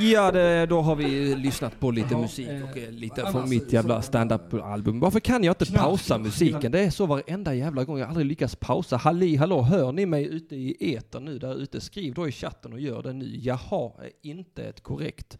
[0.00, 4.02] Ja, det, då har vi lyssnat på lite musik och eh, lite från mitt jävla
[4.02, 5.00] stand-up-album.
[5.00, 6.72] Varför kan jag inte pausa musiken?
[6.72, 7.98] Det är så varenda jävla gång.
[7.98, 8.96] Jag har aldrig lyckats pausa.
[8.96, 11.80] Halli hallå, hör ni mig ute i etern nu där ute?
[11.80, 13.36] Skriv då i chatten och gör det nu.
[13.36, 15.38] Jaha, är inte ett korrekt.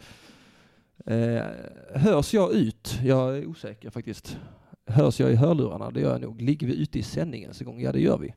[1.07, 1.43] Eh,
[1.95, 2.99] hörs jag ut?
[3.05, 4.39] Jag är osäker faktiskt.
[4.87, 5.91] Hörs jag i hörlurarna?
[5.91, 6.43] Det gör jag nog.
[6.43, 7.81] Ligger vi ute i sändningen så gång?
[7.81, 8.35] Ja, det gör vi.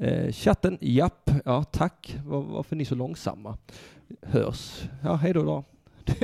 [0.00, 2.16] Eh, chatten, japp, ja tack.
[2.24, 3.58] Var, varför är ni så långsamma?
[4.22, 4.88] Hörs.
[5.02, 5.64] Ja, hej då då.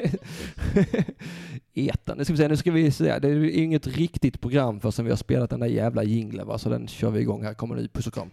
[1.74, 3.18] Etan, nu ska vi se, nu ska vi se.
[3.18, 6.58] det är inget riktigt program för som vi har spelat den där jävla jinglen va,
[6.58, 7.54] så den kör vi igång här.
[7.54, 8.30] Kommer nu, puss och kram.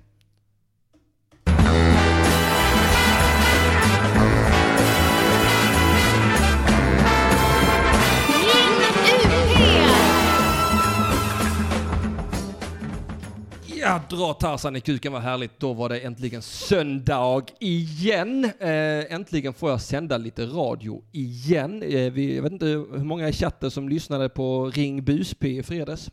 [13.81, 15.59] Ja, dra Tarzan i kuken var härligt.
[15.59, 18.51] Då var det äntligen söndag igen.
[18.59, 21.83] Äh, äntligen får jag sända lite radio igen.
[21.83, 25.63] Äh, vi, jag vet inte hur många i chatten som lyssnade på Ring Busby i
[25.63, 26.11] fredags.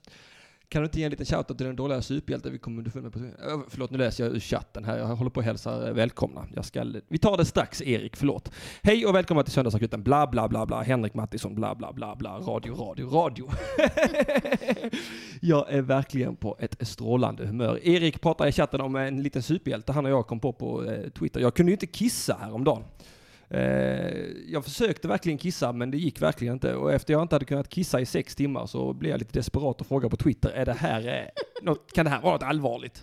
[0.68, 3.12] Kan du inte ge en liten shoutout till den dåliga superhjälten vi kommer underfund med
[3.12, 3.64] på...
[3.68, 4.98] Förlåt, nu läser jag ur chatten här.
[4.98, 6.46] Jag håller på att hälsa eh, välkomna.
[6.54, 6.84] Jag ska...
[7.08, 8.16] Vi tar det strax, Erik.
[8.16, 8.52] Förlåt.
[8.82, 10.02] Hej och välkomna till Söndagsakuten.
[10.02, 10.82] Bla, bla, bla, bla.
[10.82, 11.54] Henrik Mattisson.
[11.54, 12.38] Bla, bla, bla, bla.
[12.38, 13.50] Radio, radio, radio.
[15.40, 17.80] jag är verkligen på ett strålande humör.
[17.82, 21.10] Erik pratar i chatten om en liten superhjälte han och jag kom på på eh,
[21.10, 21.40] Twitter.
[21.40, 22.82] Jag kunde ju inte kissa häromdagen.
[23.50, 27.44] Eh, jag försökte verkligen kissa men det gick verkligen inte och efter jag inte hade
[27.44, 30.66] kunnat kissa i sex timmar så blev jag lite desperat och frågade på Twitter, är
[30.66, 33.02] det här, eh, något, kan det här vara något allvarligt?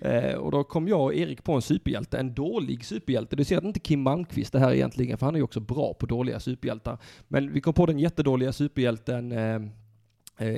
[0.00, 3.36] Eh, och då kom jag och Erik på en superhjälte, en dålig superhjälte.
[3.36, 5.60] Du ser att det inte Kim Malmqvist det här egentligen, för han är ju också
[5.60, 6.98] bra på dåliga superhjältar.
[7.28, 9.34] Men vi kom på den jättedåliga superhjälten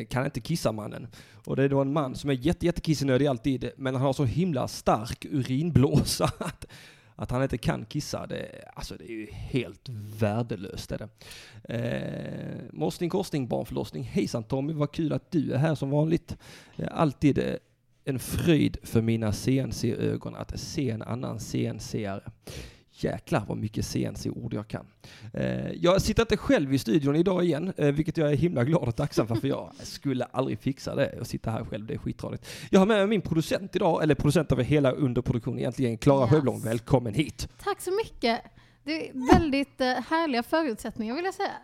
[0.08, 1.06] kan inte kissa mannen.
[1.46, 4.24] Och det är då en man som är jätte, jättekissenödig alltid, men han har så
[4.24, 6.32] himla stark urinblåsa
[7.16, 10.92] att han inte kan kissa, det, alltså det är ju helt värdelöst.
[10.92, 11.08] Är det.
[11.74, 14.02] Eh, morsning, korsning, barnförlossning.
[14.02, 16.36] Hejsan Tommy, vad kul att du är här som vanligt.
[16.76, 17.54] Eh, alltid eh,
[18.04, 22.30] en fröjd för mina CNC-ögon att se en annan CNC-are
[23.04, 24.86] jäklar vad mycket CNC-ord jag kan.
[25.32, 28.88] Eh, jag sitter inte själv i studion idag igen, eh, vilket jag är himla glad
[28.88, 31.98] och tacksam för, för jag skulle aldrig fixa det och sitta här själv, det är
[31.98, 32.46] skitradigt.
[32.70, 36.30] Jag har med mig min producent idag, eller producent över hela underproduktionen egentligen, Klara yes.
[36.30, 37.48] Sjöblom, välkommen hit.
[37.64, 38.40] Tack så mycket.
[38.84, 41.56] Det är väldigt eh, härliga förutsättningar vill jag säga.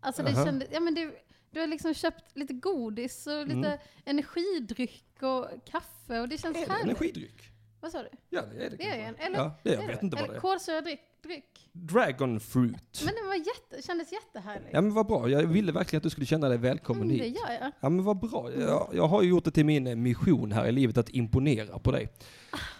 [0.00, 0.44] Alltså det uh -huh.
[0.44, 1.10] kändes, ja men det,
[1.50, 3.78] du har liksom köpt lite godis och lite mm.
[4.04, 6.84] energidryck och kaffe och det känns är härligt.
[6.84, 7.53] energidryck?
[7.84, 8.08] Vad sa du?
[8.30, 8.76] Ja, det är det.
[8.76, 9.16] Det är en.
[9.16, 9.38] Eller?
[9.38, 10.40] Ja, det är, jag vet inte vad det är.
[10.40, 11.70] Kolsyrad dryck, dryck.
[11.72, 13.02] Dragon fruit.
[13.04, 14.68] Men den var jätte, kändes jättehärlig.
[14.72, 15.28] Ja men vad bra.
[15.28, 17.22] Jag ville verkligen att du skulle känna dig välkommen mm, hit.
[17.22, 17.72] Det gör jag.
[17.80, 18.52] Ja men vad bra.
[18.52, 21.78] Jag, jag har ju gjort det till min eh, mission här i livet att imponera
[21.78, 22.08] på dig.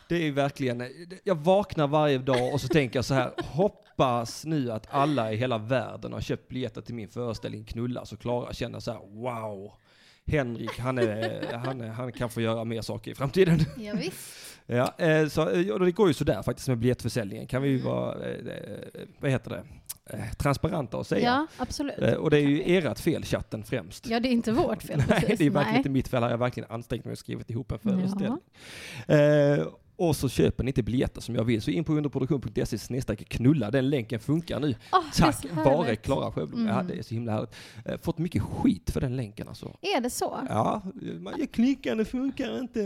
[0.09, 0.89] Det är verkligen, eh,
[1.25, 5.37] jag vaknar varje dag och så tänker jag så här, hoppas nu att alla i
[5.37, 9.73] hela världen har köpt biljetter till min föreställning Knulla så Klara känner så här, wow.
[10.27, 13.59] Henrik, han, är, han, är, han kan få göra mer saker i framtiden.
[13.79, 14.54] Ja, visst.
[14.67, 15.43] Ja, eh, så,
[15.73, 17.87] och det går ju sådär faktiskt med biljettförsäljningen, kan vi ju mm.
[17.87, 18.39] vara, eh,
[19.21, 19.65] vad heter det,
[20.39, 21.25] transparenta och säga.
[21.25, 22.17] Ja, absolut.
[22.19, 24.07] Och det är ju ert fel, chatten främst.
[24.07, 25.03] Ja, det är inte vårt fel.
[25.09, 25.39] Nej, precis.
[25.39, 25.77] det är verkligen Nej.
[25.77, 26.23] inte mitt fel.
[26.23, 28.39] Jag har verkligen ansträngt mig och skrivit ihop en föreställning.
[29.07, 33.29] Ja och så köper ni inte biljetter som jag vill, så in på underproduktion.se snedstreck
[33.29, 33.71] knulla.
[33.71, 34.75] Den länken funkar nu.
[34.93, 36.61] Oh, Tack vare Klara Sjöblom.
[36.61, 36.77] Mm.
[36.77, 37.55] Ja, det är så himla härligt.
[37.85, 39.77] Eh, fått mycket skit för den länken alltså.
[39.81, 40.41] Är det så?
[40.49, 40.83] Ja,
[41.21, 42.79] man, jag klickar, det funkar inte.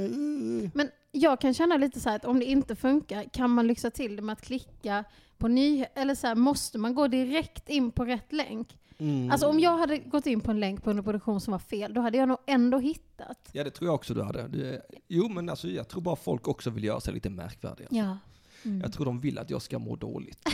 [0.75, 3.91] Men jag kan känna lite så här att om det inte funkar, kan man lyxa
[3.91, 5.05] till det med att klicka
[5.39, 6.03] på nyheter?
[6.03, 8.79] Eller så här, måste man gå direkt in på rätt länk?
[8.99, 9.31] Mm.
[9.31, 11.95] Alltså om jag hade gått in på en länk på en produktion som var fel,
[11.95, 13.49] då hade jag nog ändå hittat.
[13.53, 14.49] Ja, det tror jag också du hade.
[14.49, 17.89] Det, jo, men alltså jag tror bara folk också vill göra sig lite märkvärdiga.
[17.91, 18.19] Ja.
[18.65, 18.81] Mm.
[18.81, 20.49] Jag tror de vill att jag ska må dåligt.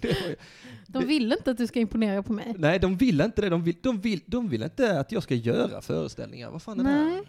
[0.86, 2.54] de vill inte att du ska imponera på mig.
[2.58, 3.48] Nej, de vill inte det.
[3.48, 6.50] De vill, de vill, de vill inte att jag ska göra föreställningar.
[6.50, 6.94] Vad fan är Nej.
[6.94, 7.24] det här?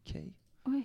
[0.00, 0.32] Okej.
[0.64, 0.82] Okay.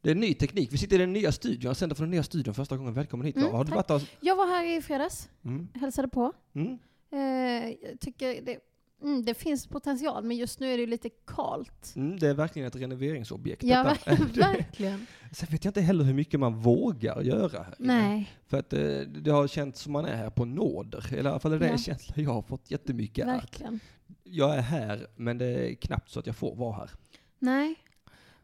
[0.00, 0.72] Det är ny teknik.
[0.72, 1.68] Vi sitter i den nya studion.
[1.68, 2.94] Jag sänder från den nya studion första gången.
[2.94, 3.36] Välkommen hit.
[3.36, 5.28] Mm, Har du varit Jag var här i fredags.
[5.44, 5.68] Mm.
[5.74, 6.32] Hälsade på.
[6.54, 6.78] Mm.
[7.12, 7.18] Eh,
[7.82, 8.58] jag tycker det,
[9.02, 11.92] mm, det finns potential, men just nu är det lite kalt.
[11.96, 13.62] Mm, det är verkligen ett renoveringsobjekt.
[13.62, 13.82] Ja,
[14.34, 15.06] verkligen.
[15.32, 17.62] Sen vet jag inte heller hur mycket man vågar göra.
[17.62, 18.32] Här Nej.
[18.46, 21.14] För att eh, det har känts som man är här på nåder.
[21.14, 21.72] I alla fall är det ja.
[21.72, 23.26] en känsla jag har fått jättemycket.
[23.26, 23.74] Verkligen.
[23.74, 26.90] Att jag är här, men det är knappt så att jag får vara här.
[27.38, 27.74] Nej.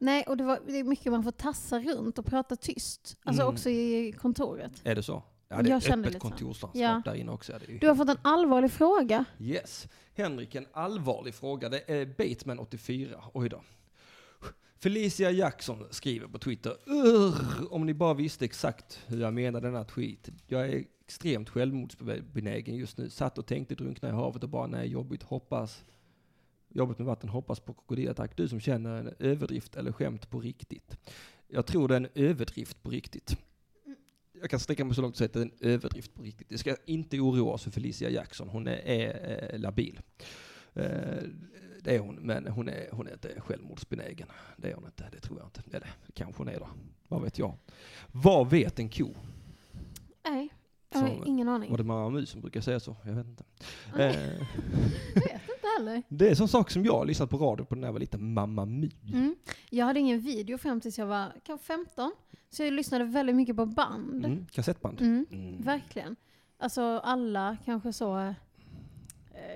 [0.05, 3.17] Nej, och det, var, det är mycket man får tassa runt och prata tyst.
[3.25, 3.55] Alltså mm.
[3.55, 4.73] också i kontoret.
[4.85, 5.23] Är det så?
[5.49, 7.03] Ja, det är öppet kontorslandskap ja.
[7.05, 7.53] där inne också.
[7.81, 9.25] du har fått en allvarlig fråga.
[9.39, 9.89] Yes.
[10.15, 11.69] Henrik, en allvarlig fråga.
[11.69, 13.25] Det är Bateman 84.
[13.35, 13.61] Oj då.
[14.79, 16.77] Felicia Jackson skriver på Twitter.
[16.87, 20.29] "Urr, Om ni bara visste exakt hur jag menar denna tweet.
[20.47, 23.11] Jag är extremt självmordsbenägen just nu.
[23.11, 25.85] Satt och tänkte drunkna i havet och bara nej, jobbigt, hoppas.
[26.77, 28.37] Jobbigt med vatten, hoppas på krokodilattack.
[28.37, 30.97] Du som känner en överdrift eller skämt på riktigt.
[31.49, 33.37] Jag tror det är en överdrift på riktigt.
[34.41, 36.49] Jag kan sträcka mig så långt och säga att det är en överdrift på riktigt.
[36.49, 38.49] Det ska inte oroa oss för Felicia Jackson.
[38.49, 40.01] Hon är, är labil.
[40.75, 41.23] Eh,
[41.81, 44.29] det är hon, men hon är, hon är inte självmordsbenägen.
[44.57, 45.63] Det är hon inte, det tror jag inte.
[45.77, 46.69] Eller kanske hon är då.
[47.09, 47.57] Vad vet jag?
[48.13, 49.15] Vad vet en ko?
[50.25, 50.49] Nej,
[50.93, 51.71] jag har ingen aning.
[51.71, 52.97] Var det Mamma Mus som brukar säga så?
[53.05, 53.45] Jag vet inte.
[53.99, 54.47] Eh,
[55.79, 56.03] heller.
[56.09, 58.35] det är en sån sak som jag lyssnat på radio på när jag var liten.
[58.35, 58.91] Mamma Mu.
[59.13, 59.37] Mm.
[59.71, 62.13] Jag hade ingen video fram tills jag var kanske 15.
[62.51, 64.25] Så jag lyssnade väldigt mycket på band.
[64.25, 65.01] Mm, kassettband.
[65.01, 65.27] Mm.
[65.31, 65.63] Mm.
[65.63, 66.17] Verkligen.
[66.59, 68.33] Alltså alla kanske så, eh,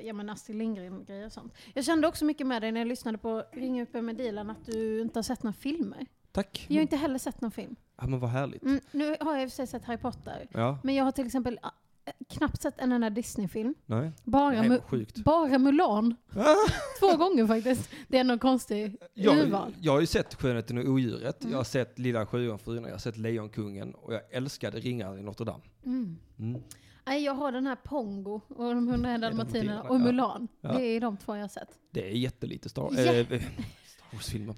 [0.04, 1.54] ja men Astrid Lindgren-grejer och sånt.
[1.74, 4.66] Jag kände också mycket med dig när jag lyssnade på Ring upp med Dilan att
[4.66, 6.06] du inte har sett några filmer.
[6.32, 6.66] Tack.
[6.68, 7.76] Jag har inte heller sett någon film.
[8.00, 8.62] Ja men vad härligt.
[8.62, 10.46] Mm, nu har jag i och för sig sett Harry Potter.
[10.52, 11.58] Ja, Men jag har till exempel
[12.28, 13.74] knappt sett en enda Disney-film.
[13.86, 14.10] nej.
[14.24, 16.14] Bara, Nej, Mu- bara Mulan.
[17.00, 17.90] Två gånger faktiskt.
[18.08, 19.74] Det är nog konstig Jag, urval.
[19.80, 21.52] jag har ju sett Skönheten och odjuret, Mm.
[21.52, 25.44] jag har sett Lilla Sjöjungfrun, jag har sett Lejonkungen och jag älskade Ringaren i Notre
[25.46, 25.64] Dame.
[25.86, 26.16] Mm.
[26.38, 26.62] Mm.
[27.06, 30.00] Nej, jag har den här Pongo och de hundra dalmatinerna dalmatinerna, och.
[30.00, 30.48] Mulan.
[30.60, 30.72] Ja.
[30.72, 31.68] Det är de två jag har sett.
[31.90, 34.54] Det är jättelite Star, Jä- äh, Star Wars-filmer.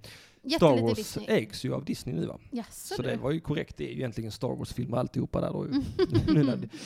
[0.56, 1.26] Star Wars Disney.
[1.29, 2.38] ägs ju av Disney nu va?
[2.53, 3.08] Jaså Så du?
[3.08, 5.62] det var ju korrekt, det är ju egentligen Star Wars-filmer alltihopa där då.
[5.64, 5.82] Mm.
[6.62, 6.69] ju.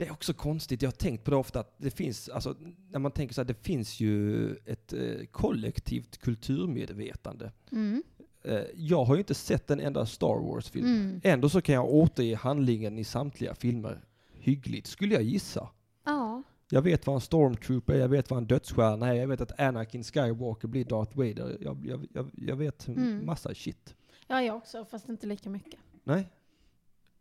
[0.00, 2.56] Det är också konstigt, jag har tänkt på det ofta att det finns, alltså
[2.90, 7.52] när man tänker så här, det finns ju ett eh, kollektivt kulturmedvetande.
[7.72, 8.02] Mm.
[8.44, 10.86] Eh, jag har ju inte sett en enda Star Wars-film.
[10.86, 11.20] Mm.
[11.24, 15.68] Ändå så kan jag återge handlingen i samtliga filmer hyggligt, skulle jag gissa.
[16.04, 16.42] Ja.
[16.70, 19.60] Jag vet vad en stormtrooper är, jag vet vad en dödsstjärna är, jag vet att
[19.60, 21.56] Anakin Skywalker blir Darth Vader.
[21.60, 23.26] Jag, jag, jag, jag vet Mm.
[23.26, 23.94] massa shit.
[24.26, 25.80] ja, jag också, fast inte lika mycket.
[26.04, 26.28] Nej?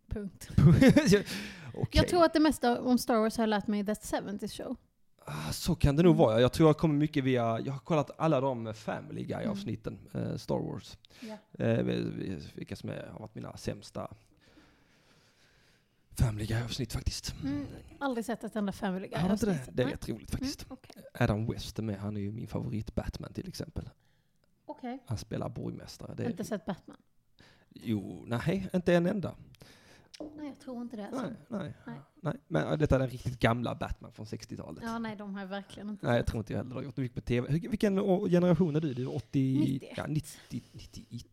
[0.10, 0.50] Punkt.
[1.74, 1.90] Okej.
[1.92, 4.48] Jag tror att det mesta om Star Wars har jag lärt mig i That 70
[4.48, 4.76] Show.
[5.26, 6.42] Ah, Så kan det nog vara.
[6.42, 10.60] Jag tror jag kommer mycket via, jag har kollat alla de Family Guy-avsnitten, eh, Star
[10.60, 10.98] Wars.
[11.20, 11.38] Ja.
[11.66, 14.12] Eh, vi- vi- vilka som är, har varit mina sämsta
[16.20, 17.36] Family Guy-avsnitt faktiskt.
[17.44, 17.66] Mm.
[18.00, 19.20] Aldrig sett ett enda Family Guy.
[19.20, 19.60] Har du inte det?
[19.72, 20.64] Det är rätt roligt faktiskt.
[20.64, 21.04] Mm, Okej.
[21.14, 23.90] Adam West är med, han är ju min favorit Batman till exempel.
[24.66, 25.04] Okej.
[25.06, 26.14] Han spelar borgmästare.
[26.16, 26.98] Det är, Inte sett Batman.
[27.70, 29.36] Jo, nej, inte en enda.
[30.38, 31.08] Nej, jag tror inte det.
[31.08, 31.22] Alltså.
[31.24, 31.96] Nej, nej, Nej.
[32.22, 32.34] nej.
[32.48, 34.84] Men äh, detta är den riktigt gamla Batman från 60-talet.
[34.84, 36.76] Ja, nej, de har jag verkligen inte Nej, jag tror inte jag heller.
[36.76, 37.48] Har gjort mycket på TV.
[37.70, 37.96] Vilken
[38.30, 38.94] generation är du?
[38.94, 39.58] Du är 80...
[39.60, 39.94] 91.
[39.98, 41.26] Ja, 90, 91.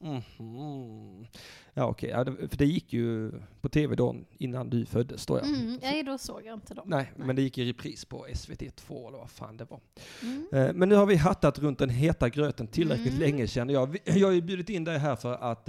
[0.00, 0.22] Mm.
[0.38, 1.26] Mhm.
[1.74, 2.10] Ja, okej.
[2.10, 5.44] Ja, det- för det gick ju på TV då innan du föddes, då ja.
[5.44, 5.78] Mm.
[5.82, 6.84] Nej, då såg jag inte dem.
[6.88, 9.80] Nej, men det gick i repris på SVT2 eller vad fan det var.
[10.22, 10.46] Mm.
[10.52, 13.20] Eh, Men nu har vi hattat runt den heta gröten tillräckligt Mm.
[13.20, 13.98] länge känner jag.
[14.04, 15.68] Jag har ju bjudit in dig här för att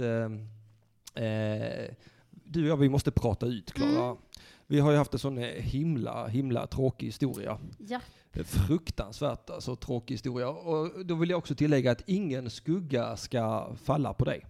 [1.16, 1.94] eh,
[2.44, 4.04] du och jag, vi måste prata ut Klara.
[4.04, 4.16] Mm.
[4.66, 7.58] Vi har ju haft en sån eh, himla, himla tråkig historia.
[7.88, 8.00] Ja.
[8.32, 10.48] Eh, Fruktansvärt alltså tråkig historia.
[10.48, 14.46] Och då vill jag också tillägga att ingen skugga ska falla på dig.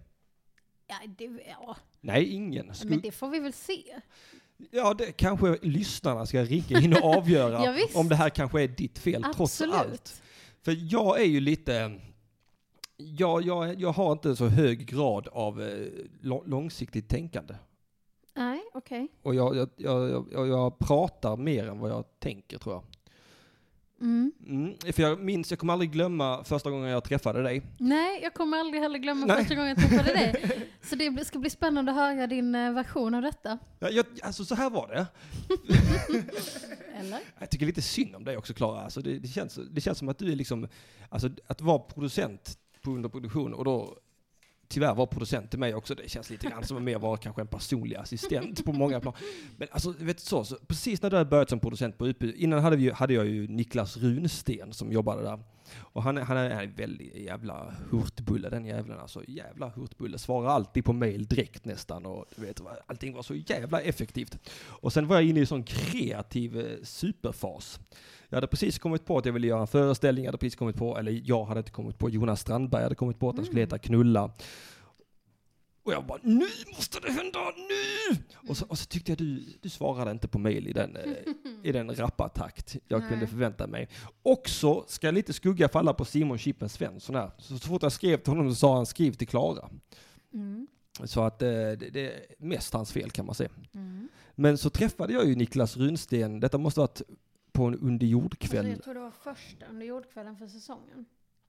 [0.87, 2.65] Ja, det, ja, Nej, ingen.
[2.65, 2.97] men Skugga.
[3.03, 3.83] det får vi väl se.
[4.71, 8.67] Ja, det kanske lyssnarna ska ringa in och avgöra Ja, om det här kanske är
[8.67, 9.73] ditt fel trots allt.
[9.73, 10.21] Absolut.
[10.61, 11.99] För jag är ju lite...
[12.97, 15.87] Jag, jag, jag har inte så hög grad av eh,
[16.21, 17.55] lång- långsiktigt tänkande.
[18.35, 19.07] Nej, okej.
[19.21, 22.83] Och jag, jag, jag, jag, jag pratar mer än vad jag tänker tror jag.
[24.01, 24.31] Mm.
[24.47, 27.61] Mm, för jag minns, jag kommer aldrig glömma första gången jag träffade dig.
[27.79, 29.37] Nej, jag kommer aldrig heller glömma Nej.
[29.37, 30.61] första gången jag träffade dig.
[30.81, 33.57] Så det ska bli spännande att höra din eh, version av detta.
[33.79, 35.05] Ja, Jag, alltså så här var det.
[36.99, 37.19] Eller?
[37.39, 38.81] Jag tycker lite synd om dig också Klara.
[38.81, 40.67] Alltså det, det, känns, det känns som att du är liksom,
[41.09, 43.97] alltså att vara producent på underproduktion och då
[44.67, 45.95] tyvärr var producent till mig också.
[45.95, 49.13] Det känns lite grann som att mer vara kanske en personlig assistent på många plan.
[49.57, 52.23] Men alltså, vet du så, så precis när du hade börjat som producent på UP,
[52.23, 55.39] innan hade, vi, hade jag ju Niklas Runsten som jobbade där.
[55.77, 59.23] Och han, är- han är en väldigt jävla hurtbulle den jävlen alltså.
[59.27, 60.17] Jävla hurtbulle.
[60.17, 64.37] Svarar alltid på mail direkt nästan och du vet, allting var så jävla effektivt.
[64.59, 67.79] Och sen var jag inne i en sån kreativ eh, superfas.
[68.29, 70.75] Jag hade precis kommit på att jag ville göra en föreställning, jag hade precis kommit
[70.75, 73.61] på, eller jag hade inte kommit på, Jonas Strandberg hade kommit på att den skulle
[73.61, 74.31] heta Knulla.
[75.83, 78.17] Och jag bara, nu måste det hända, nu!
[78.49, 81.11] Och, så, och så tyckte jag du, du svarade inte på mail i den, eh,
[81.63, 83.09] i den rappa takt jag Nej.
[83.09, 83.89] kunde förvänta mig.
[84.21, 87.31] Också ska lite skugga falla på Simon Chippen Svensson här.
[87.37, 89.69] Så, så fort jag skrev till honom så sa han skriv till Klara.
[90.33, 90.67] Mm.
[91.03, 93.49] Så att eh, det, det är mest hans fel kan man säga.
[93.73, 94.09] Mm.
[94.35, 97.01] Men så träffade jag ju Niklas Runsten, detta måste ha varit
[97.57, 101.05] på en Alltså, underjordkväll jag tror det var första under jordkvällen för säsongen.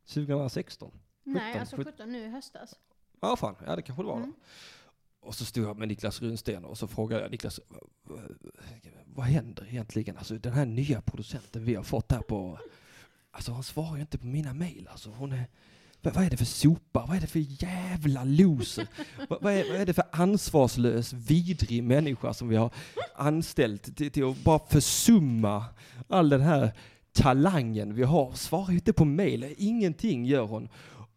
[0.06, 0.92] 2016.
[1.24, 1.92] Nej, 17, alltså 17.
[1.92, 2.74] 17 nu i höstas.
[3.20, 3.54] Ja, fan.
[3.66, 4.16] Ja, det kanske det var.
[4.16, 4.32] Mm.
[5.20, 8.18] Och så stod jag med Niklas Runsten och så frågade jag Niklas, "Va- va-
[9.06, 10.16] vad händer egentligen?
[10.16, 12.58] Alltså den här nya producenten vi har fått här på,
[13.30, 14.88] alltså hon svarar ju inte på mina mejl.
[14.88, 15.44] Alltså hon är,
[16.02, 17.06] vad, vad är det för sopa?
[17.08, 18.86] Vad är det för jävla loser?
[19.28, 22.70] vad, vad, är, vad är det för ansvarslös, vidrig människa som vi har
[23.14, 25.64] anställt till, till att bara försumma
[26.08, 26.72] all den här
[27.12, 28.32] talangen vi har?
[28.32, 30.68] Svarar inte på mejl, ingenting gör hon.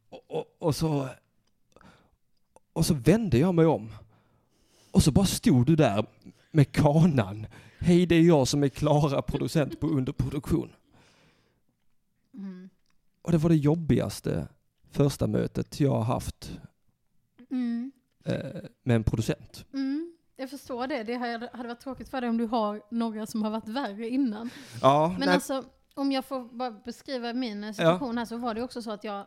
[0.09, 1.09] Och, och, och så
[2.73, 3.91] och så vände jag mig om.
[4.91, 6.05] Och så bara stod du där
[6.51, 7.47] med kanan.
[7.79, 10.69] Hej, det är jag som är Klara, producent på underproduktion.
[12.33, 12.69] Mm.
[13.21, 14.47] Och det var det jobbigaste
[14.91, 16.51] första mötet jag har haft
[17.51, 17.91] Mm.
[18.25, 19.65] eh, med en producent.
[19.73, 20.13] Mm.
[20.35, 21.03] Jag förstår det.
[21.03, 21.13] Det
[21.53, 24.49] hade varit tråkigt för dig om du har några som har varit värre innan.
[24.81, 28.53] Ja, Men nej, alltså, om jag får bara beskriva min eh, situation här så var
[28.53, 29.25] det också så att jag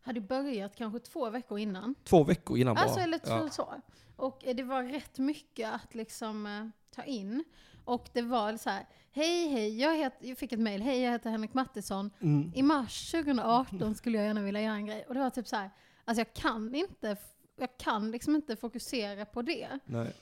[0.00, 1.94] hade börjat kanske två veckor innan.
[2.04, 3.04] två veckor innan Alltså bara.
[3.04, 3.48] eller Ja.
[3.50, 3.74] så.
[4.16, 7.44] Och eh, det var rätt mycket att liksom ta in.
[7.84, 11.12] Och det var så här, hej hej, jag, heter, jag fick ett mejl, hej jag
[11.12, 12.10] heter Henrik Mattisson.
[12.20, 12.52] Mm.
[12.54, 15.04] I mars 2018 skulle jag gärna vilja göra en grej.
[15.08, 15.70] Och det var typ så här,
[16.04, 17.16] alltså jag kan inte,
[17.56, 19.68] jag kan liksom inte fokusera på det.
[19.84, 20.12] Nej.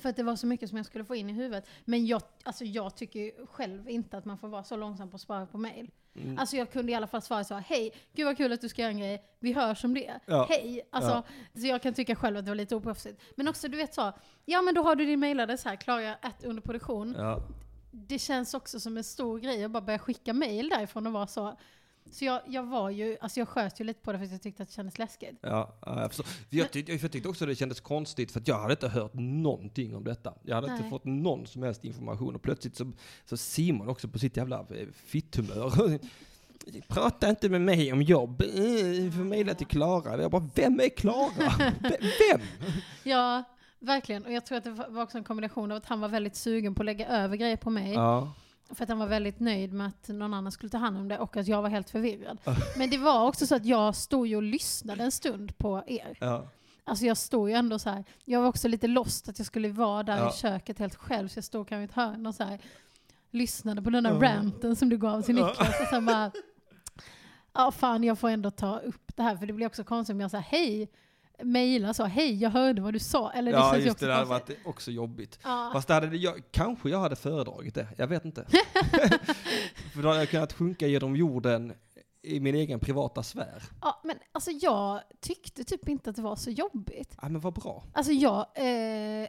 [0.00, 1.68] För att det var så mycket som jag skulle få in i huvudet.
[1.84, 5.20] Men jag, alltså jag tycker själv inte att man får vara så långsam på att
[5.20, 5.90] svara på mejl.
[6.14, 6.38] Mm.
[6.38, 8.82] Alltså jag kunde i alla fall svara så, hej, gud vad kul att du ska
[8.82, 10.20] göra en grej, vi hörs om det.
[10.26, 10.46] Ja.
[10.48, 10.88] Hej!
[10.90, 11.22] Alltså,
[11.54, 13.20] Så jag kan tycka själv att det var lite oproffsigt.
[13.36, 14.12] Men också du vet så,
[14.44, 17.14] ja men då har du din mailadress här, Klara att under produktion.
[17.18, 17.42] Ja.
[17.94, 21.26] Det känns också som en stor grej att bara börja skicka mail därifrån och vara
[21.26, 21.56] så.
[22.10, 24.42] Så jag, jag var ju, alltså jag sköt ju lite på det för att jag
[24.42, 25.38] tyckte att det kändes läskigt.
[25.40, 26.26] Ja, ja, jag förstår.
[26.50, 29.96] Jag, tyckte, jag tyckte också det kändes konstigt för att jag hade inte hört någonting
[29.96, 30.34] om detta.
[30.42, 30.90] Jag hade inte Nej.
[30.90, 32.92] fått någon som helst information och plötsligt så,
[33.24, 35.98] så Simon också på sitt jävla eh, fitthumör.
[36.88, 38.42] Prata inte med mig om jobb.
[38.42, 38.48] Eh,
[39.02, 40.22] Du får mejla till Klara.
[40.22, 41.52] Jag bara, vem är Klara?
[42.30, 42.40] Vem?
[43.02, 43.42] Ja,
[43.82, 44.24] verkligen.
[44.24, 46.74] Och jag tror att det var också en kombination av att han var väldigt sugen
[46.74, 47.92] på att lägga över grejer på mig.
[47.92, 48.32] Ja.
[48.70, 51.18] För att han var väldigt nöjd med att någon annan skulle ta hand om det
[51.18, 52.38] och att jag var helt förvirrad.
[52.76, 56.16] Men det var också så att jag stod ju och lyssnade en stund på er.
[56.20, 56.48] Ja.
[56.84, 58.04] Alltså jag stod ju ändå så här.
[58.24, 60.30] jag var också lite lost att jag skulle vara där Ja.
[60.30, 62.58] i köket helt själv, så jag stod kanske i ett hörn och så här,
[63.30, 65.34] lyssnade på den där ranten som du gav till.
[65.34, 65.80] Niklas.
[65.80, 66.30] Och sen bara,
[67.52, 70.20] ja fan jag får ändå ta upp det här, för det blir också konstigt om
[70.20, 70.90] jag säger hej,
[71.44, 73.32] mejla så, hej jag hörde vad du sa.
[73.32, 74.06] Eller Ja, just det.
[74.06, 75.38] Det hade varit också jobbigt.
[75.42, 75.70] Ja.
[75.72, 77.88] Fast det hade, jag, kanske jag hade föredragit det.
[77.98, 78.46] Jag vet inte.
[79.94, 81.72] För då hade jag kunnat sjunka genom jorden
[82.22, 83.62] i min egen privata sfär.
[83.80, 87.16] ja, men alltså jag tyckte typ inte att det var så jobbigt.
[87.22, 87.84] Ja, men vad bra.
[87.92, 89.28] Alltså jag, eh,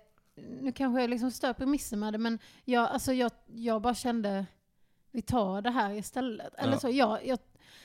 [0.62, 4.46] nu kanske jag liksom stör premissen med det, men jag, alltså jag, jag bara kände,
[5.12, 6.54] vi tar det här istället.
[6.56, 6.80] Eller Ja.
[6.80, 7.40] så, jag, jag,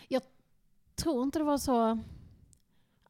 [0.09, 0.23] jag
[0.95, 1.99] tror inte det var så...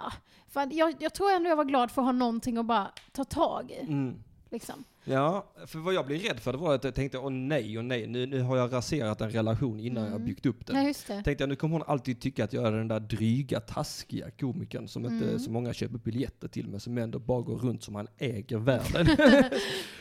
[0.00, 0.12] Ah,
[0.49, 3.25] fan, jag, jag tror ändå jag var glad för att ha någonting att bara ta
[3.25, 3.81] tag i.
[3.81, 4.23] Mm.
[4.50, 4.85] Liksom.
[5.10, 7.84] Ja, för vad jag blev rädd för det var att jag tänkte, åh nej, åh
[7.84, 10.24] nej, nu, nu har jag raserat en relation innan jag Mm.
[10.24, 10.76] byggt upp den.
[10.86, 11.22] Ja, det.
[11.22, 14.88] Tänkte jag, nu kommer hon alltid tycka att jag är den där dryga, taskiga komikern
[14.88, 15.38] som inte Mm.
[15.38, 19.06] så många köper biljetter till, men som ändå bara går runt som han äger världen.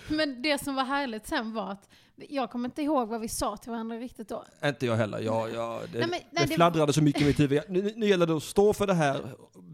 [0.10, 1.90] Men det som var härligt sen var att,
[2.30, 4.44] jag kommer inte ihåg vad vi sa till varandra riktigt då.
[4.66, 5.20] inte jag heller.
[5.20, 7.62] Jag, jag, det, Nej, men- nej, det det- fladdrade så mycket i mitt huvud.
[7.70, 9.22] Nu, nu gäller det att stå för det här,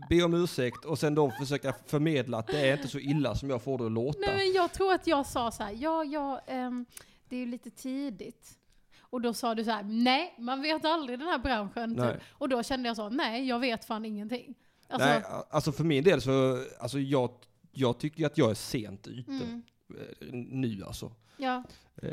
[0.09, 3.49] be om ursäkt och sen då försöka förmedla att det är inte så illa som
[3.49, 4.19] jag får det att låta.
[4.19, 6.85] Nej men jag tror att jag sa så här, ja, ja, ehm,
[7.29, 8.57] det är ju lite tidigt.
[8.99, 11.95] Och då sa du så här, nej, man vet aldrig den här branschen.
[11.95, 12.21] Typ.
[12.31, 14.55] Och då kände jag så, nej, jag vet fan ingenting.
[14.87, 17.31] Alltså, Nej, alltså för min del så, alltså jag,
[17.71, 19.31] jag tycker att jag är sent ute.
[19.31, 21.11] mm, Eh, Nu alltså.
[21.37, 21.63] ja.
[21.95, 22.09] Eh,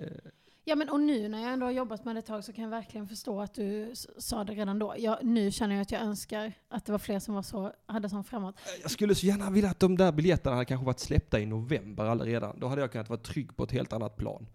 [0.64, 2.64] ja, men och nu när jag ändå har jobbat med det ett tag så kan
[2.64, 4.95] jag verkligen förstå att du sa det redan då.
[4.99, 8.09] Jag, nu känner jag att jag önskar att det var fler som var så, hade
[8.09, 8.55] sån framåt.
[8.83, 12.05] Jag skulle så gärna vilja att de där biljetterna hade kanske varit släppta i november
[12.05, 12.61] allaredan.
[12.61, 14.47] Då hade jag kunnat vara trygg på ett helt annat plan.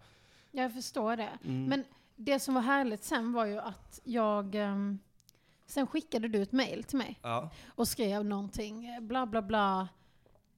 [0.50, 1.30] Jag förstår det.
[1.44, 1.64] Mm.
[1.64, 1.84] Men
[2.16, 4.98] det som var härligt sen var ju att jag, ehm,
[5.66, 7.18] sen skickade du ett mail till mig.
[7.22, 9.88] ja, och skrev någonting, eh, bla bla bla.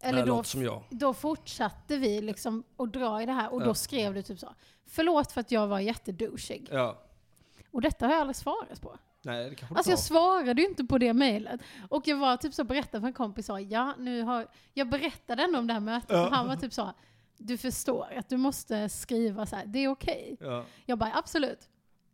[0.00, 0.82] Eller då, som jag.
[0.90, 3.66] då fortsatte vi liksom att dra i det här och Ja.
[3.66, 4.54] då skrev du typ så.
[4.86, 6.68] Förlåt för att jag var jättedouchig.
[6.70, 6.98] Ja.
[7.70, 8.96] Och detta har jag aldrig svarat på.
[9.22, 11.60] Nej, det kanske Alltså jag svarade ju inte på det mejlet.
[11.88, 15.42] Och jag var typ så berättade för en kompis sa, ja nu har, jag berättade
[15.42, 16.26] ändå om det här mötet Ja.
[16.26, 16.92] och han var typ så,
[17.36, 20.36] du förstår att du måste skriva så här, det är okej.
[20.40, 20.64] Ja.
[20.86, 21.68] Jag bara, absolut.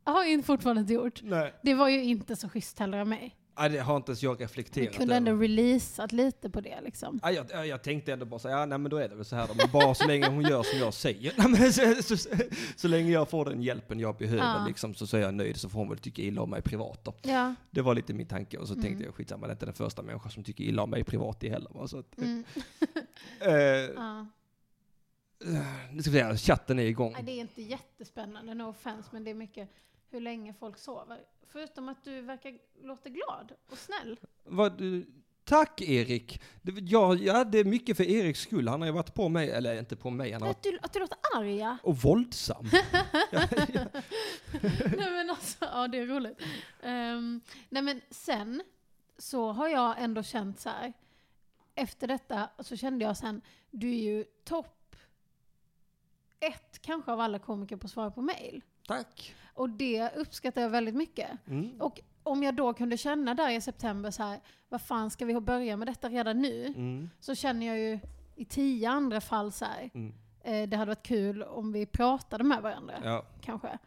[0.04, 1.20] Jag har ju fortfarande inte gjort.
[1.22, 1.54] Nej.
[1.62, 3.36] Det var ju inte så schysst heller av mig.
[3.56, 5.40] Ja, det har inte ens jag Du reflekterat kunde ändå över.
[5.42, 7.20] releasat lite på det liksom.
[7.22, 9.36] Ja, jag, jag, tänkte ändå bara så ja nej men då är det väl så
[9.36, 9.54] här då.
[9.54, 11.32] Men bara så länge hon gör som jag säger.
[11.48, 12.28] Nej, så, så,
[12.76, 14.64] så, länge jag får den hjälpen jag behöver Ja.
[14.68, 15.56] liksom, så, så är jag nöjd.
[15.56, 17.14] Så får hon väl tycka illa om mig privat då.
[17.22, 17.54] Ja.
[17.70, 18.58] Det var lite min tanke.
[18.58, 18.84] Och så Mm.
[18.84, 21.44] tänkte jag skitsamma, det är inte den första människan som tycker illa om mig privat
[21.44, 21.70] i heller.
[21.74, 21.88] va.
[21.88, 22.44] Så att, Mm.
[23.40, 23.50] eh,
[23.96, 24.26] ja.
[25.92, 27.12] nu ska vi se, chatten är igång.
[27.12, 29.68] Nej, det är inte jättespännande, no offense, men det är mycket
[30.14, 31.20] hur länge folk sover.
[31.46, 34.20] Förutom att du verkar låta glad och snäll.
[34.44, 35.06] Vad, du-
[35.44, 36.42] tack Erik!
[36.62, 38.68] Ja, ja, det är mycket för Eriks skull.
[38.68, 40.92] Han har ju varit på mig, eller inte på mig, han har Att du, att
[40.92, 41.76] du låter arg, ja.
[41.82, 42.66] och våldsam.
[44.96, 46.40] nej men alltså, ja det är roligt.
[46.82, 48.62] Ehm, nej men sen
[49.18, 50.92] så har jag ändå känt så här.
[51.74, 53.40] Efter detta så kände jag sen,
[53.70, 54.96] du är ju topp
[56.40, 58.62] ett kanske av alla komiker på att svara på mail.
[58.86, 59.34] Tack!
[59.54, 61.30] Och det uppskattar jag väldigt mycket.
[61.46, 61.80] Mm.
[61.80, 65.40] Och om jag då kunde känna där i september så här, vad fan ska vi
[65.40, 66.66] börja med detta redan nu?
[66.66, 67.10] Mm.
[67.20, 67.98] Så känner jag ju
[68.36, 70.14] i tio andra fall så här, Mm.
[70.40, 73.78] eh, det hade varit kul om vi pratade med varandra, Ja, kanske.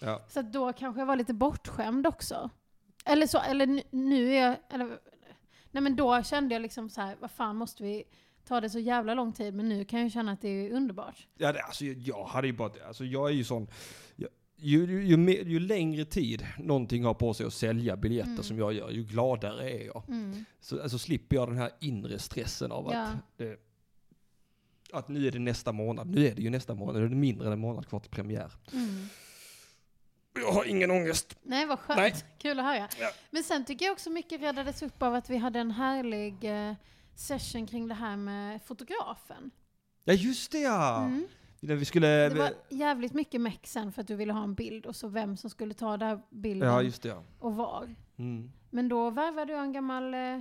[0.00, 0.22] ja.
[0.28, 2.50] Så då kanske jag var lite bortskämd också.
[3.04, 4.98] Eller så, eller nu- är jag, eller,
[5.70, 8.04] nej men då kände jag liksom så här, vad fan måste vi
[8.44, 9.54] ta det så jävla lång tid?
[9.54, 11.26] Men nu kan jag känna att det är underbart.
[11.36, 13.66] Ja, det, alltså, jag- jag hade ju bara, alltså jag är ju sån,
[14.16, 18.30] jag, ju, ju, ju, mer, ju längre tid någonting har på sig att sälja biljetter
[18.30, 18.42] Mm.
[18.42, 20.04] som jag gör, ju gladare är jag.
[20.08, 20.44] Mm.
[20.60, 23.02] Så alltså, slipper jag den här inre stressen av Ja.
[23.02, 23.56] att, det,
[24.92, 27.16] att nu är det nästa månad, nu är det ju nästa månad, nu är det
[27.16, 28.52] mindre än en månad kvar till premiär.
[28.72, 29.06] Mm.
[30.40, 31.36] Jag har ingen ångest.
[31.42, 31.98] Nej, vad skönt.
[31.98, 32.14] Nej.
[32.38, 32.88] Kul att höra.
[33.00, 33.10] Ja.
[33.30, 36.74] Men sen tycker jag också mycket räddades upp av att vi hade en härlig eh,
[37.14, 39.50] session kring det här med fotografen.
[40.04, 40.98] Ja just det ja!
[41.04, 41.26] Mm.
[41.60, 42.06] Vi skulle...
[42.28, 45.08] Det var jävligt mycket meck sen för att du ville ha en bild och så
[45.08, 47.22] vem som skulle ta den här bilden ja just det ja.
[47.38, 47.94] och var.
[48.16, 48.52] Mm.
[48.70, 50.40] Men då värvade jag en gammal eh,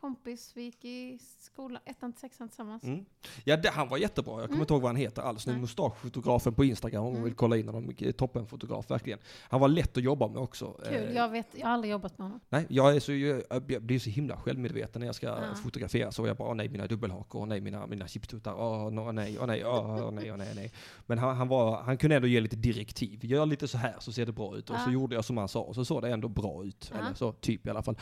[0.00, 2.82] kompis, vi gick i skolan, ettan till sexan tillsammans.
[2.84, 3.04] Mm.
[3.44, 4.32] Ja, det, han var jättebra.
[4.32, 4.60] Jag kommer Mm.
[4.60, 5.46] inte ihåg vad han heter alls.
[5.46, 7.24] Nu mustaschfotografen på Instagram om man Mm.
[7.24, 7.94] vill kolla in honom.
[8.16, 9.18] Toppenfotograf, verkligen.
[9.42, 10.72] Han var lätt att jobba med också.
[10.72, 12.40] Kul, Eh, jag, vet, jag har aldrig jobbat med honom.
[12.48, 15.54] Nej, jag, är så, jag, blir så himla självmedveten när jag ska Ja.
[15.62, 16.12] fotografera.
[16.12, 19.38] Så jag bara, åh nej, mina dubbelhakor, åh nej, mina, mina chipstuttar, åh no, nej,
[19.40, 20.72] åh nej, åh nej, åh nej, nej.
[21.06, 23.24] Men han, han, var, han kunde ändå ge lite direktiv.
[23.24, 24.70] Gör lite så här så ser det bra ut.
[24.70, 24.92] Och så Ja.
[24.92, 26.90] gjorde jag som han sa, och så såg det ändå bra ut.
[26.94, 26.98] Ja.
[27.00, 27.98] Eller så, typ i alla fall.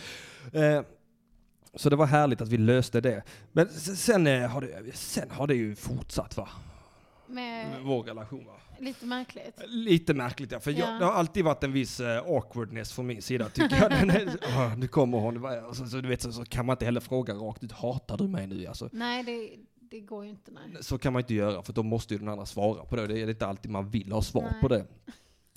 [0.52, 0.80] Eh,
[1.76, 3.22] så det var härligt att vi löste det.
[3.52, 6.48] Men sen, eh, har, det, sen har det ju fortsatt va?
[7.26, 8.52] Med Vår relation va?
[8.78, 9.60] lite märkligt.
[9.66, 10.78] Lite märkligt ja, för Ja.
[10.78, 13.90] Jag, det har alltid varit en viss eh, awkwardness från min sida tycker jag.
[13.90, 16.84] Den är, oh, nu kommer hon, alltså, så, du vet, så, så kan man inte
[16.84, 18.66] heller fråga rakt ut, hatar du mig nu?
[18.66, 19.50] Alltså, Nej, det,
[19.90, 20.50] det går ju inte.
[20.50, 20.62] Nej.
[20.80, 23.06] så kan man inte göra, för då måste ju den andra svara på det.
[23.06, 24.60] Det är inte alltid man vill ha svar Nej.
[24.60, 24.86] på det.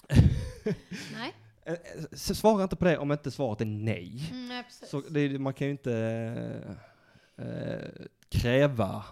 [1.13, 1.33] nej.
[1.63, 1.79] Eh, eh,
[2.13, 4.29] Svara inte på det om inte svaret är nej.
[4.31, 4.63] Mm.
[4.69, 5.93] Så det, man kan ju inte
[7.37, 7.89] eh, eh,
[8.29, 9.03] kräva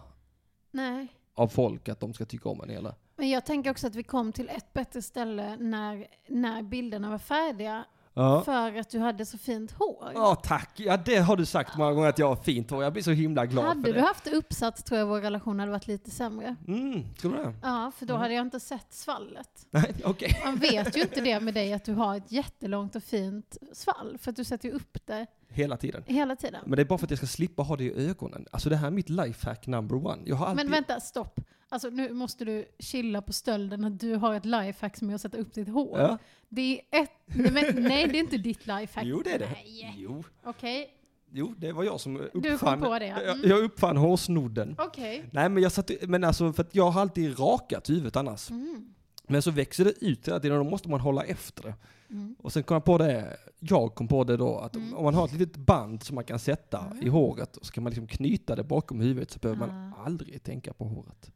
[0.71, 1.07] Nej.
[1.33, 2.93] av folk att de ska tycka om en eller?
[3.15, 7.17] Men jag tänker också att vi kom till ett bättre ställe när, när bilderna var
[7.17, 7.85] färdiga.
[8.17, 8.41] Ja.
[8.41, 10.11] För att du hade så fint hår.
[10.15, 12.83] Ja tack, ja det har du sagt många gånger att jag har fint hår.
[12.83, 14.01] Jag blir så himla glad hade för du det.
[14.01, 16.55] haft det uppsatt tror jag vår relation hade varit lite sämre.
[16.67, 17.53] Mm, tror du det?
[17.63, 18.21] Ja, för då Mm.
[18.21, 19.65] hade jag inte sett svallet.
[19.71, 20.41] Nej, okej.
[20.45, 24.17] Man vet ju inte det med dig att du har ett jättelångt och fint svall.
[24.21, 26.03] För att du sätter ju upp det Hela tiden.
[26.05, 26.61] hela tiden.
[26.65, 28.45] Men det är bara för att jag ska slippa ha det i ögonen.
[28.51, 30.21] Alltså det här är mitt lifehack number one.
[30.25, 30.65] Jag har alltid...
[30.65, 31.39] Men vänta, stopp.
[31.69, 35.21] Alltså nu måste du chilla på stölden att du har ett lifehack som är att
[35.21, 35.99] sätta upp ditt hår.
[35.99, 36.17] Ja.
[36.49, 37.11] Det är ett...
[37.25, 39.05] Nej, men, nej, det är inte ditt lifehack.
[39.05, 39.49] Jo det är det.
[39.49, 39.95] Nej.
[39.97, 40.23] Jo.
[40.43, 40.97] Okej,
[41.31, 42.41] jo, det var jag som uppfann...
[42.41, 43.07] du kom på det.
[43.07, 43.21] ja.
[43.21, 43.49] Mm.
[43.49, 44.75] jag uppfann hårsnodden.
[44.77, 45.29] Okej.
[45.31, 48.49] Nej men jag satt, men alltså för att jag har alltid rakat huvudet annars.
[48.49, 48.93] Mm.
[49.27, 51.73] Men så växer det ut hela tiden och då måste man hålla efter det.
[52.09, 52.35] Mm.
[52.39, 54.93] Och sen kom jag på det, jag kom på det då, att Mm.
[54.93, 57.03] om man har ett litet band som man kan sätta Mm.
[57.03, 59.67] i håret och så kan man liksom knyta det bakom huvudet så behöver Ah.
[59.67, 61.31] man aldrig tänka på håret.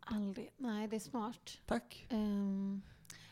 [0.00, 0.50] Aldrig.
[0.56, 1.58] Nej, det är smart.
[1.66, 2.06] Tack.
[2.10, 2.82] Ehm,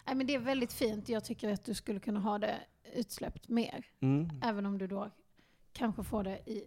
[0.06, 1.08] nej, men det är väldigt fint.
[1.08, 2.56] Jag tycker att du skulle kunna ha det
[2.94, 3.84] utsläppt mer.
[4.00, 4.28] Mm.
[4.42, 5.10] Även om du då
[5.72, 6.64] kanske får det i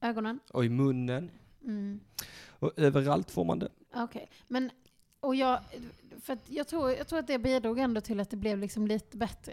[0.00, 0.38] ögonen.
[0.52, 1.30] Och i munnen.
[1.64, 2.00] Mm.
[2.48, 3.68] Och överallt får man det.
[3.94, 4.30] Okej.
[4.48, 4.70] Men,
[5.22, 5.58] och jag,
[6.22, 9.16] för jag, tror, jag tror att det bidrog ändå till att det blev liksom lite
[9.16, 9.52] bättre.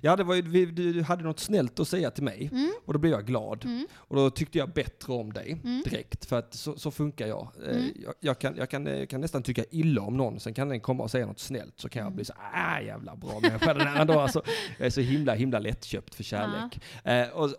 [0.00, 2.48] Ja, det var ju, vi- du hade något snällt att säga till mig.
[2.52, 2.72] Mm.
[2.84, 3.64] Och då blev jag glad.
[3.64, 3.86] Mm.
[3.94, 5.82] Och då tyckte jag bättre om dig Mm.
[5.84, 6.24] direkt.
[6.24, 7.48] För att så, så funkar jag.
[7.64, 7.92] Eh, Mm.
[8.04, 10.80] Jag, jag, kan, jag kan, eh, kan nästan tycka illa om någon, sen kan den
[10.80, 11.80] komma och säga något snällt.
[11.80, 12.16] Så kan jag Mm.
[12.16, 14.20] bli så ah jävla bra människa den här ändå.
[14.20, 14.42] Alltså,
[14.78, 16.80] jag är så himla, himla lättköpt för kärlek.
[17.04, 17.50] Eh, och,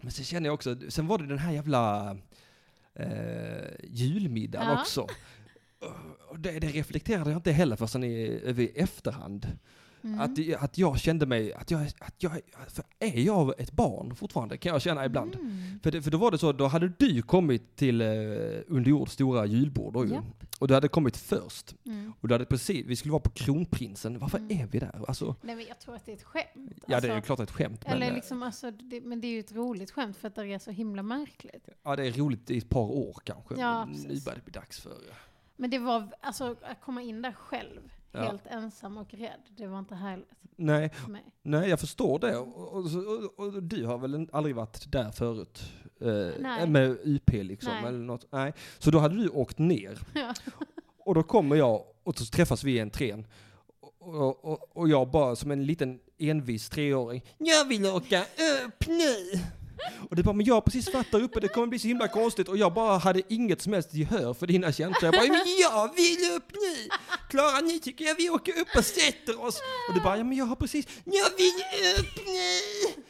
[0.00, 2.16] men sen känner jag också, sen var det den här jävla
[2.94, 4.80] eh, julmiddagen Ja.
[4.80, 5.06] också.
[6.38, 8.08] Det, det reflekterade jag inte heller förrän i,
[8.56, 9.46] i efterhand.
[10.04, 10.20] Mm.
[10.20, 12.32] Att, att jag kände mig, att jag, att jag,
[12.68, 14.56] för är jag ett barn fortfarande?
[14.56, 15.34] Kan jag känna ibland.
[15.34, 15.80] Mm.
[15.82, 18.06] För, det, för då var det så, då hade du kommit till eh,
[18.66, 20.12] Underjords stora julbord då ju.
[20.12, 20.24] Japp.
[20.58, 21.74] Och du hade kommit först.
[21.86, 22.12] Mm.
[22.20, 24.18] Och du hade precis, vi skulle vara på Kronprinsen.
[24.18, 24.58] Varför Mm.
[24.60, 25.04] är vi där?
[25.08, 26.46] Alltså, Nej men jag tror att det är ett skämt.
[26.86, 27.80] ja det är Alltså, klart ett skämt.
[27.84, 30.34] Men, Eller eh, liksom, alltså, det, men det är ju ett roligt skämt för att
[30.34, 31.68] det är så himla märkligt.
[31.82, 33.54] ja, det är roligt i ett par år kanske.
[33.58, 34.92] Ja, men nu börjar det bli dags för...
[35.56, 37.80] Men det var, alltså att komma in där själv,
[38.14, 38.20] Ja.
[38.22, 40.90] helt ensam och rädd, det var inte härligt Nej,
[41.42, 42.36] nej, jag förstår det.
[42.36, 45.62] Och, och, och, och du har väl aldrig varit där förut?
[46.00, 46.68] Eh.
[46.68, 47.72] Med UP liksom?
[47.72, 47.84] Nej.
[47.84, 48.26] Eller något.
[48.32, 48.52] Nej.
[48.78, 49.98] Så då hade du åkt ner.
[50.14, 50.34] Ja.
[51.04, 53.26] Och då kommer jag och så träffas vi i entrén.
[53.98, 57.22] Och, och, och jag bara som en liten envis treåring.
[57.38, 58.20] Jag vill åka
[58.66, 59.40] upp nu!
[60.10, 62.08] Och du bara, men jag har precis varit där uppe, det kommer bli så himla
[62.08, 62.48] konstigt.
[62.48, 65.04] Och jag bara hade inget som helst gehör för dina känslor.
[65.04, 66.88] Jag bara, men jag vill upp nu!
[67.30, 69.60] Klara, ni tycker jag vi åker upp och sätter oss.
[69.88, 71.62] Och du bara, ja men jag har precis, jag vill
[71.98, 73.02] upp nu!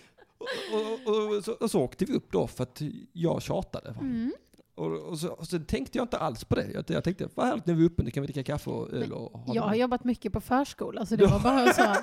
[0.73, 2.83] Och, och, och, så, och så åkte vi upp då för att
[3.13, 3.91] jag tjatade.
[3.91, 4.01] Va?
[4.01, 4.33] Mm.
[4.75, 6.71] Och, och, så, och så tänkte jag inte alls på det.
[6.75, 9.13] Jag, jag tänkte, vad härligt vi är uppe, nu kan vi dricka kaffe och öl
[9.13, 11.97] och ha Jag har jobbat mycket på förskola så det var bara så.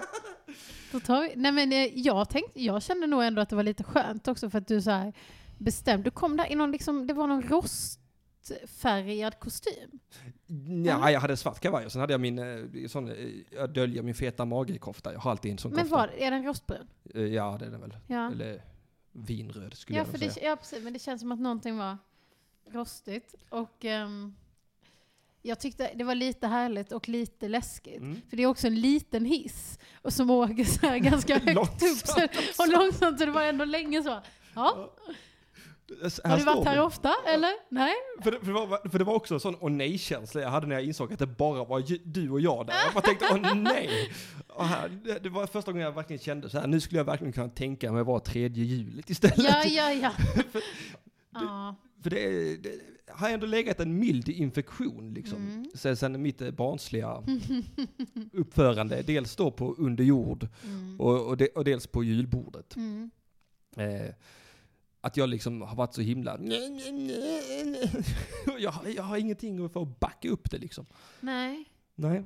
[0.91, 3.63] Då tar vi, nej men eh, jag tänkte, jag kände nog ändå att det var
[3.63, 5.13] lite skönt också för att du så här
[5.57, 7.41] bestämd, du kom där i någon liksom, det var någon
[8.43, 9.99] rostfärgad kostym.
[10.85, 13.15] Ja, jag hade svart kavaj och sen hade jag min, eh, sån, eh,
[13.51, 15.13] jag döljer min feta mage-kofta.
[15.13, 15.95] Jag har alltid en sån Men kofta.
[15.95, 16.87] var, är den rostbrun?
[17.33, 17.97] Ja, det är den väl.
[18.07, 18.31] Ja.
[18.31, 18.63] Eller
[19.11, 20.49] vinröd skulle Ja, jag för nog det, säga.
[20.49, 21.97] ja, precis, men det känns som att någonting var
[22.73, 23.35] rostigt.
[23.49, 24.35] Och ehm,
[25.41, 28.01] jag tyckte det var lite härligt och lite läskigt.
[28.01, 28.21] Mm.
[28.29, 32.07] För det är också en liten hiss och som åker så här ganska högt upp
[32.07, 32.23] så,
[32.63, 34.21] och långsamt så det var ändå länge så.
[34.55, 34.93] Ja,
[36.23, 36.79] har du varit här vi.
[36.79, 37.51] ofta eller?
[37.69, 37.93] Nej?
[38.23, 40.67] För det, för, det var, för det var också en sån åh nej-känsla jag hade
[40.67, 42.73] när jag insåg att det bara var du och jag där.
[42.85, 44.11] Jag bara tänkte åh nej.
[44.47, 47.05] Och här, det, det var första gången jag verkligen kände så här, nu skulle jag
[47.05, 49.37] verkligen kunna tänka mig att vara tredje hjulet istället.
[49.37, 50.11] Ja, ja, ja.
[51.33, 51.75] ja.
[52.03, 55.37] För det, det har ändå legat en mild infektion liksom.
[55.47, 55.65] Mm.
[55.75, 57.23] Sen, sen mitt eh, barnsliga
[58.33, 60.99] uppförande, dels då på under jord Mm.
[61.01, 62.75] och, och, de, och dels på julbordet.
[62.75, 63.11] Mm.
[63.77, 64.13] Eh,
[65.01, 66.37] att jag liksom har varit så himla...
[66.39, 68.05] Nej, nej, nej, nej.
[68.59, 70.85] Jag, har- jag har ingenting för att backa upp det liksom.
[71.19, 71.65] Nej.
[71.95, 72.23] Nej.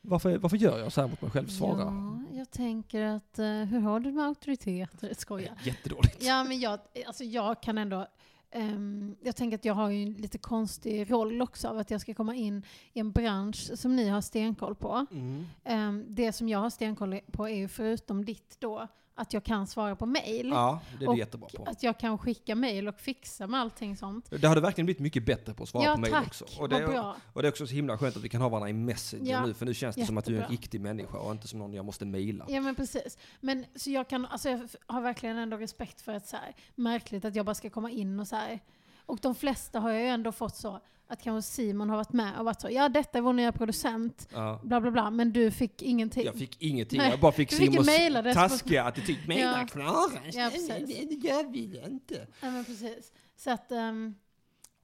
[0.00, 1.46] Varför, varför gör jag så här mot mig själv?
[1.48, 1.80] Svara.
[1.80, 5.14] Ja, jag tänker att, eh, hur har du med auktoriteter?
[5.18, 5.52] Skoja.
[5.64, 6.16] Jättedåligt.
[6.24, 8.06] Ja, men jag, alltså jag kan ändå...
[8.50, 12.00] ehm, jag tänker att jag har ju en lite konstig roll också av att jag
[12.00, 15.06] ska komma in i en bransch som ni har stenkoll på.
[15.10, 15.44] Mm.
[15.64, 19.66] Ehm, det som jag har stenkoll på är ju förutom ditt då, att jag kan
[19.66, 20.48] svara på mail.
[20.48, 21.64] Ja, det är du jättebra på.
[21.64, 24.30] Att jag kan skicka mail och fixa med allting sånt.
[24.30, 26.26] Det har du verkligen blivit mycket bättre på att svara ja, på mejl tack.
[26.26, 26.44] också.
[26.58, 27.16] Och det, bra.
[27.32, 29.46] och det är också så himla skönt att vi kan ha varandra i Messenger Ja,
[29.46, 30.56] nu, för nu känns det som att du är en jättebra.
[30.56, 32.44] riktig människa och inte som någon jag måste mejla.
[32.48, 33.18] Ja men precis.
[33.40, 37.24] Men så jag kan, alltså jag har verkligen ändå respekt för att så här, märkligt
[37.24, 38.60] att jag bara ska komma in och så här.
[39.08, 42.38] Och de flesta har jag ju ändå fått så, att kanske Simon har varit med
[42.38, 44.60] och varit så, ja detta är vår nya producent, Ja.
[44.64, 46.24] bla bla bla, men du fick ingenting.
[46.24, 47.86] Jag fick ingenting, Nej, jag bara fick Simons
[48.34, 49.28] taskiga attityd.
[49.28, 49.66] Mejla Ja.
[49.66, 50.20] Klara!
[50.32, 51.24] Ja, precis.
[51.24, 52.26] Jag vill inte.
[52.40, 53.12] Ja men precis.
[53.36, 54.14] Så att, um,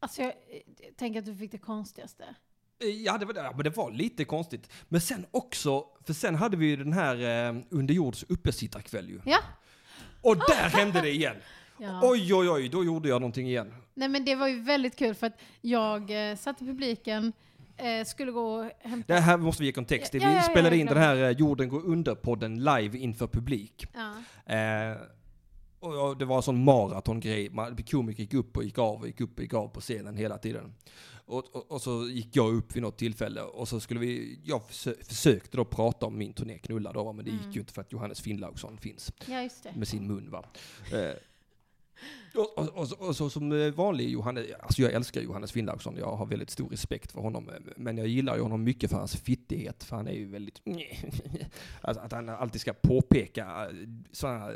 [0.01, 0.33] alltså jag,
[0.81, 2.25] jag tänker att du fick det konstigaste.
[3.05, 4.71] Ja, det var, ja, men det var lite konstigt.
[4.89, 9.21] Men sen också, för sen hade vi ju den här eh, underjords uppesittarkväll ju.
[9.25, 9.39] Ja.
[10.23, 11.37] Och där hände det igen.
[11.79, 12.01] Ja.
[12.03, 13.75] Oj, oj, oj, då gjorde jag någonting igen.
[13.95, 17.33] Nej men det var ju väldigt kul för att jag eh, satt i publiken,
[17.77, 19.15] eh, skulle gå och hämta...
[19.15, 20.15] Det här måste vi ge kontext.
[20.15, 23.87] Ja, Vi ja, spelade in den här eh, Jorden går under-podden live inför publik.
[24.47, 24.97] Eh,
[25.81, 27.51] och det var en sån maratongrej.
[27.91, 30.39] Komiker gick upp och gick av och gick upp och gick av på scenen hela
[30.39, 30.75] tiden.
[31.27, 34.61] Och, och, och så gick jag upp vid något tillfälle och så skulle vi, jag
[34.63, 37.45] försö- försökte då prata om min turné Knulla då, men det Mm.
[37.47, 40.45] gick ju inte för att Johannes Finnlaugsson finns ja, med sin mun va.
[42.35, 45.97] Eh, och, och, och, och så som eh, vanlig Johannes, alltså jag älskar Johannes Finnlaugsson,
[45.97, 48.97] jag har väldigt stor respekt för honom, eh, men jag gillar ju honom mycket för
[48.97, 50.61] hans fittighet, för han är ju väldigt,
[51.81, 53.69] alltså att han alltid ska påpeka
[54.13, 54.53] sådana,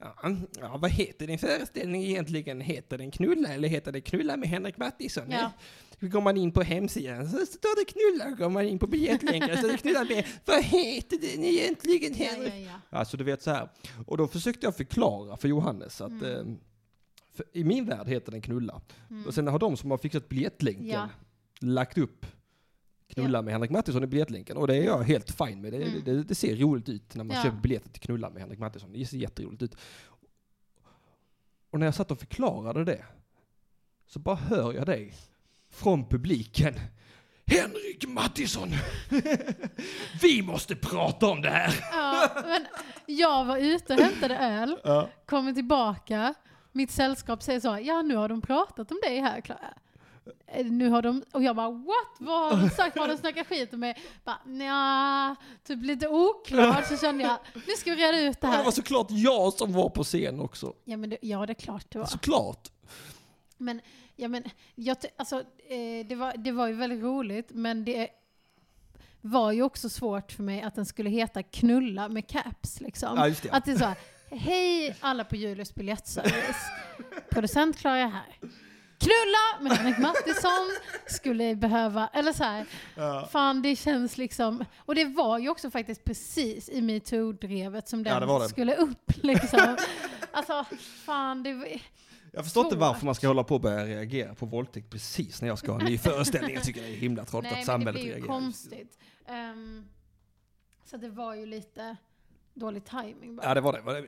[0.00, 0.14] ja,
[0.60, 2.60] ja, vad heter din föreställning egentligen?
[2.60, 5.30] Heter den Knulla eller heter det Knulla med Henrik Mattisson?
[5.30, 5.52] Ja.
[6.00, 9.58] Går man in på hemsidan så står det Knulla, går man in på biljettlänkar så
[9.58, 12.52] står det Knulla med, vad heter den egentligen Ja, Henrik?
[12.66, 12.98] ja, ja.
[12.98, 13.68] Alltså du vet så här.
[14.06, 16.58] Och då försökte jag förklara för Johannes att Mm.
[17.36, 18.80] För i min värld heter den knulla.
[19.10, 19.26] Mm.
[19.26, 21.08] Och sen har de som har fixat biljettlänken Ja.
[21.60, 22.26] lagt upp
[23.14, 24.56] knulla med Henrik Mattisson i biljettlänken.
[24.56, 25.72] Och det är jag helt fine med.
[25.72, 26.04] Det, Mm.
[26.04, 27.42] det, det ser roligt ut när man Ja.
[27.42, 28.92] köper biljetter till knulla med Henrik Mattisson.
[28.92, 29.76] Det ser jätteroligt ut.
[31.70, 33.04] Och när jag satt och förklarade det
[34.06, 35.14] så bara hör jag dig
[35.70, 36.74] från publiken.
[37.46, 38.68] Henrik Mattisson!
[40.22, 41.74] Vi måste prata om det här!
[41.92, 42.66] Ja, men
[43.06, 45.10] jag var ute och hämtade öl, Ja.
[45.26, 46.34] kommer tillbaka,
[46.76, 49.74] mitt sällskap säger så, ja nu har de pratat om dig här Klara.
[50.46, 52.16] Eh, Nu har de, och jag bara what?
[52.18, 52.98] Vad har de sagt?
[52.98, 53.96] Har de snackat skit om mig?
[54.24, 56.86] Bara nja, typ lite oklart.
[56.86, 58.64] Så kände jag, nu ska vi reda ut det Det här.
[58.64, 60.72] var såklart jag som var på scen också.
[60.84, 62.06] Ja, men det, ja det är klart det var.
[62.06, 62.68] Såklart.
[63.56, 63.80] Men,
[64.16, 65.36] ja, men jag, alltså,
[65.68, 68.08] eh, det, var, det var ju väldigt roligt, men det
[69.20, 72.80] var ju också svårt för mig att den skulle heta Knulla med caps.
[72.80, 73.16] Liksom.
[73.18, 73.50] Ja, det.
[73.50, 73.96] Att det är så här,
[74.30, 76.56] hej alla på Julius biljettservice.
[77.30, 78.38] Producent Klara är här.
[78.98, 80.70] Knulla med Henrik Mattisson
[81.06, 82.66] skulle behöva, eller så här,
[83.26, 88.20] fan det känns liksom, och det var ju också faktiskt precis i metoo-drevet som Ja,
[88.20, 88.48] den det.
[88.48, 89.76] skulle upp liksom.
[90.32, 90.64] Alltså,
[91.04, 91.80] fan det
[92.32, 95.48] Jag förstår inte varför man ska hålla på och börja reagera på våldtäkt precis när
[95.48, 96.54] jag ska ha en ny föreställning.
[96.54, 98.26] Jag tycker det är himla tråkigt Nej, att men det samhället blir ju reagerar.
[98.26, 98.98] konstigt.
[99.28, 99.88] Ehm,
[100.84, 101.96] så det var ju lite
[102.56, 103.46] dålig timing bara.
[103.48, 104.04] Ja, det var det.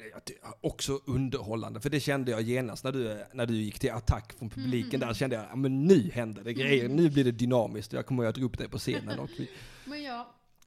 [0.61, 4.51] Också underhållande, för det kände jag genast när du, när du gick till attack från
[4.51, 4.95] publiken.
[4.95, 7.93] Mm, Där kände jag, ja men nu händer det grejer, nu blir det dynamiskt.
[7.93, 9.19] Jag kommer att dra upp dig på scenen.
[9.19, 9.51] Och, vi,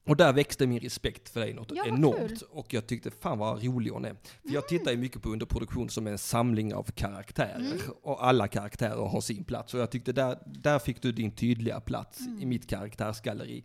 [0.06, 2.28] och där växte min respekt för dig något Ja, enormt.
[2.28, 2.38] kul.
[2.50, 4.16] Och jag tyckte, fan vad rolig hon är.
[4.42, 7.56] För jag tittar ju mycket på underproduktion som en samling av karaktärer.
[7.60, 7.78] Mm.
[8.02, 9.74] Och alla karaktärer har sin plats.
[9.74, 12.42] Och jag tyckte där, där fick du din tydliga plats Mm.
[12.42, 13.64] i mitt karaktärsgalleri.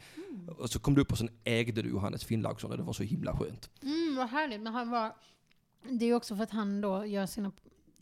[0.57, 3.03] Och så kom du upp och sen ägde du Johannes Finnlaugsson och det var så
[3.03, 3.69] himla skönt.
[3.83, 4.61] mm, vad härligt.
[4.61, 5.11] Men han var,
[5.89, 7.51] det är ju också för att han då gör sina,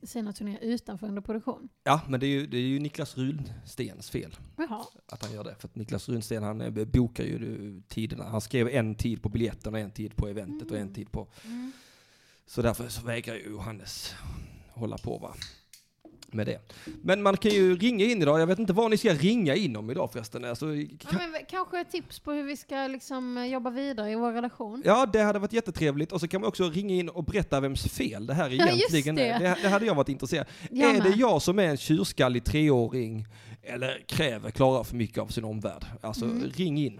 [0.08, 1.70] sina turnéer utanför underproduktion.
[1.84, 4.86] Ja, men det är ju, det är ju Niklas Runstens fel Jaha.
[5.08, 5.56] att han gör det.
[5.60, 8.24] För att Niklas Runsten han eh, bokar ju tiderna.
[8.24, 11.28] Han skrev en tid på biljetten och en tid på eventet och en tid på...
[11.46, 11.72] Mm.
[12.48, 14.16] Så därför så vägrar ju Johannes
[14.70, 15.36] hålla på va.
[16.36, 16.60] Med det.
[17.04, 18.40] Men man kan ju ringa in idag.
[18.40, 20.46] Jag vet inte vad ni ska ringa in om idag förresten.
[20.46, 24.32] Alltså, Ja, men kanske ett tips på hur vi ska liksom jobba vidare i vår
[24.32, 24.82] relation.
[24.86, 26.12] ja, det hade varit jättetrevligt.
[26.12, 28.94] Och så kan man också ringa in och berätta vems fel det här Ja, just
[28.94, 29.40] egentligen är.
[29.40, 29.46] det.
[29.46, 33.26] Det, det hade jag varit intresserad Jag Är det jag som är en tjurskallig treåring
[33.64, 35.86] eller kräver Klara för mycket av sin omvärld?
[36.02, 36.44] Alltså, Mm.
[36.56, 37.00] ring in.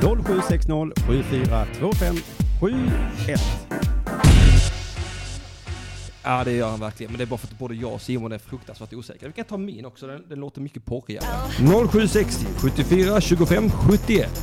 [0.00, 2.14] 0760 7425
[2.60, 3.40] 71.
[6.24, 7.12] Ja, det gör han verkligen.
[7.12, 9.28] Men det är bara för att både jag och Simon är fruktansvärt osäkra.
[9.28, 11.24] Vi kan ta min också, den, den låter mycket porrigare.
[11.90, 14.42] 0760 74 25 71.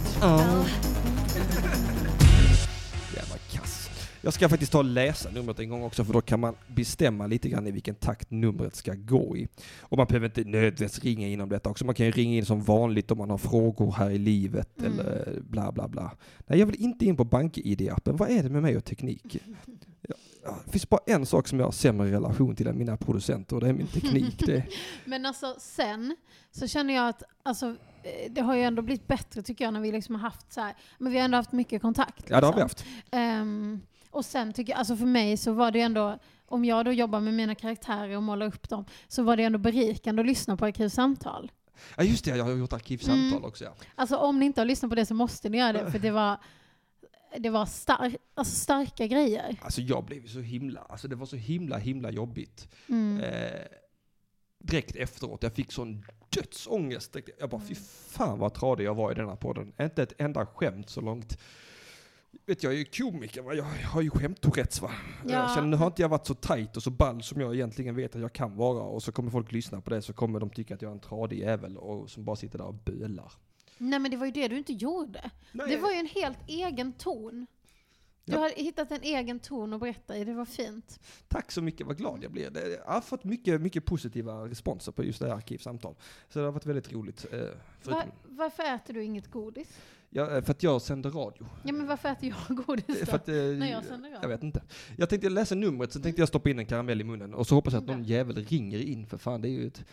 [3.15, 3.89] Jävla kass.
[4.21, 7.27] Jag ska faktiskt ta och läsa numret en gång också, för då kan man bestämma
[7.27, 9.47] lite grann i vilken takt numret ska gå i.
[9.79, 11.85] Och man behöver inte nödvändigtvis ringa in om detta också.
[11.85, 14.91] Man kan ju ringa in som vanligt om man har frågor här i livet Mm.
[14.99, 16.11] eller bla bla bla.
[16.47, 18.17] Nej, jag vill inte in på BankID-appen.
[18.17, 19.37] Vad är det med mig och teknik?
[20.65, 23.61] Det finns bara en sak som jag har sämre relation till än mina producenter och
[23.61, 24.43] det är min teknik.
[24.45, 24.63] Det,
[25.05, 26.15] Men alltså sen
[26.51, 27.65] så känner jag att alltså,
[28.03, 30.61] eh, det har ju ändå blivit bättre tycker jag när vi liksom har haft så
[30.61, 32.25] här, men vi har ändå haft mycket kontakt.
[32.29, 32.87] ja, det har vi liksom.
[32.87, 33.05] haft.
[33.11, 36.85] Ehm, och sen tycker jag, alltså för mig så var det ju ändå, om jag
[36.85, 40.27] då jobbar med mina karaktärer och målar upp dem, så var det ändå berikande att
[40.27, 41.51] lyssna på Arkivsamtal.
[41.97, 42.37] Ja, just det.
[42.37, 43.43] Jag har gjort arkivsamtal Mm.
[43.43, 43.63] också.
[43.63, 43.71] Ja.
[43.95, 46.11] Alltså om ni inte har lyssnat på det så måste ni göra det, för det
[46.11, 46.37] var,
[47.39, 49.55] det var star, alltså starka grejer.
[49.61, 52.67] Alltså jag blev så himla, alltså det var så himla, himla jobbigt.
[52.89, 53.23] Mm.
[53.23, 53.61] Eh,
[54.59, 57.15] direkt efteråt, jag fick sån dödsångest.
[57.39, 57.75] Jag bara, fy
[58.07, 59.73] fan vad tradig jag var i denna podden.
[59.79, 61.37] Inte ett enda skämt så långt.
[62.45, 63.53] Vet jag är ju komiker, va?
[63.53, 64.91] jag har ju skämt-tourettes va.
[65.25, 65.31] Ja.
[65.31, 67.95] Jag känner, nu har inte jag varit så tight och så ball som jag egentligen
[67.95, 68.83] vet att jag kan vara.
[68.83, 70.99] Och så kommer folk lyssna på det, så kommer de tycka att jag är en
[70.99, 73.31] tradig jävel och som bara sitter där och bölar.
[73.81, 75.31] Nej men det var ju det du inte gjorde.
[75.51, 77.47] Det var ju en helt egen ton.
[78.25, 78.39] Du Ja.
[78.39, 80.99] har hittat en egen ton att berätta i, det var fint.
[81.27, 82.77] Tack så mycket, vad glad jag blir.
[82.85, 85.95] Jag har fått mycket, mycket positiva responser på just det här arkivsamtal.
[86.29, 87.25] Så det har varit väldigt roligt.
[87.31, 87.45] eh, Va,
[87.81, 89.77] Förutom, varför äter du inget godis?
[90.09, 91.45] ja, eh, för att jag sänder radio.
[91.63, 93.05] Ja men varför äter jag godis då?
[93.05, 94.29] För att, eh, när jag sänder jag radio?
[94.29, 94.61] vet inte.
[94.97, 97.33] Jag tänkte läsa numret, sen tänkte jag stoppa in en karamell i munnen.
[97.33, 98.11] Och så hoppas jag att någon Okej.
[98.11, 99.85] jävel ringer in, för fan det är ju ett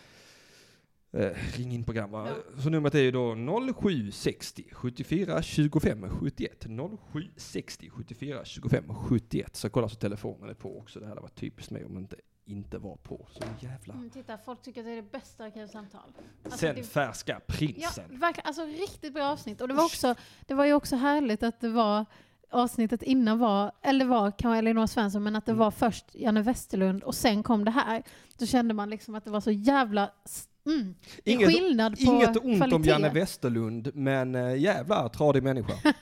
[1.11, 2.27] eh, ring in program va?
[2.63, 3.35] Så numret är ju då
[3.73, 6.65] 0760 74 25 71.
[7.13, 9.55] 0760 74 25 71.
[9.55, 10.99] Så kolla så telefonen är på också.
[10.99, 13.27] Det här hade varit typiskt mig om inte inte var på.
[13.31, 13.93] Så jävla...
[13.93, 16.01] Mm, titta, folk tycker att det är det bästa arkivsamtal.
[16.43, 18.19] Alltså, Sen det- färska Ja, prinsen.
[18.19, 18.47] verkligen.
[18.47, 19.61] Alltså riktigt bra avsnitt.
[19.61, 20.15] Och det var, också,
[20.47, 22.05] det var ju också härligt att det var
[22.49, 25.59] avsnittet innan var, eller var kanske Elinor Svensson, men att det Mm.
[25.59, 28.03] var först Janne Westerlund och sen kom det här.
[28.37, 30.11] Då kände man liksom att det var så jävla...
[30.69, 32.75] Mm, Inget- skillnad på Inget ont kvalitet.
[32.75, 35.73] om Janne Westerlund, men äh, jävla tradig människa.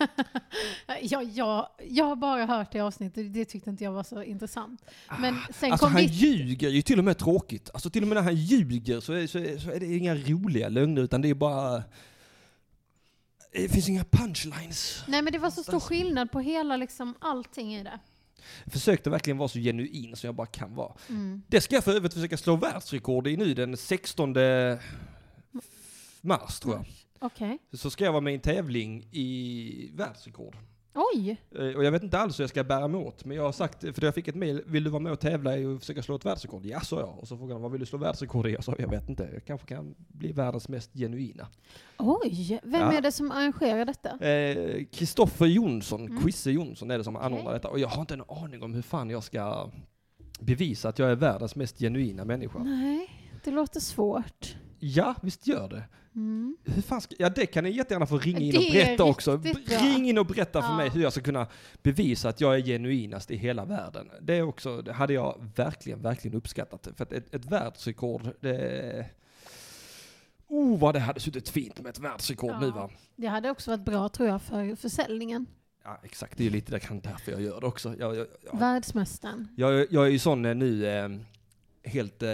[1.01, 4.81] Ja, ja, jag har bara hört det avsnittet, det tyckte inte jag var så intressant.
[5.19, 6.11] Men sen Alltså kom han ditt...
[6.13, 7.69] ljuger ju till och med tråkigt.
[7.73, 10.15] Alltså till och med när han ljuger så är, så är, så är det inga
[10.15, 11.83] roliga lögner utan det är bara...
[13.53, 15.03] det finns inga punchlines.
[15.07, 17.99] Nej men det var så stor skillnad på hela liksom allting i det.
[18.63, 20.93] Jag försökte verkligen vara så genuin som jag bara kan vara.
[21.09, 21.41] Mm.
[21.47, 24.35] Det ska jag för övrigt försöka slå världsrekord i nu den 16
[26.21, 26.85] mars tror jag.
[27.19, 27.57] Okej.
[27.73, 30.55] Så ska jag vara med i en tävling i världsrekord.
[31.13, 31.37] Oj!
[31.55, 33.51] Eh, Och jag vet inte alls hur jag ska bära mig åt, men jag har
[33.51, 36.01] sagt, för jag fick ett mail, vill du vara med och tävla i och försöka
[36.01, 36.65] slå ett världsrekord?
[36.65, 37.19] Ja, sa jag.
[37.19, 38.51] Och så frågade han, vad vill du slå världsrekord i?
[38.53, 41.47] Jag sa, jag vet inte, jag kanske kan bli världens mest genuina.
[41.97, 42.59] Oj!
[42.63, 42.93] Vem Ja.
[42.93, 44.25] är det som arrangerar detta?
[44.27, 46.23] Eh, Kristoffer Jonsson, Mm.
[46.23, 47.69] Quizze Jonsson är det som anordnar detta.
[47.69, 49.71] Och jag har inte en aning om hur fan jag ska
[50.39, 52.59] bevisa att jag är världens mest genuina människa.
[52.59, 53.09] Nej,
[53.43, 54.55] det låter svårt.
[54.79, 55.83] Ja, visst gör det.
[56.17, 56.57] Mm.
[56.63, 59.37] Hur fan ska, ja det kan ni jättegärna få ringa in Det och berätta också.
[59.37, 59.53] bra.
[59.65, 60.77] Ring in och berätta för Ja.
[60.77, 61.47] mig hur jag ska kunna
[61.83, 64.09] bevisa att jag är genuinast i hela världen.
[64.21, 66.87] Det är också, det hade jag verkligen, verkligen uppskattat.
[66.95, 69.05] För att ett, ett världsrekord, det...
[70.47, 72.59] Oh vad det hade suttit fint med ett världsrekord Ja.
[72.59, 72.89] nu va?
[73.15, 75.45] Det hade också varit bra tror jag för försäljningen.
[75.83, 77.95] Ja exakt, det är ju lite där- därför jag gör det också.
[77.99, 79.47] Jag, jag, jag, Världsmästaren.
[79.55, 81.09] jag, jag är ju sån eh, nu, eh,
[81.87, 82.29] helt eh,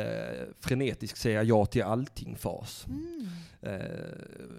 [0.59, 2.85] frenetisk säga ja till allting-fas.
[2.87, 3.27] Mm.
[3.61, 3.79] Eh,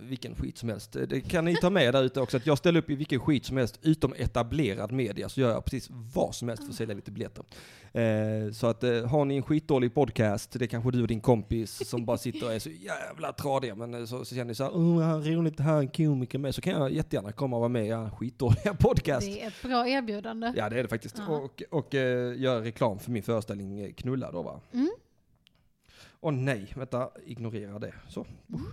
[0.01, 0.97] vilken skit som helst.
[1.09, 3.47] Det kan ni ta med där ute också, att jag ställer upp i vilken skit
[3.47, 6.95] som helst, utom etablerad media, så gör jag precis vad som helst för att sälja
[6.95, 7.45] lite biljetter.
[7.93, 11.21] Eh, så att eh, har ni en skitdålig podcast, det är kanske du och din
[11.21, 14.55] kompis som bara sitter och är så jävla tradiga, men eh, så, så känner ni
[14.55, 17.61] så här, oh, roligt att ha en komiker med, så kan jag jättegärna komma och
[17.61, 19.27] vara med i er skitdåliga podcast.
[19.27, 20.53] Det är ett bra erbjudande.
[20.57, 21.19] Ja det är det faktiskt.
[21.19, 21.37] Ja.
[21.37, 24.61] Och, och eh, göra reklam för min föreställning eh, Knulla då va?
[24.73, 24.84] Mm.
[26.25, 27.95] Åh nej, vänta, ignorera det.
[28.09, 28.27] Så.
[28.49, 28.65] Mm.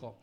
[0.00, 0.14] Bra.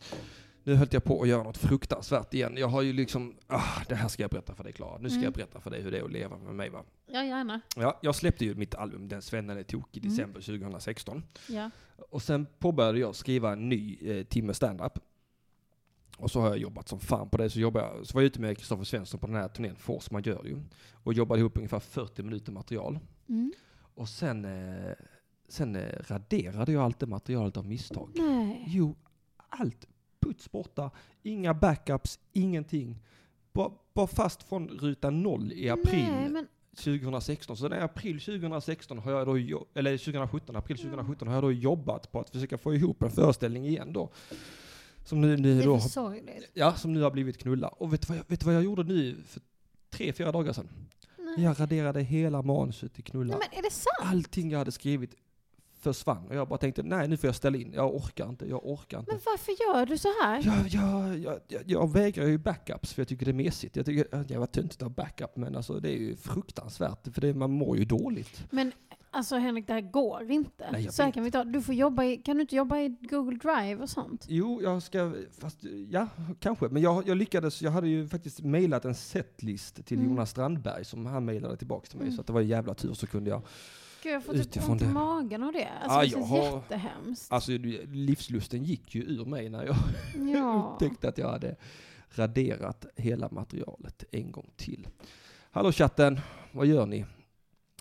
[0.64, 2.58] Nu höll jag på att göra något fruktansvärt igen.
[2.58, 4.98] Jag har ju liksom, ah, det här ska jag berätta för dig Klara.
[4.98, 5.24] Nu ska Mm.
[5.24, 6.84] jag berätta för dig hur det är att leva med mig va.
[7.06, 7.62] Ja, gärna.
[7.76, 10.18] Ja, jag släppte ju mitt album Den svennen är tokig i Mm.
[10.18, 11.24] december 2016.
[11.50, 11.70] Ja.
[12.10, 15.00] Och sen påbörjade jag skriva en ny eh, timme standup.
[16.18, 17.50] Och så har jag jobbat som fan på det.
[17.50, 20.14] Så, jobbade jag, så var jag ute med Kristoffer Svensson på den här turnén Force
[20.14, 20.62] Majeure ju.
[21.04, 23.00] Och jobbade ihop ungefär 40 minuter material.
[23.30, 23.54] Mm.
[23.96, 24.92] Och sen, eh,
[25.48, 28.12] sen eh, raderade jag allt det materialet av misstag.
[28.16, 28.64] Nej.
[28.68, 28.96] Jo,
[29.50, 29.88] allt.
[30.20, 30.92] Puts borta.
[31.24, 33.04] Inga backups, ingenting.
[33.54, 37.58] Bara, bara fast från ruta noll i april Nej, men 2016.
[37.58, 42.12] Så i april 2016 har jag då, eller 2017, april 2017 har jag då jobbat
[42.12, 44.10] på att försöka få ihop en föreställning igen då.
[45.06, 46.20] Som nu, nu det då är har,
[46.54, 47.68] ja, som nu har blivit knulla.
[47.68, 49.42] Och vet du vad jag, vet vad jag gjorde nu för
[49.90, 50.70] tre, fyra dagar sedan?
[51.18, 51.46] Nej.
[51.46, 53.38] Jag raderade hela manuset till knulla.
[53.38, 54.12] Nej, men är det sant?
[54.14, 55.16] Allting jag hade skrivit
[55.94, 56.28] försvann.
[56.28, 57.74] Och jag bara tänkte, nej nu får jag ställa in.
[57.74, 59.12] Jag orkar inte, jag orkar inte.
[59.12, 60.42] Men varför gör du så här?
[60.46, 63.76] Jag, jag, jag, jag, jag vägrar ju backups för jag tycker det är mesigt.
[63.76, 67.22] Jag tycker jag var töntigt att ha backup men alltså det är ju fruktansvärt för
[67.22, 68.44] det, man mår ju dåligt.
[68.52, 68.72] Men
[69.12, 70.70] alltså Henrik, det här går inte.
[70.72, 71.44] Nej, så här kan vi ta.
[71.44, 74.26] Du får jobba i, kan du inte jobba i Google Drive och sånt?
[74.30, 76.08] Jo, jag ska, fast ja,
[76.40, 76.68] kanske.
[76.68, 80.10] Men jag, jag lyckades, jag hade ju faktiskt mejlat en setlist till Mm.
[80.10, 82.08] Jonas Strandberg som han mejlade tillbaka till mig.
[82.08, 82.16] Mm.
[82.16, 83.42] Så att det var en jävla tur så kunde jag.
[84.04, 85.70] Gud, jag får typ ont i magen av det.
[85.82, 87.32] Alltså Ja, det känns har- jättehemskt.
[87.32, 87.52] Alltså
[87.92, 89.76] livslusten gick ju ur mig när jag
[90.36, 90.72] ja.
[90.74, 91.56] upptäckte att jag hade
[92.10, 94.88] raderat hela materialet en gång till.
[95.52, 96.20] Hallå chatten,
[96.52, 97.06] vad gör ni?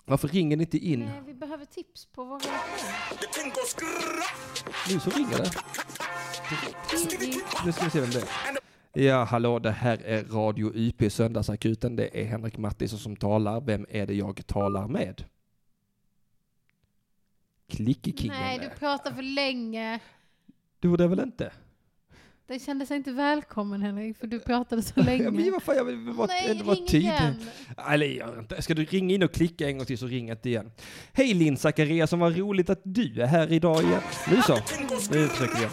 [0.05, 0.99] Varför ringer ni inte in?
[0.99, 2.47] Nej, vi behöver tips på vad vi
[4.93, 5.51] Nu så ringer det.
[7.65, 8.27] Nu ska vi se vem det är.
[9.03, 11.95] Ja, hallå, det här är Radio YP Söndagsakuten.
[11.95, 13.61] Det är Henrik Mattisson som talar.
[13.61, 15.23] Vem är det jag talar med?
[17.71, 18.37] Klickekingen.
[18.39, 19.99] Nej, du pratar för länge.
[20.79, 21.51] Du gjorde det väl inte?
[22.47, 25.31] Det kändes inte välkommen Henrik, för du pratade så Ja, länge.
[25.31, 27.09] men vad fan, jag vill vara, Nej, vara ring tydlig.
[27.09, 27.35] igen.
[27.91, 28.61] Eller.
[28.61, 30.71] Ska du ringa in och klicka en gång till så ring inte igen.
[31.13, 34.01] Hej Linn Zacharias, som vad roligt att du är här idag igen.
[34.31, 34.53] Nu så,
[35.11, 35.69] nu försöker igen.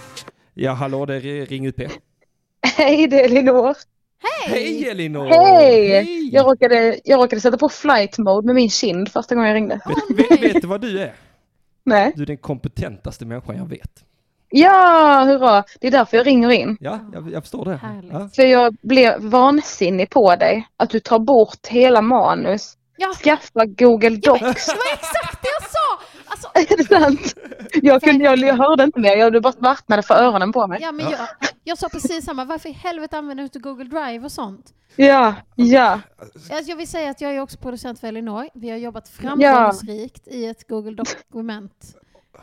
[0.54, 1.80] Ja, hallå, det är Ring UP.
[2.76, 3.74] Hej, det är Elinor.
[4.48, 5.26] Hej Elinor!
[5.26, 5.88] Hej!
[5.88, 6.28] Hej!
[6.34, 9.80] Jag råkade, jag råkade sätta på flight mode med min kind första gången jag ringde.
[10.16, 11.14] Vet, vet, vet du vad du är?
[11.84, 12.12] Nej.
[12.16, 14.04] Du är den kompetentaste människan jag vet.
[14.56, 15.64] Ja, hurra!
[15.80, 16.76] Det är därför jag ringer in.
[16.80, 17.80] Ja, jag, jag förstår det.
[18.10, 18.28] Ja.
[18.28, 20.68] För jag blev vansinnig på dig.
[20.76, 22.76] Att du tar bort hela manus.
[22.96, 24.66] Ja, Skaffa Google ja Docs.
[24.66, 26.04] det var exakt det jag sa!
[26.26, 27.34] Alltså, Är det sant?
[27.82, 29.16] Jag, kunde, jag, jag hörde inte mer.
[29.16, 30.78] Jag bara vattnade för öronen på mig.
[30.82, 31.20] ja, men jag,
[31.64, 32.44] jag sa precis samma.
[32.44, 34.74] Varför i helvete använder du inte Google Drive och sånt?
[34.96, 36.00] Ja, ja.
[36.18, 38.48] Alltså, Jag vill säga att jag är också producent för Elinor.
[38.54, 41.96] Vi har jobbat framgångsrikt i ett Google-dokument.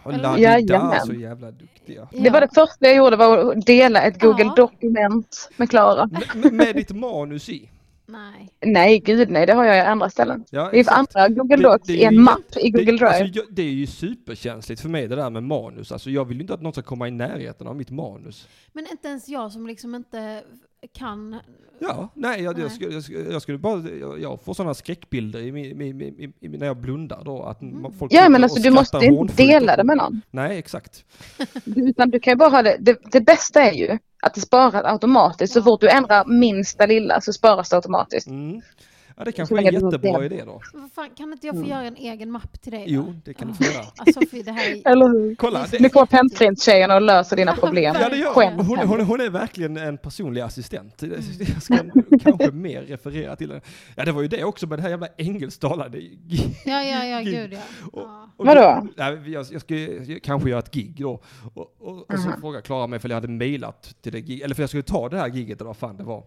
[0.04, 1.06] Hålla Ja, ni där jajamän.
[1.06, 2.08] så jävla duktiga.
[2.12, 4.54] Det var det första jag gjorde var att dela ett Google Ja.
[4.56, 6.10] Dokument med Klara.
[6.34, 7.70] Med, med ditt manus i.
[8.12, 8.50] Nej.
[8.66, 10.46] Nej, gud nej, det har jag i andra ställen.
[10.50, 12.86] Ja, Det är andra Google Det- Docs det är i en ju mapp i Google
[12.86, 13.08] det, Drive.
[13.08, 15.92] Alltså, jag, det är ju superkänsligt för mig det där med manus.
[15.92, 18.48] Alltså, jag vill ju inte att någon ska komma i närheten av mitt manus.
[18.74, 20.44] Men inte ens jag som liksom inte
[20.94, 21.40] kan...
[21.80, 22.64] Ja, nej, jag, Nej.
[22.64, 26.06] Jag, skulle, jag, skulle, jag skulle bara, jag, jag får sådana skräckbilder i, min- i,
[26.24, 27.44] i, i, när jag blundar då.
[27.44, 27.94] Att Mm.
[27.94, 30.22] folk Ja men alltså du måste inte dela det med någon.
[30.32, 31.06] Nej, exakt.
[31.66, 32.78] Utan du kan ju bara ha det.
[32.80, 35.54] Det, det bästa är ju att det sparas automatiskt.
[35.54, 38.28] Så fort du ändrar minsta lilla så sparas det automatiskt.
[38.28, 38.62] Mm.
[39.22, 40.62] Ja, det kanske är en jättebra idé då.
[40.96, 41.70] Fan, kan inte jag få Mm.
[41.72, 42.82] göra en egen mapp till dig?
[42.86, 42.92] då?
[42.94, 43.86] Jo, det kan du få göra.
[43.98, 44.92] Alltså för det här är...
[44.92, 45.36] Eller hur?
[45.36, 47.96] Kolla, det- Nu får pennprintstjejerna och löser dina problem.
[48.02, 48.66] Ja, det gör hon.
[48.66, 51.04] Hon, är- hon, är- hon är verkligen en personlig assistent.
[51.04, 51.18] Mm.
[51.54, 51.78] Jag ska
[52.24, 53.62] kanske mer referera till henne.
[53.96, 56.00] Ja, det var ju det också med det här jävla engelsktalande.
[56.66, 57.60] Ja, ja, ja, gud ja.
[57.92, 58.30] Och- ja.
[58.38, 58.88] och Vadå?
[58.98, 59.76] jag, jag ska
[60.24, 61.22] kanske göra ett gig då.
[61.54, 62.42] Och, och, och så Mhm.
[62.42, 65.10] frågade Klara mig för jag hade mejlat till det gig, eller för jag skulle ta
[65.10, 66.24] det här giget eller vad fan det var.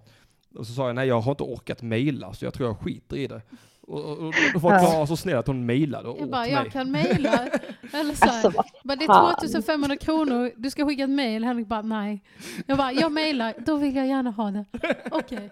[0.54, 3.16] Och så sa jag nej, jag har inte orkat mejla så jag tror jag skiter
[3.16, 3.42] i det.
[3.80, 4.78] Och, och, och då var.
[4.78, 6.50] Klara så snäll att hon mejlade Jag åt bara, mig.
[6.52, 7.48] jag kan mejla.
[7.92, 9.34] Eller så här, Alltså bara, det är fan.
[9.40, 11.44] 2500 kronor, du ska skicka ett mejl.
[11.44, 12.22] Henrik bara, nej.
[12.66, 14.64] Jag bara, jag mejlar, då vill jag gärna ha det.
[15.10, 15.50] Okej.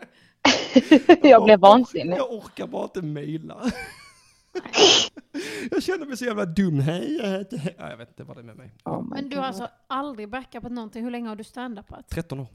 [1.22, 2.16] Jag blev vansinnig.
[2.16, 3.56] Jag orkar bara inte mejla.
[5.70, 6.80] jag känner mig så jävla dum.
[6.80, 7.56] Hej, jag heter...
[7.56, 7.74] Hej.
[7.78, 8.72] Ja, jag vet inte vad det är med mig.
[8.84, 11.04] Oh Men du har alltså aldrig backupat någonting.
[11.04, 12.08] Hur länge har du standupat?
[12.08, 12.46] 13 år.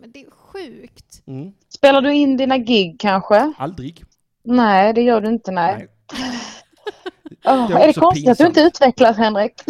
[0.00, 1.22] Men det är sjukt.
[1.26, 1.52] Mm.
[1.68, 3.52] Spelar du in dina gig kanske?
[3.58, 4.04] Aldrig.
[4.44, 5.50] Nej, det gör du inte.
[5.50, 5.88] Nej.
[6.18, 6.38] Nej.
[7.44, 8.56] Åh, Det är är det konstigt att du pinsamt.
[8.56, 9.52] inte utvecklas Henrik?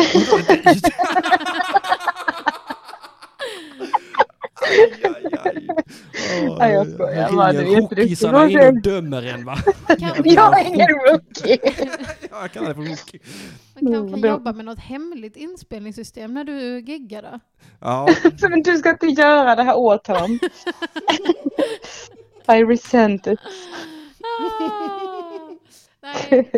[5.04, 5.68] Aj, aj,
[6.48, 9.58] Åh, Nej, jag skojar bara, ringer riktigt in och dömer en va?
[9.98, 11.58] Jag är ingen rookie.
[12.30, 13.20] Ja, jag kallar det för rookie.
[13.74, 17.40] man kan, Mm, kan det- jobba med något hemligt inspelningssystem när du giggar då?
[17.80, 18.08] Ja,
[18.50, 20.38] Men du ska inte göra det här åt honom.
[22.48, 23.38] I resent it.
[24.22, 24.68] Ah,
[26.02, 26.50] nej.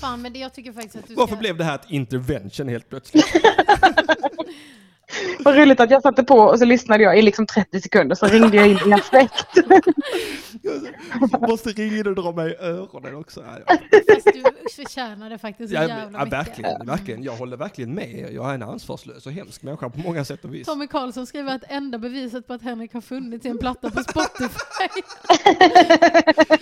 [0.00, 1.40] Fan, men det, jag tycker faktiskt att du varför ska...
[1.40, 3.24] blev det här ett intervention helt plötsligt?
[5.38, 8.26] Vad roligt att jag satte på och så lyssnade jag i liksom 30 sekunder så
[8.26, 9.46] ringde jag in i affekt.
[11.32, 13.44] Jag måste ringa in och dra mig i öronen också.
[13.66, 13.76] Ja.
[14.14, 14.42] Fast du
[14.84, 16.32] förtjänar det faktiskt så Ja, jävla ja, mycket.
[16.32, 17.22] verkligen, verkligen.
[17.22, 18.28] Jag håller verkligen med.
[18.32, 20.66] Jag är en ansvarslös och hemsk människa på många sätt och vis.
[20.66, 24.02] Tommy Karlsson skriver att enda beviset på att Henrik har funnits i en platta på
[24.02, 25.02] Spotify.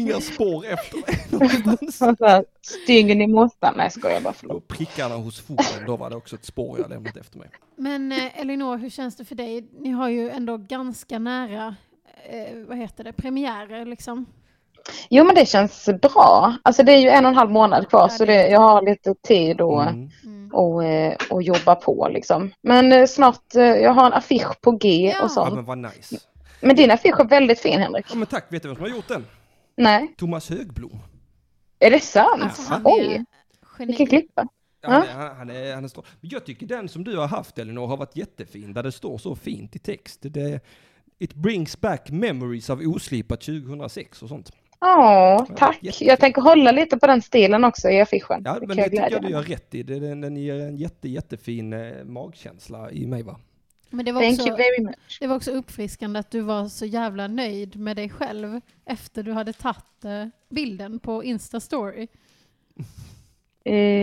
[0.00, 2.02] Inga spår efter mig någonstans.
[2.02, 3.74] Och så här, Styggen i måttan.
[3.76, 4.32] Nej, skojar bara.
[4.32, 4.56] Förlåt.
[4.56, 7.48] Och prickarna hos foten, då var det också ett spår jag lämnat efter mig.
[7.76, 9.68] Men eh, Elinor, hur känns det för dig?
[9.80, 11.74] Ni har ju ändå ganska nära,
[12.30, 14.26] eh, vad heter det, premiärer liksom.
[15.08, 16.54] Jo, men det känns bra.
[16.62, 18.52] Alltså det är ju en och en halv månad kvar Ja, så det det, är
[18.52, 20.10] jag har lite tid att Mm.
[20.24, 20.50] Mm.
[20.52, 22.50] och, eh, och jobba på liksom.
[22.62, 25.18] Men eh, snart, eh, jag har en affisch på G Ja.
[25.18, 25.54] och Ja sånt.
[25.54, 26.16] men vad nice.
[26.60, 28.06] Men din affisch är väldigt fin Henrik.
[28.10, 29.26] Ja men tack, vet du vem som har gjort den?
[29.76, 30.98] Nej, Thomas Högblom.
[31.78, 32.42] är det sant?
[32.42, 33.24] Alltså han Oj,
[33.78, 34.48] vilken klippa.
[34.80, 36.06] Ja, han, är, han, är, han är stor.
[36.20, 39.18] Men jag tycker den som du har haft Elinor har varit jättefin, där det står
[39.18, 40.18] så fint i text.
[40.22, 40.60] Det,
[41.18, 44.50] it brings back memories av oslipat 2006 och sånt.
[44.80, 45.78] Ja, tack.
[45.82, 46.08] jättefin.
[46.08, 48.42] Jag tänker hålla lite på den stilen också i affischen.
[48.44, 49.82] Ja, Det men det tycker glädja jag du gör rätt i.
[49.82, 53.40] Det, den, den ger en jätte, jättefin eh, magkänsla i mig va?
[53.94, 55.18] Men det var, Thank också, you very much.
[55.20, 59.32] det var också uppfriskande att du var så jävla nöjd med dig själv efter du
[59.32, 62.08] hade tagit eh, bilden på Insta-story.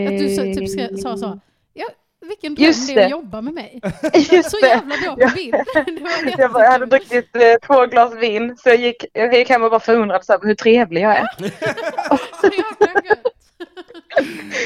[0.07, 1.39] Att du så, typ ska, sa så,
[1.73, 1.87] ja,
[2.21, 3.81] vilken dröm Just det är att jobba med mig.
[4.13, 5.55] Just Så jävla bra på bild.
[6.37, 9.63] Jag, bara, jag hade druckit eh, två glas vin så jag gick, jag gick hem
[9.63, 11.27] och var förundrad så här, hur trevlig jag är.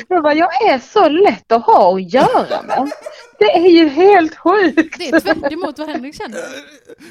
[0.08, 2.92] Jag bara, jag är så lätt att ha att göra med.
[3.40, 4.98] Det är ju helt sjukt.
[5.00, 6.38] Det är tvärt emot vad Henrik känner.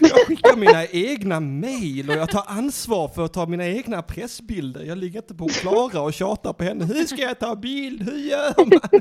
[0.01, 4.85] Jag skickar mina egna mejl och jag tar ansvar för att ta mina egna pressbilder.
[4.85, 6.85] Jag ligger inte på Klara och tjatar på henne.
[6.85, 8.03] Hur ska jag ta bild?
[8.03, 9.01] Hur gör man?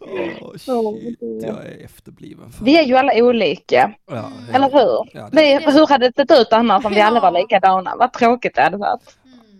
[0.00, 2.52] Åh shit, jag är efterbliven.
[2.52, 2.64] Fan.
[2.64, 4.54] Vi är ju alla olika, Ja, ja.
[4.56, 5.10] eller hur?
[5.18, 7.96] Ja, det, Det, hur hade det sett ut annars om vi alla var likadana?
[7.98, 9.16] Vad tråkigt det hade varit.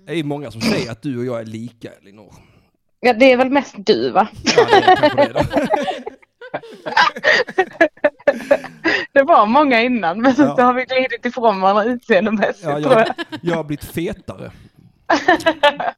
[0.07, 2.35] det är många som säger att du och jag är lika Elinor.
[3.05, 4.29] Ja, det är väl mest du va?
[4.57, 4.65] Ja,
[5.15, 5.47] det
[9.13, 10.57] det var många innan men Ja.
[10.57, 13.07] så har vi glidit ifrån varandra utseendemässigt Ja, jag.
[13.43, 14.51] jag, har blivit fetare.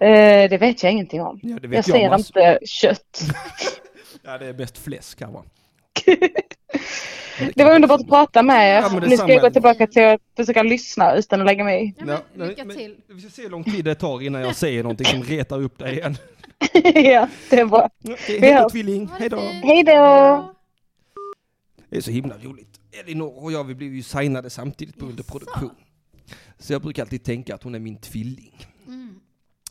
[0.00, 1.38] Eh, det vet jag ingenting om.
[1.42, 3.20] Ja, Jag ser jag, mass- inte kött.
[4.22, 5.42] Ja, det är bäst fläsk här va.
[7.54, 8.82] Det var underbart att prata med er.
[8.82, 11.84] Ja, men nu ska jag gå tillbaka till att försöka lyssna utan att lägga mig
[11.88, 11.94] i.
[12.06, 12.96] Ja, men, lycka men- till.
[13.08, 15.78] Vi ska se hur lång tid det tar innan jag säger någonting som retar upp
[15.78, 16.16] dig igen.
[16.94, 17.90] ja, det är bra.
[18.00, 19.36] Vi hej då tvilling, hej då.
[19.40, 20.54] Hej då!
[21.88, 22.80] Det är så himla roligt.
[23.00, 25.10] Elinor och jag vi blev ju signade samtidigt på Jaså?
[25.10, 25.70] underproduktion.
[26.58, 28.66] Så jag brukar alltid tänka att hon är min tvilling.
[28.86, 29.20] Mm.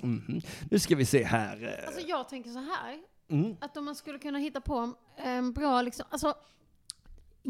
[0.01, 0.41] Mhm.
[0.71, 1.63] Nu ska vi se här.
[1.81, 2.97] eh, Alltså jag tänker så här,
[3.29, 3.55] Mm.
[3.61, 4.93] att om man skulle kunna hitta på
[5.23, 6.33] en bra liksom, alltså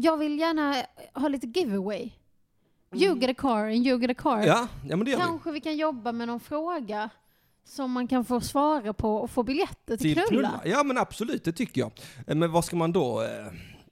[0.00, 0.74] jag vill gärna
[1.14, 2.10] ha lite giveaway.
[2.94, 4.46] You get a car and you get a car.
[4.46, 5.24] Ja, ja men det gör vi.
[5.24, 7.10] Kanske vi kan jobba med någon fråga
[7.64, 10.28] som man kan få svara på och få biljetter till, Till knulla.
[10.48, 10.60] knulla.
[10.76, 11.92] Ja men absolut, det tycker jag.
[12.26, 13.22] Eh, Men vad ska man då?
[13.22, 13.28] eh,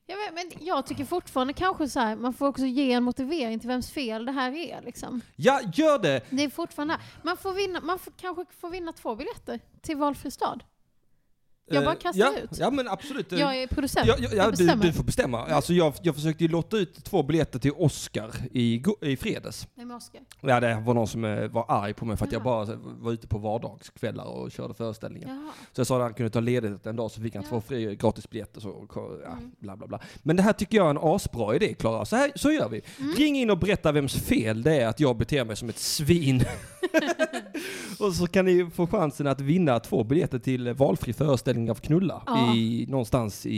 [0.07, 3.59] Jag, vet, men jag tycker fortfarande kanske så här, man får också ge en motivering
[3.61, 4.83] till vems fel det här är.
[4.85, 5.21] Liksom.
[5.37, 6.21] Ja, gör det!
[6.31, 10.31] Det är fortfarande, man får vinna, man får, kanske får vinna två biljetter till valfri
[10.31, 10.65] stad.
[11.69, 12.51] Jag bara Eh, kastar ja, ut.
[12.59, 13.33] Ja men absolut.
[13.33, 14.07] Jag är producent.
[14.07, 15.47] Ja, ja, ja jag du, du får bestämma.
[15.47, 19.69] Alltså jag, jag försökte ju lotta ut två biljetter till Oscar i, i fredags.
[19.75, 20.21] Vem är Oscar?
[20.41, 22.67] Ja, det var någon som eh, var arg på mig för att jag Jaha.
[22.67, 25.29] bara var ute på vardagskvällar och körde föreställningar.
[25.29, 25.53] Jaha.
[25.73, 27.49] Så jag sa att han kunde ta ledigt en dag så fick han Ja.
[27.51, 28.61] två fri, gratisbiljetter.
[28.61, 29.53] Så, ja, Mm.
[29.59, 30.01] bla, bla, bla.
[30.23, 32.05] Men det här tycker jag är en asbra idé, Klara.
[32.05, 32.83] Så, här, så gör vi.
[33.01, 33.13] Mm.
[33.15, 36.45] Ring in och berätta vems fel det är att jag beter mig som ett svin.
[37.99, 42.23] och så kan ni få chansen att vinna två biljetter till valfri föreställning av Knulla
[42.27, 42.55] Ja.
[42.55, 43.57] i, någonstans i,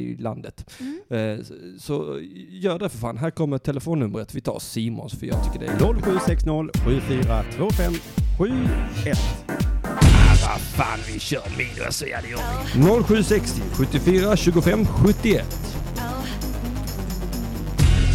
[0.00, 0.70] i landet.
[0.80, 1.00] Mm.
[1.38, 2.18] Eh, så, så
[2.50, 3.16] gör det för fan.
[3.18, 4.34] Här kommer telefonnumret.
[4.34, 6.50] Vi tar Simons för jag tycker det är 0760
[6.84, 7.92] 7425
[8.38, 9.18] 71.
[10.42, 12.40] Vad fan, vi kör så är det gör
[12.98, 13.04] vi.
[13.04, 15.76] 0760 74 25 71.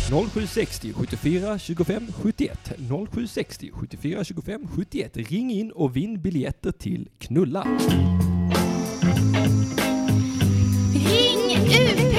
[0.09, 2.57] 0760 74 25 71.
[2.77, 5.17] 0760 74 25 71.
[5.17, 7.63] Ring in och vinn biljetter till Knulla.
[10.93, 12.15] Ring UP!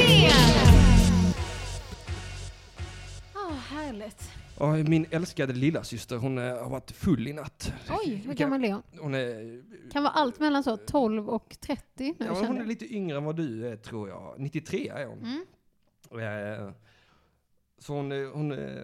[3.35, 4.31] Åh, härligt.
[4.59, 7.73] Ja, min älskade lilla syster hon eh, har varit full i natt.
[8.05, 8.83] Oj, hur gammal är hon?
[8.99, 9.63] Hon är,
[9.93, 11.83] Kan vara allt mellan så 12 och 30
[12.19, 12.69] nu ja, hon är jag.
[12.69, 14.35] lite yngre än vad du är tror jag.
[14.39, 15.19] 93 är hon.
[15.19, 15.45] Mm.
[16.13, 16.73] Eh,
[17.79, 18.83] Så hon, eh, hon, eh,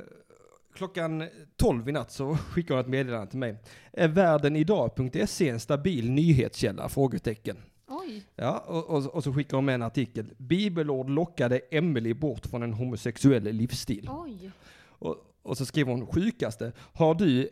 [0.74, 1.24] klockan
[1.56, 3.56] 12 i natt så skickade hon ett meddelande till mig.
[3.92, 6.88] Är världenidag.se en stabil nyhetskälla?
[6.88, 7.56] Frågetecken.
[7.88, 8.24] Oj.
[8.36, 10.34] Ja, och, och, och så skickar hon med en artikel.
[10.38, 14.08] Bibelord lockade Emily bort från en homosexuell livsstil.
[14.10, 14.50] Oj.
[14.84, 16.72] Och, och så skriver hon sjukaste.
[16.78, 17.48] Har du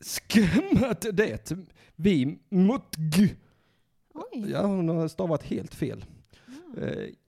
[0.00, 1.52] skrämmat det?
[1.96, 3.28] Vi mot g.
[4.14, 4.50] Oj.
[4.50, 6.04] Ja, hon har stavat helt fel.
[6.76, 6.86] Ja.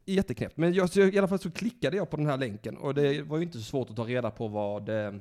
[0.09, 0.57] Jätteknäppt.
[0.57, 3.37] Men jag, i alla fall så klickade jag på den här länken och det var
[3.37, 5.15] ju inte så svårt att ta reda på vad, eh,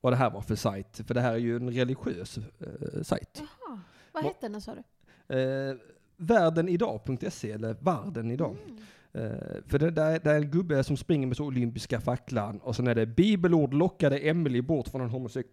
[0.00, 1.00] vad det här var för sajt.
[1.06, 3.28] För det här är ju en religiös eh, sajt.
[3.66, 3.80] Jaha.
[4.12, 5.36] Vad Va- hette den sa du?
[5.36, 5.76] Eh,
[6.16, 8.56] Världenidag.se eller Varden idag.
[8.66, 8.78] Mm.
[9.12, 12.76] Eh, för det där, det är en gubbe som springer med så olympiska facklan och
[12.76, 15.48] sen är det bibelord lockade Emily bort från en homosex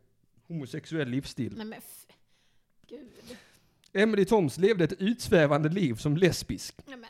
[0.48, 1.54] homosexuell livsstil.
[1.58, 1.80] Nej men
[2.88, 3.10] Gud.
[3.94, 6.76] Emily Toms levde ett utsvävande liv som lesbisk.
[6.86, 7.10] Nej men,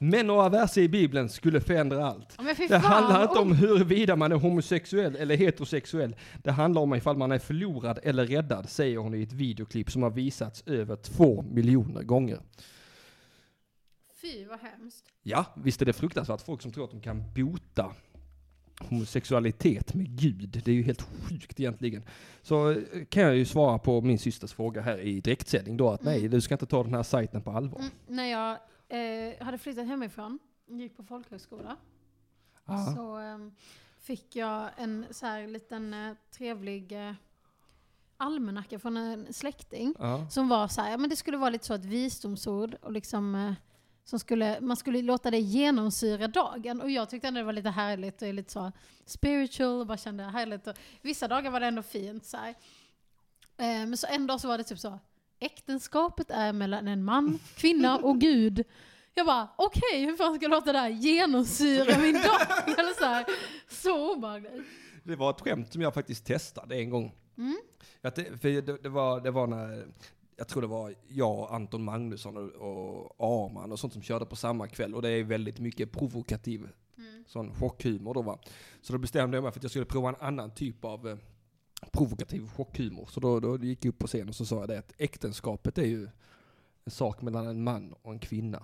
[0.00, 2.36] Men några verser i bibeln skulle förändra allt.
[2.42, 3.56] Men Det handlar inte om Oj.
[3.56, 6.16] huruvida man är homosexuell eller heterosexuell.
[6.42, 10.02] Det handlar om ifall man är förlorad eller räddad, säger hon i ett videoklipp som
[10.02, 12.38] har visats över två miljoner gånger.
[14.22, 15.04] Fy vad hemskt.
[15.22, 16.40] Ja, visst är det fruktansvärt.
[16.40, 17.92] Folk som tror att de kan bota
[18.78, 20.62] homosexualitet med Gud.
[20.64, 22.02] Det är ju helt sjukt egentligen.
[22.42, 22.76] Så eh,
[23.08, 26.30] kan jag ju svara på min systers fråga här i direktsändning då att nej, Mm.
[26.30, 27.78] du ska inte ta den här sajten på allvar.
[27.80, 28.56] Mm, när jag
[28.88, 31.76] eh, hade flyttat hemifrån, gick på folkhögskola,
[32.68, 32.92] Ja.
[32.96, 33.52] så ehm,
[34.00, 37.12] fick jag en så här liten eh, trevlig eh,
[38.16, 39.94] almanacka från en släkting.
[39.98, 40.30] Ja.
[40.30, 43.34] Som var så här, ja, men det skulle vara lite så ett visdomsord och liksom
[43.34, 43.52] eh,
[44.04, 46.80] som skulle, man skulle låta det genomsyra dagen.
[46.80, 48.72] Och jag tyckte ändå det var lite härligt och lite så
[49.04, 50.66] spiritual och bara kände härligt.
[50.66, 52.48] Och vissa dagar var det ändå fint så här.
[53.56, 54.98] Eh, men så en dag så var det typ så,
[55.46, 58.64] äktenskapet är mellan en man, kvinna och Gud.
[59.14, 62.40] Jag bara, okej, hur fan ska jag låta det här genomsyra min dag?
[62.78, 63.24] Eller så, här,
[63.68, 64.52] så obehagligt.
[65.02, 67.14] Det var ett skämt som jag faktiskt testade en gång.
[67.38, 67.56] Mm.
[68.14, 69.86] Te- för det, det, var, det var när,
[70.36, 74.36] jag tror det var jag, Anton Magnusson och, och Arman och sånt som körde på
[74.36, 74.94] samma kväll.
[74.94, 76.68] Och det är väldigt mycket provokativ
[76.98, 77.24] Mm.
[77.28, 78.38] sån chockhumor då va.
[78.82, 81.16] Så då bestämde jag mig för att jag skulle prova en annan typ av eh,
[81.92, 83.06] provokativ chockhumor.
[83.10, 85.78] Så då, då gick jag upp på scen och så sa jag det att äktenskapet
[85.78, 86.08] är ju
[86.84, 88.62] en sak mellan en man och en kvinna.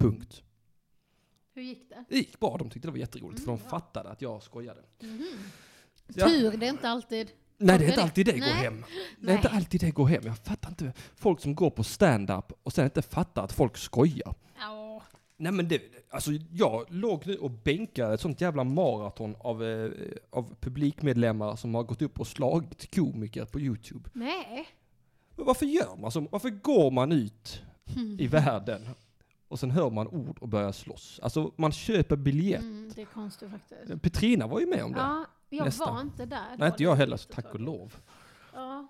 [0.00, 0.42] Punkt.
[1.54, 2.04] Hur gick det?
[2.08, 3.78] Det gick bra, de tyckte det var jätteroligt för Mm, de bra.
[3.80, 4.80] fattade att jag skojade.
[5.02, 5.26] Mhm.
[6.06, 6.28] Ja.
[6.28, 7.30] Tur, det är inte alltid.
[7.60, 8.52] Nej, det är inte alltid det går Nej.
[8.54, 8.84] hem.
[9.20, 10.22] Det är inte alltid det går hem.
[10.26, 10.92] Jag fattar inte.
[11.16, 14.34] Folk som går på stand-up och sen inte fattar att folk skojar.
[14.58, 14.77] Ja.
[15.40, 19.90] Nej men det, alltså jag låg nu och bänkade ett sånt jävla maraton av, eh,
[20.30, 24.10] av publikmedlemmar som har gått upp och slagit komiker på YouTube.
[24.12, 24.68] Nej.
[25.36, 26.20] Varför gör man så?
[26.30, 27.62] Varför går man ut
[28.18, 28.88] i världen
[29.48, 31.20] och sen hör man ord och börjar slåss?
[31.22, 32.60] Alltså man köper biljett.
[32.60, 34.02] Mm, det är konstigt faktiskt.
[34.02, 34.98] Petrina var ju med om det.
[34.98, 35.94] Ja, jag Nästan.
[35.94, 36.56] var inte där.
[36.58, 37.96] Nej inte jag heller, tack och lov.
[38.54, 38.86] Ja,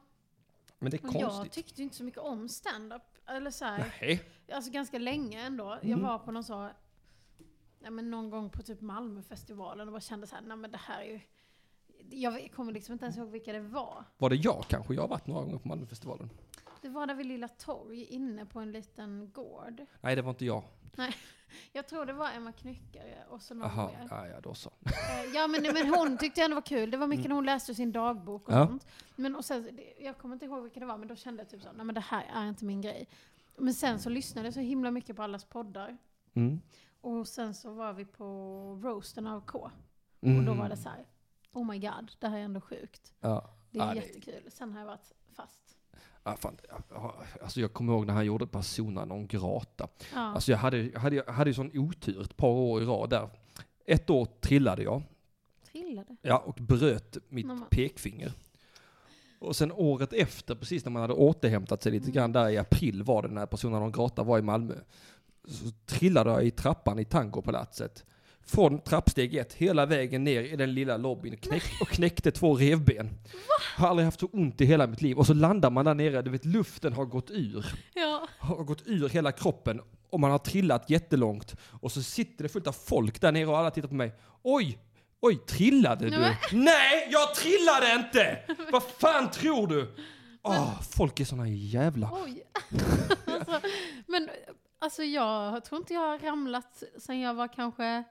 [0.79, 1.53] Men det är och jag konstigt.
[1.53, 3.03] tyckte inte så mycket om stand-up.
[3.29, 4.23] Eller så här, Nej.
[4.53, 5.65] alltså ganska länge ändå.
[5.83, 6.03] Jag Mm.
[6.03, 6.71] var på någon så
[7.79, 10.79] ja, men någon gång på typ Malmöfestivalen och bara kände så här, nej men det
[10.79, 11.21] här är ju...
[12.11, 14.05] Jag kommer liksom inte ens ihåg vilka det var.
[14.19, 14.95] Var det jag kanske?
[14.95, 16.31] Jag har varit några gånger på Malmöfestivalen.
[16.83, 19.87] Det var där vid Lilla Torg, inne på en liten gård.
[20.01, 20.63] Nej, det var inte jag.
[21.73, 24.07] Jag tror det var Emma Knyckare och så någon mer.
[24.11, 24.71] ja, ja, då så.
[24.85, 26.91] Eh, Ja men, men hon tyckte ändå var kul.
[26.91, 28.67] Det var mycket när hon läste sin dagbok och Ja.
[28.67, 28.87] sånt.
[29.17, 31.51] Men och sen, det- jag kommer inte ihåg vilka det var, men då kände jag
[31.51, 33.09] typ så, nej men det här är inte min grej.
[33.57, 35.99] Men sen så lyssnade jag så himla mycket på allas poddar.
[36.35, 36.61] Mm.
[37.01, 38.25] Och sen så var vi på
[38.83, 39.71] roasten av K.
[40.21, 40.39] Mm.
[40.39, 41.07] Och då var det så här,
[41.53, 43.13] oh my god, det här är ändå sjukt.
[43.21, 43.51] Ja.
[43.71, 44.51] Det är Ja, det- jättekul.
[44.51, 45.13] Sen har jag varit
[46.31, 46.57] Ja, fan,
[47.43, 49.89] alltså jag kommer ihåg när han gjorde Persona non grata.
[50.15, 50.21] Ja.
[50.21, 53.11] Alltså jag hade, jag hade, jag hade ju sån otur ett par år i rad
[53.11, 53.29] där.
[53.87, 55.03] Ett år trillade jag
[55.73, 56.17] Trillade.
[56.23, 58.33] ja, och bröt mitt men- pekfinger.
[59.41, 63.03] Och sen året efter, precis när man hade återhämtat sig lite grann, där i april
[63.03, 64.75] var det när Persona non grata var i Malmö.
[65.49, 68.05] Så trillade jag i trappan i tangopalatset.
[68.49, 73.11] Från trappsteg ett hela vägen ner i den lilla lobbyn knäck, och knäckte två revben.
[73.77, 75.19] Har aldrig haft så ont i hela mitt liv.
[75.19, 77.67] Och så landar man där nere, du vet luften har gått ur.
[77.95, 78.29] Ja.
[78.39, 79.81] Har gått ur hela kroppen
[80.11, 81.55] och man har trillat jättelångt.
[81.81, 84.13] Och så sitter det fullt av folk där nere och alla tittar på mig.
[84.43, 84.79] Oj!
[85.21, 86.19] Oj, trillade du?
[86.19, 88.39] Nej, Nej, jag trillade inte!
[88.73, 89.95] Vad fan tror du?
[90.43, 92.11] Åh, folk är såna jävla...
[92.25, 92.43] Oj.
[93.27, 93.61] alltså,
[94.07, 94.29] men
[94.79, 98.05] alltså jag tror inte jag har ramlat sen jag var kanske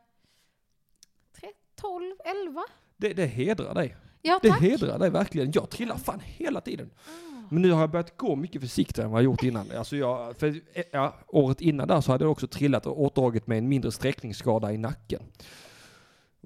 [1.78, 2.16] 12,
[2.48, 2.64] 11.
[2.98, 3.96] Det, det hedrar dig.
[4.22, 4.62] Ja, Det tack.
[4.62, 5.52] hedrar dig verkligen.
[5.52, 6.90] Jag trillar fan hela tiden.
[7.50, 9.72] Men nu har jag börjat gå mycket försiktigare än vad jag gjort innan.
[9.72, 10.62] Alltså jag, för,
[10.92, 14.74] ja, året innan där så hade jag också trillat och återdragit mig en mindre sträckningsskada
[14.74, 15.24] i nacken.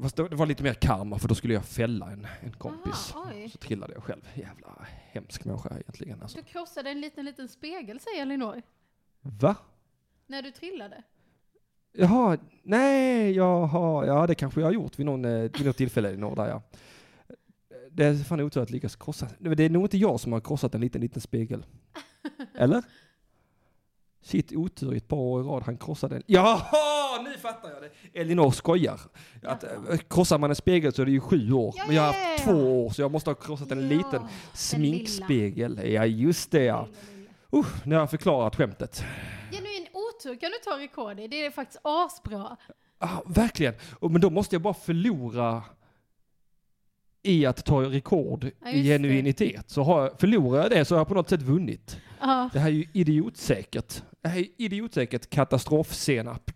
[0.02, 3.14] Fast det var lite mer karma för då skulle jag fälla en, en kompis.
[3.16, 4.22] Aha, så trillade jag själv.
[4.34, 6.22] Jävla hemsk människa egentligen.
[6.22, 6.38] Alltså.
[6.38, 8.62] Du krossade en liten, liten spegel, säger Elinor.
[9.22, 9.56] Va?
[10.28, 11.04] När du trillade.
[11.94, 16.12] Jaha, nej, jaha, ja det kanske jag har gjort vid, någon, eh, vid något tillfälle
[16.12, 16.62] i norr där ja.
[17.92, 19.28] Det är fan otur att lyckas krossa.
[19.40, 21.66] Det är nog inte jag som har krossat en liten, liten spegel.
[22.56, 22.84] Eller?
[24.24, 25.64] Shit, otur i ett par år i rad.
[25.66, 26.24] Han krossade en.
[26.26, 28.20] Jaha, nu fattar jag det.
[28.20, 29.00] Elinor skojar.
[29.44, 31.74] Att, eh, krossar man en spegel så är det ju sju år.
[31.78, 32.54] Ja, Men jag har ja, ja, haft ja.
[32.54, 34.22] två år så jag måste ha krossat en Ja, liten
[34.54, 35.92] sminkspegel.
[35.92, 36.88] Ja, just det ja.
[37.54, 39.04] Uh, nu har jag förklarat skämtet.
[39.52, 39.71] Genuin
[40.22, 41.28] otur kan du ta rekord i.
[41.28, 42.58] Det är faktiskt asbra.
[42.98, 43.74] Ah, verkligen.
[44.02, 45.64] Men då måste jag bara förlora
[47.24, 49.70] i att ta rekord Ja, i genuinitet.
[49.70, 51.98] Så har jag, förlorar jag det så har jag på något sätt vunnit.
[52.20, 52.50] Ja.
[52.54, 54.04] Det här är ju idiotsäkert.
[54.22, 56.52] Det här är idiotsäkert katastrofsenap.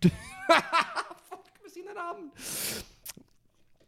[1.28, 2.30] Folk med sina namn.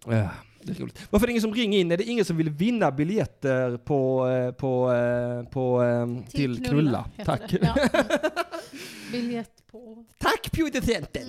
[0.07, 0.31] Ja,
[0.63, 1.07] det är roligt.
[1.11, 1.93] Varför är det ingen som ringer in?
[1.93, 7.11] Är det ingen som vill vinna biljetter på, eh, på, eh, på, eh, till, Knulla?
[7.17, 7.55] heter Tack.
[7.63, 7.89] Ja.
[9.13, 10.05] Biljett på...
[10.19, 11.29] Tack producenten!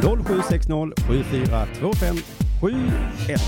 [0.00, 2.16] 0760 7425
[2.60, 3.40] 71.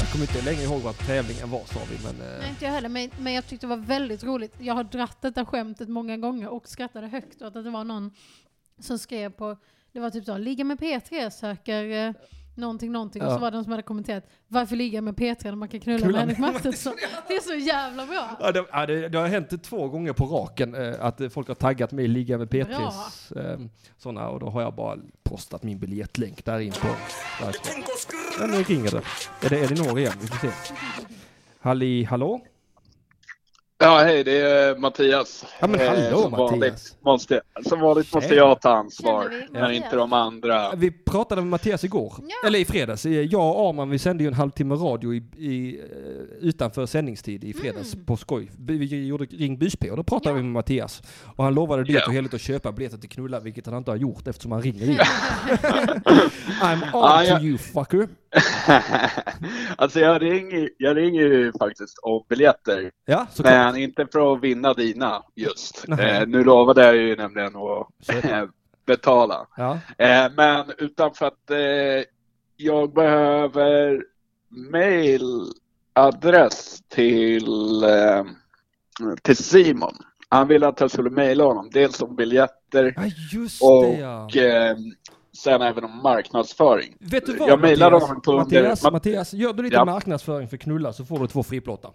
[0.00, 2.32] Jag kommer inte längre ihåg vad tävlingen var sa vi, men...
[2.32, 4.54] eh, Nej, inte jag heller, men, men jag tyckte det var väldigt roligt.
[4.58, 8.10] Jag har dratt detta skämtet många gånger och skrattade högt åt att det var någon
[8.78, 9.56] som skrev på,
[9.92, 12.14] det var typ så, ligga med P3 söker
[12.54, 13.22] någonting, någonting.
[13.22, 13.34] Och Ja.
[13.34, 15.98] så var det någon som hade kommenterat, varför ligga med P3 när man kan knulla,
[15.98, 16.92] Knulla med Henrik Mattisson?
[17.28, 18.36] Det är så jävla bra.
[18.40, 21.54] Ja, det, ja, det, det har hänt två gånger på raken eh, att folk har
[21.54, 23.58] taggat mig ligga med P3s eh,
[23.98, 26.88] sådana och då har jag bara postat min biljettlänk där in på.
[27.40, 27.82] Därifrån.
[28.40, 29.02] Ja, nu ringer det.
[29.46, 30.12] Är det Elinor igen?
[30.20, 30.52] Vi får se.
[31.60, 32.40] Halli hallå?
[33.82, 35.44] Ja, hej, det är Mattias.
[35.60, 36.96] Ja men Eh, hallå som Vanligt Mattias!
[37.00, 40.74] måste, som vanligt måste jag ta ansvar, men inte de andra.
[40.76, 42.48] Vi pratade med Mattias igår, Ja.
[42.48, 43.06] eller i fredags.
[43.06, 45.84] Eh, Jag och Arman vi sände ju en halvtimme radio i, i, eh,
[46.48, 48.06] utanför sändningstid i fredags Mm.
[48.06, 48.50] på skoj.
[48.58, 50.36] Vi, gjorde Ring Bysby och då pratade Ja.
[50.36, 51.02] vi med Mattias.
[51.36, 52.06] Och han lovade dyrt Ja.
[52.06, 54.82] och heligt att köpa biljetter till Knulla, vilket han inte har gjort eftersom han ringer
[54.82, 54.96] igen.
[56.62, 58.08] I'm on Ja, to you fucker.
[59.76, 63.54] alltså jag ringer, jag ringer ju faktiskt om biljetter, Ja, såklart.
[63.54, 65.88] men inte för att vinna dina just.
[65.88, 68.48] Eh, nu lovade jag ju nämligen att Köpa.
[68.86, 69.46] betala.
[69.56, 69.78] Ja.
[69.98, 72.04] Eh, men utan för att eh,
[72.56, 74.04] jag behöver
[75.94, 78.24] mailadress till, eh,
[79.22, 79.94] till Simon.
[80.28, 83.02] Han ville att jag skulle mejla honom, dels om biljetter ja,
[83.68, 84.70] och det ja.
[84.70, 84.76] eh,
[85.32, 86.96] sen även om marknadsföring.
[87.00, 88.08] Vet du vad jag mejlade Mattias?
[88.08, 91.42] honom på Mattias, under- Mattias, gör du lite marknadsföring för Knulla så får du två
[91.42, 91.90] friplåtar.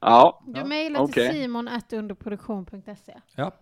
[0.00, 3.14] Ja, Du mejlar till simon underproduktion.se.
[3.36, 3.52] Ja.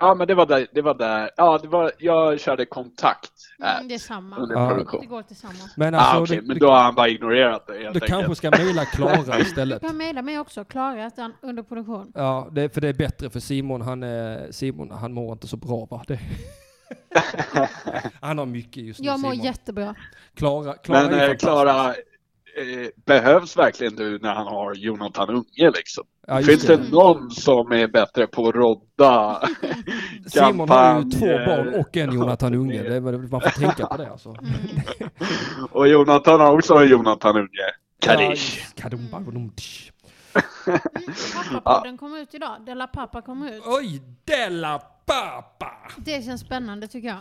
[0.00, 1.30] ja men det var där, det var där.
[1.36, 3.32] Ja, det var, jag körde kontakt
[3.76, 4.36] Mm, det är samma.
[4.36, 4.60] under Ja.
[4.62, 5.08] Det produktion.
[5.08, 5.76] går tillsammans.
[5.76, 7.86] Men Ah, alltså, okej, du, men du, då har han bara ignorerat det helt du
[7.88, 8.06] enkelt.
[8.06, 9.82] kanske ska mejla Klara Du istället.
[9.82, 12.12] kan mejla mig också, Klara att han- underproduktion.
[12.14, 15.56] Ja, det, för det är bättre för Simon, han, är, Simon, han mår inte så
[15.56, 16.04] bra va?
[16.06, 16.18] Det,
[18.20, 19.44] Han har mycket just nu Jag mår Simon.
[19.46, 19.94] jättebra.
[20.34, 21.34] Klara, Klara Men är eh.
[21.36, 21.94] Klara,
[23.06, 26.04] behövs verkligen du när han har Jonathan Unge liksom?
[26.26, 26.76] Ja, Finns det.
[26.76, 29.42] det någon som är bättre på att rodda
[30.26, 32.82] Simon har ju två eh, barn och en Jonathan Unge.
[32.82, 34.36] Det, är- man får tänka på det alltså.
[35.70, 37.48] och Jonathan har också en Jonathan Unge?
[38.00, 38.74] Kadish.
[38.76, 39.90] Kadumtsch.
[41.52, 42.56] Pappapodden kom ut idag.
[42.66, 43.62] Della Pappa kom ut.
[43.66, 45.72] Oj, Della Pappa!
[45.96, 47.16] Det känns spännande tycker jag.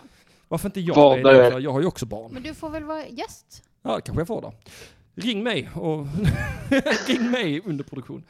[0.48, 1.24] Varför inte jag?
[1.24, 1.30] Det?
[1.46, 2.32] är- För Jag har ju också barn.
[2.34, 3.64] Men du får väl vara gäst?
[3.84, 4.54] Ja, det kanske jag får då.
[5.22, 6.06] Ring mig och
[7.08, 8.24] ring mig under produktion.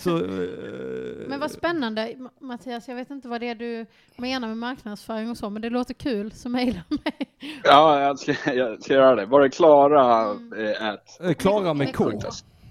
[0.00, 4.48] Så, eh, Men vad spännande Ma- Mattias, jag vet inte vad det är du menar
[4.48, 7.28] med marknadsföring och så, men det låter kul, så mejla mig.
[7.64, 9.26] Ja, jag ska, jag ska göra det.
[9.26, 11.20] Var det Klara eh, at?
[11.20, 12.10] eh, Klara med K.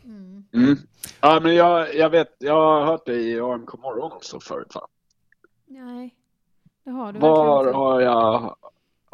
[0.05, 0.43] Mm.
[0.53, 0.77] Mm.
[1.21, 4.87] Ja, men jag, jag vet, jag har hört dig i AMK morgon också förut va?
[5.67, 6.15] Nej,
[6.83, 8.55] det har du Var har jag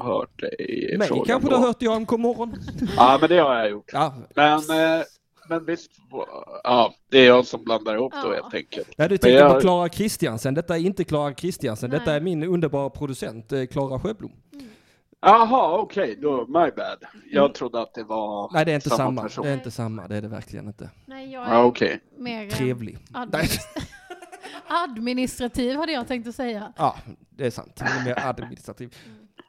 [0.04, 0.96] hört dig?
[0.98, 1.56] Mig kanske du då?
[1.56, 2.56] har hört i AMK morgon?
[2.98, 3.90] Ja, men det har jag gjort.
[3.94, 4.14] Ja.
[4.36, 5.04] Men, eh,
[5.50, 5.92] men visst,
[6.64, 8.34] ja, det är jag som blandar ihop då Ja.
[8.44, 8.90] helt enkelt.
[8.98, 10.54] Nej, du tänker jag- på Klara Kristiansen.
[10.54, 11.90] Detta är inte Klara Kristiansen.
[11.90, 12.00] Nej.
[12.00, 14.32] Detta är min underbara producent, eh, Klara Sjöblom.
[15.24, 16.98] Jaha, okej, då, my bad.
[17.32, 19.22] Jag trodde att det var Nej, det är inte samma.
[19.24, 19.44] person.
[19.46, 20.08] Det är inte samma.
[20.08, 20.90] Det är det verkligen inte.
[21.06, 22.00] Nej, jag Ja, är okej.
[22.18, 22.98] mer eh, Trevlig.
[23.14, 23.60] administ-
[24.68, 26.74] administrativ hade jag tänkt att säga.
[26.78, 26.96] Ja,
[27.30, 27.82] det är sant.
[28.06, 28.96] Mer administrativ.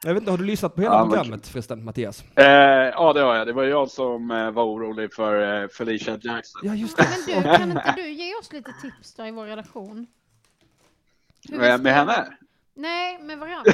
[0.05, 2.25] Jag vet inte, har du lyssnat på hela Ja, programmet förresten, Mattias?
[2.37, 3.47] Eh, ja, det har jag.
[3.47, 6.61] Det var jag som eh, var orolig för eh, Felicia Jackson.
[6.65, 7.07] Ja, just det.
[7.29, 10.07] Men du, kan inte du ge oss lite tips då i vår relation?
[11.51, 12.27] Hur vi Eh, med henne?
[12.75, 13.73] Nej, med varandra.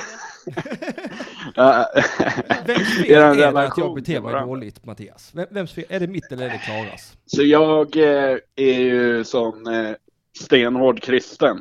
[2.67, 5.31] Vems fel är det att jag beter mig dåligt, Mattias?
[5.35, 5.85] Vem- Vems fel?
[5.89, 7.17] Är det mitt eller är det Klaras?
[7.27, 9.91] Så jag eh, är ju sån eh,
[10.41, 11.61] stenhård kristen.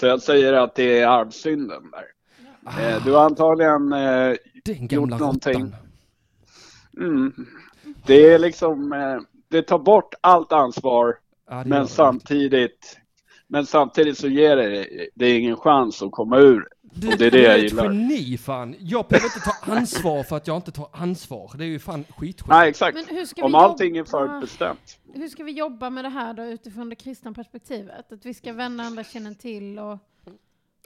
[0.00, 2.04] Så jag säger att det är arvsynden där.
[2.80, 5.74] Eh, du har antagligen eh, Den gamla gjort någonting.
[6.96, 7.32] Mm.
[8.06, 11.14] Det är liksom, eh, det tar bort allt ansvar
[11.50, 12.98] gör men samtidigt,
[13.46, 16.68] men samtidigt så ger det, det är ingen chans att komma ur.
[16.82, 17.84] Du, och det är det jag du är gillar.
[17.84, 18.74] ett geni fan.
[18.78, 21.52] Jag behöver inte ta ansvar för att jag inte tar ansvar.
[21.58, 22.48] Det är ju fan skitskönt.
[22.50, 24.98] Nej exakt, Men hur ska om vi allting är jobba- förutbestämt.
[25.14, 28.12] Hur ska vi jobba med det här då utifrån det kristna perspektivet?
[28.12, 29.98] Att vi ska vända andra kinden till och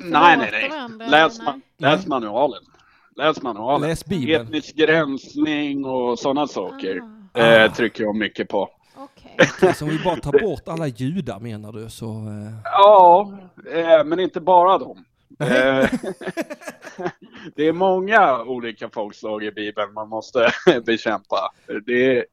[0.05, 2.63] Nej nej nej, varandra, läs, eller ma- läs manualen.
[3.17, 3.89] Läs manualen.
[3.89, 4.43] Läs Bibeln.
[4.47, 7.01] Etnisk gränsning och sådana saker
[7.35, 8.69] Ah, eh, trycker jag mycket på.
[8.97, 9.73] okej.
[9.75, 12.07] Så om vi bara tar bort alla judar menar du så...
[12.07, 12.55] Eh...
[12.65, 13.33] Ja,
[13.75, 15.05] eh, men inte bara dem.
[15.41, 15.47] Eh,
[17.57, 20.53] det är många olika folkslag i Bibeln man måste
[20.87, 21.53] bekämpa.
[21.87, 22.25] Det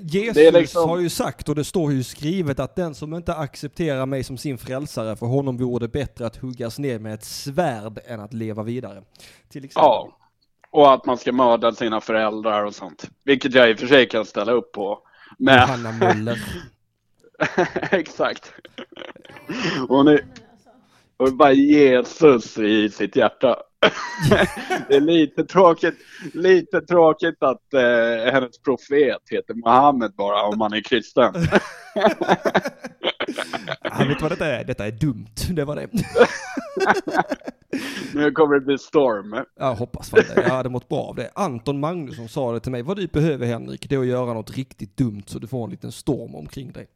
[0.00, 3.34] Jesus Det liksom- har ju sagt och det står ju skrivet att den som inte
[3.34, 7.24] accepterar mig som sin frälsare, för honom vore det bättre att huggas ner med ett
[7.24, 9.02] svärd än att leva vidare.
[9.48, 9.84] Till exempel.
[9.86, 10.16] ja,
[10.70, 13.10] och att man ska mörda sina föräldrar och sånt.
[13.24, 14.98] Vilket jag i och för sig kan ställa upp på.
[15.38, 16.38] Men, Hanna Möller.
[17.90, 18.52] exakt.
[19.88, 20.24] Och nu,
[21.20, 23.56] och bara Jesus i sitt hjärta.
[24.88, 25.94] det är lite tråkigt,
[26.34, 31.34] lite tråkigt att eh, hennes profet heter Mohammed bara om man är kristen.
[33.82, 34.64] Ja, vet vad detta är?
[34.64, 35.34] Detta är dumt.
[35.50, 35.88] Det var det.
[38.14, 39.44] nu kommer det bli storm.
[39.58, 40.42] Jag hoppas fan det.
[40.42, 41.30] Jag hade mått bra av det.
[41.34, 42.82] Anton Magnusson sa det till mig.
[42.82, 45.70] Vad du behöver Henrik, det är att göra något riktigt dumt så du får en
[45.70, 46.86] liten storm omkring dig.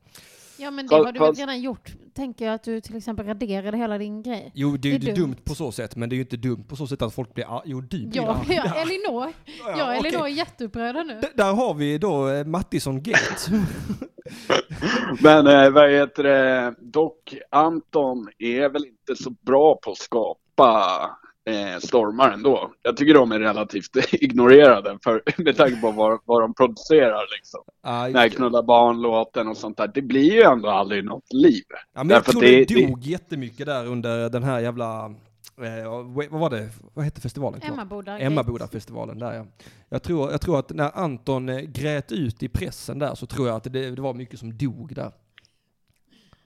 [0.58, 1.92] Ja men det har du väl redan gjort?
[2.14, 4.50] Tänker jag att du till exempel raderade hela din grej.
[4.54, 5.30] Jo, det är ju Det är inte dumt.
[5.30, 5.40] dumt.
[5.44, 7.44] på så sätt, men det är ju inte dumt på så sätt att folk blir
[7.56, 7.62] arga.
[7.64, 8.54] Jo, du blir arg.
[8.54, 9.32] jag, Elinor, och
[9.70, 9.98] okej.
[9.98, 11.20] Elinor är jätteupprörda nu.
[11.20, 13.50] D- Där har vi då eh, Mattisson Gate.
[15.22, 21.10] Men eh, vad heter det, dock Anton är väl inte så bra på att skapa
[21.50, 22.72] eh, stormar ändå.
[22.82, 27.60] Jag tycker de är relativt ignorerade för, med tanke på vad, vad de producerar liksom.
[27.82, 28.36] Ja, Den här det.
[28.36, 29.90] knulla barn-låten och sånt där.
[29.94, 31.64] Det blir ju ändå aldrig något liv.
[31.94, 36.26] ja, men jag tror det, det- dog jättemycket där under den här jävla, eh, vad
[36.30, 37.60] vad var det, vad hette festivalen?
[37.62, 38.18] Emmaboda.
[38.18, 39.46] Emmabodafestivalen där ja.
[39.88, 43.48] Jag tror, jag tror att när Anton eh, grät ut i pressen där så tror
[43.48, 45.12] jag att det, det var mycket som dog där.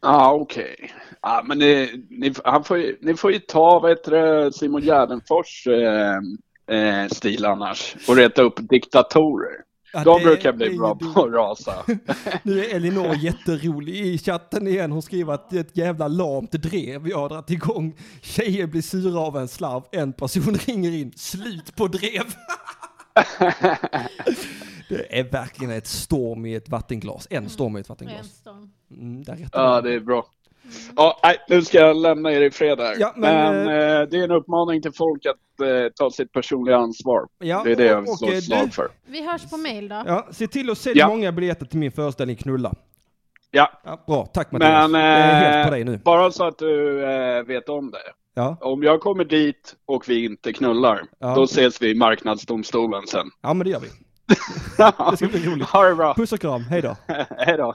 [0.00, 0.90] Ja, ah, okej.
[1.22, 5.66] Ja, men ni, ni, han får ju, ni får ju ta heter det, Simon Gärdenfors
[5.66, 6.16] eh,
[6.78, 9.52] eh, stil annars och reta upp diktatorer.
[9.92, 11.14] Ja, De brukar bli bra dumt.
[11.14, 11.74] på att rasa.
[12.42, 14.92] Nu är Elinor jätterolig i chatten igen.
[14.92, 17.96] Hon skriver att det är ett jävla lamt drev vi har dragit igång.
[18.22, 19.82] Tjejer blir sura av en slarv.
[19.92, 21.12] En person ringer in.
[21.16, 22.24] Slut på drev.
[24.88, 27.26] det är verkligen ett storm i ett vattenglas.
[27.30, 28.42] En storm i ett vattenglas.
[28.90, 30.26] Mm, där rätt Ja, det är bra.
[30.96, 32.96] Ja, nej, nu ska jag lämna er i fred här.
[32.98, 36.76] Ja, men, men eh, det är en uppmaning till folk att eh, ta sitt personliga
[36.76, 37.26] ansvar.
[37.38, 38.88] Ja, Det är det jag och- slå och, eh, slag för.
[39.06, 40.02] Vi hörs på mail då.
[40.06, 41.08] Ja, se till att sälja Ja.
[41.08, 42.74] många biljetter till min föreställning Knulla.
[43.50, 44.90] Ja, Ja, bra, tack Mattias.
[44.90, 45.98] men det är helt eh, på dig nu.
[46.04, 47.98] bara så att du eh, vet om det.
[48.34, 51.34] Ja, Om jag kommer dit och vi inte knullar, Ja.
[51.34, 53.30] då ses vi i marknadsdomstolen sen.
[53.42, 53.88] ja men det gör vi.
[55.10, 55.68] Det ska bli roligt.
[55.68, 56.14] Ha det bra.
[56.14, 56.96] Puss och kram, hej då.
[57.38, 57.74] Hej då.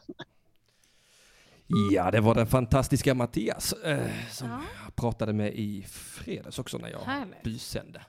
[1.92, 4.00] Ja, det var den fantastiska Mattias eh,
[4.32, 4.60] som Ja.
[4.86, 7.44] jag pratade med i fredags också när jag Härligt.
[7.44, 8.02] busände.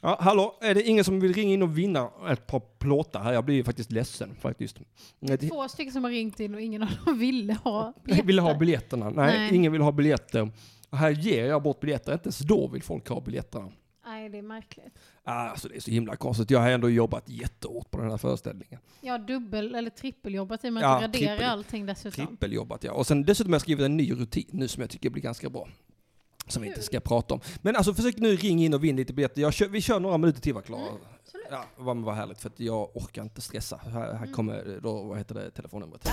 [0.00, 3.32] Ja, hallå, är det ingen som vill ringa in och vinna ett par plåtar här?
[3.32, 4.76] Jag blir faktiskt ledsen faktiskt.
[5.20, 8.38] Det- Två stycken som har ringt in och ingen av dem ville ha Jag vill
[8.38, 8.58] ha biljetter.
[8.58, 9.10] biljetterna.
[9.10, 9.54] Nej, Nej.
[9.56, 10.50] ingen vill ha biljetter.
[10.90, 13.68] Och här ger jag bort biljetter, inte ens då vill folk ha biljetterna.
[14.12, 14.98] Nej, det är märkligt.
[15.24, 16.50] Alltså det är så himla konstigt.
[16.50, 18.78] Jag har ändå jobbat jättehårt på den här föreställningen.
[19.02, 22.26] Har dubbel eller trippeljobbat i och med Ja, att jag raderar trippel- allting dessutom.
[22.26, 22.92] Trippeljobbat ja.
[22.92, 25.50] Och sen dessutom har jag skrivit en ny rutin nu som jag tycker blir ganska
[25.50, 25.68] bra.
[26.46, 27.40] Som vi inte ska prata om.
[27.62, 29.42] Men alltså försök nu ringa in och vinna lite biljetter.
[29.42, 30.80] Jag kör, vi kör några minuter till va Klara?
[30.80, 30.94] Mm,
[31.24, 31.46] absolut.
[31.50, 33.76] Ja, vad vad härligt för att jag orkar inte stressa.
[33.84, 34.32] Här, här Mm.
[34.32, 36.08] kommer då, vad heter det, telefonnumret?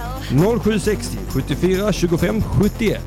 [0.63, 3.01] 0760 74 25 71.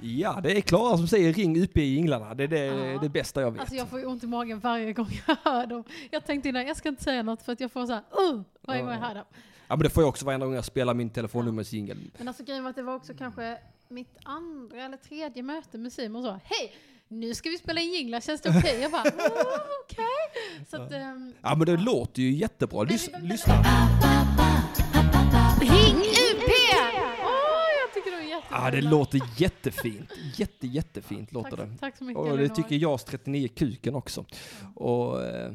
[0.00, 2.34] Ja, det är Klara som säger ring UP i Inglarna.
[2.34, 2.98] Det är det, Ja.
[3.00, 3.60] det bästa jag vet.
[3.60, 5.84] Alltså jag får ju ont i magen varje gång jag hör dem.
[6.10, 8.40] Jag tänkte innan, jag ska inte säga något för att jag får så här, uh,
[8.66, 9.24] varje gång jag hör dem.
[9.68, 11.98] Ja men det får jag också varje gång jag spelar min telefonnummersingel.
[12.18, 15.92] Men alltså grejen var att det var också kanske mitt andra eller tredje möte med
[15.92, 16.74] Simon så, hej!
[17.08, 18.78] Nu ska vi spela in jinglar, känns det okej?
[18.82, 20.64] Jag bara, "Oh, okej.
[20.70, 22.82] Så att, ehm, Ja men det låter ju jättebra.
[22.82, 23.54] Lys lyssna.
[28.50, 30.10] Ja det låter jättefint.
[30.36, 31.78] Jätte jättefint låter tack, det.
[31.80, 34.24] Tack så mycket Och det tycker JAS 39 Kuken också.
[34.74, 35.52] Och eh,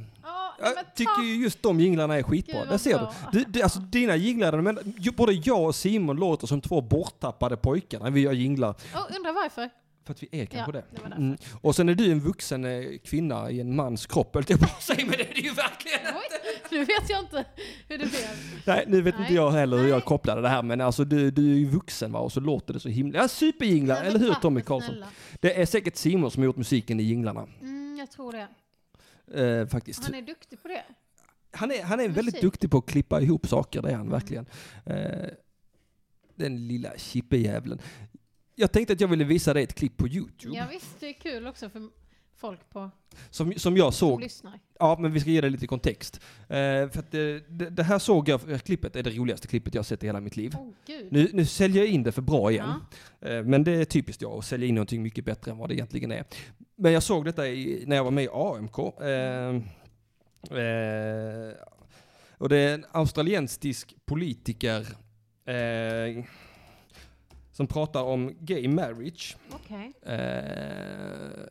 [0.60, 2.60] jag tycker ju just de jinglarna är skitbra.
[2.60, 3.14] Gud, Där ser bra.
[3.32, 3.39] du.
[3.39, 4.80] du, du alltså, dina jinglar, men,
[5.16, 8.70] både jag och Simon låter som två borttappade pojkar när vi gör jinglar.
[8.70, 9.70] Oh, undrar varför?
[10.06, 11.10] För att vi är kanske Ja, det.
[11.10, 11.16] det.
[11.16, 11.38] Mm.
[11.62, 14.66] Och sen är du en vuxen eh, kvinna i en mans kropp, höll jag på
[14.66, 17.45] att säga, men det är det ju verkligen Oj, nu vet jag inte
[17.88, 18.62] hur det blev.
[18.68, 19.36] Nej, nu vet inte Nej.
[19.36, 22.20] jag heller hur jag kopplade det här, men alltså du, du är ju vuxen va,
[22.20, 23.20] och så låter det så himla...
[23.20, 24.89] Ja, superjinglar, eller hur Tommy Karlsson?
[24.91, 25.08] snälla.
[25.41, 28.47] Det är säkert Simon som har gjort musiken i jinglarna, Mm, jag tror det.
[29.62, 30.04] eh, faktiskt.
[30.04, 30.84] Han är duktig på det.
[31.51, 34.45] Han är, han är väldigt duktig på att klippa ihop saker, det är han verkligen.
[34.86, 35.28] Eh,
[36.36, 37.80] den lilla chippejävlen.
[38.56, 41.14] Jag tänkte att jag ville visa dig ett klipp på YouTube, Ja, visst, det är
[41.14, 41.89] kul också för
[42.36, 42.91] folk på,
[43.30, 44.22] som, som jag som såg.
[44.22, 44.60] lyssnar.
[44.80, 46.16] Ja, men vi ska ge det lite kontext.
[46.41, 49.84] Eh, för det, det, det här såg jag, klippet är det roligaste klippet jag har
[49.84, 50.56] sett i hela mitt liv.
[50.88, 51.08] Gud.
[51.12, 52.74] Nu, nu säljer jag in det för bra igen.
[53.20, 53.28] Ja.
[53.28, 55.76] Eh, Men det är typiskt jag att sälja in någonting mycket bättre än vad det
[55.76, 56.26] egentligen är.
[56.76, 58.80] Men jag såg detta i, när jag var med i AMK.
[59.01, 59.56] Eh,
[60.60, 61.54] eh,
[62.38, 64.82] och det är en australiensisk politiker
[65.45, 66.24] eh,
[67.54, 69.38] som pratar om gay marriage.
[69.51, 69.93] Okej.
[70.01, 71.45] Eh,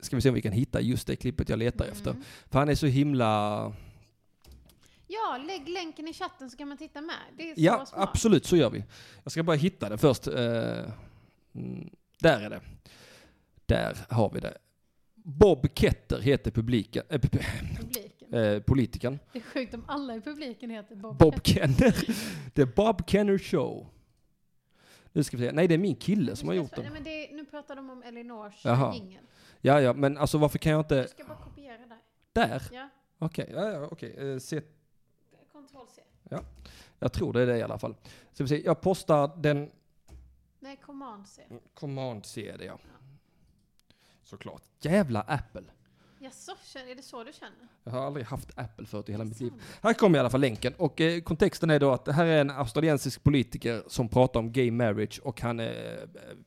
[0.00, 2.10] ska vi se om vi kan hitta just det klippet jag letar efter.
[2.10, 2.22] Mm.
[2.50, 3.72] För han är så himla...
[5.08, 7.16] Ja, lägg länken i chatten så kan man titta med.
[7.36, 8.08] Det är så Ja, smart.
[8.08, 8.84] absolut, så gör vi.
[9.22, 10.26] Jag ska bara hitta det först.
[10.26, 10.34] Eh,
[11.54, 11.90] mm,
[12.20, 12.60] där är det.
[13.66, 14.58] Där har vi det.
[15.14, 18.34] Bob Ketter heter publiken, äh, Publiken.
[18.34, 19.18] eh, politikern.
[19.32, 21.18] Det är sjukt om alla i publiken heter Bob.
[21.18, 21.94] Bob Kenner.
[22.54, 23.86] Det är Bob Kenner Show.
[25.16, 25.52] Nu ska vi se.
[25.52, 26.92] Nej, det är min kille som har gjort Nej, den.
[26.92, 28.64] men det nu pratar de om Elinors
[28.94, 29.24] jingel.
[29.60, 31.08] Ja, ja, men alltså varför kan jag Du inte...
[31.10, 31.98] ska bara kopiera där.
[32.32, 32.62] Där?
[32.72, 32.88] Ja,
[33.18, 34.32] Okej, ja, ja, okej.
[34.32, 34.60] Eh, se.
[34.60, 36.02] Ctrl C.
[36.98, 37.94] Jag tror det är det i alla fall.
[38.32, 38.62] Så vi se.
[38.64, 39.70] Jag postar den...
[40.60, 41.42] Nej, Command C.
[41.74, 42.78] Command C är det ja.
[44.22, 44.62] Såklart.
[44.80, 45.64] Jävla Apple.
[46.26, 46.52] Jaså,
[46.90, 47.52] är det så du känner?
[47.84, 49.52] Jag har aldrig haft Apple förut i hela mitt liv.
[49.82, 50.74] Här kommer i alla fall länken.
[50.76, 54.52] Och eh, kontexten är då att det här är en australiensisk politiker som pratar om
[54.52, 55.68] gay marriage och han eh,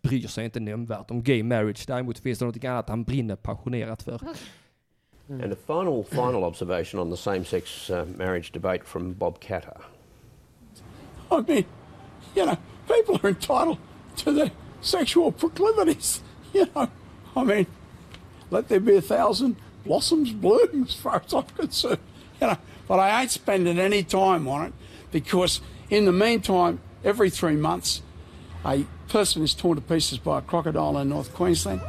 [0.02, 1.84] bryr sig inte nämnvärt om gay marriage.
[1.88, 4.22] Däremot finns det något annat han brinner passionerat för.
[5.30, 9.78] And a final, final observation on the same-sex uh, marriage debate from Bob Catter.
[11.32, 11.66] I mean,
[12.36, 12.58] you know,
[12.88, 13.78] people are entitled
[14.16, 14.52] to their
[14.82, 16.24] sexual proclivities.
[16.54, 16.88] You know,
[17.36, 17.68] I mean,
[18.52, 19.56] let there be a thousand
[19.86, 22.00] blossoms bloom as far as I'm concerned.
[22.42, 22.58] You know,
[22.88, 24.74] but I ain't spending any time on it
[25.12, 28.02] because in the meantime, every three months,
[28.66, 31.82] a person is torn to pieces by a crocodile in North Queensland.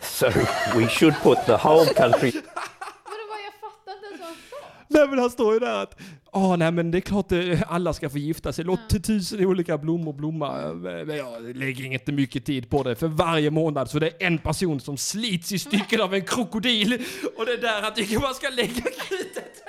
[0.00, 0.28] So
[0.76, 4.36] we should put the whole country Men det var, jag fattar inte ens vad han
[4.50, 4.56] sa.
[4.88, 5.98] Nej men han står ju där att,
[6.32, 9.78] åh nej men det är klart eh, alla ska få gifta sig, låt tusen olika
[9.78, 10.60] blommor blomma.
[10.60, 14.38] Eh, jag lägger inte mycket tid på det, för varje månad så det är en
[14.38, 16.92] person som slits i stycken av en krokodil.
[17.38, 19.62] Och det är där han tycker man ska lägga krutet.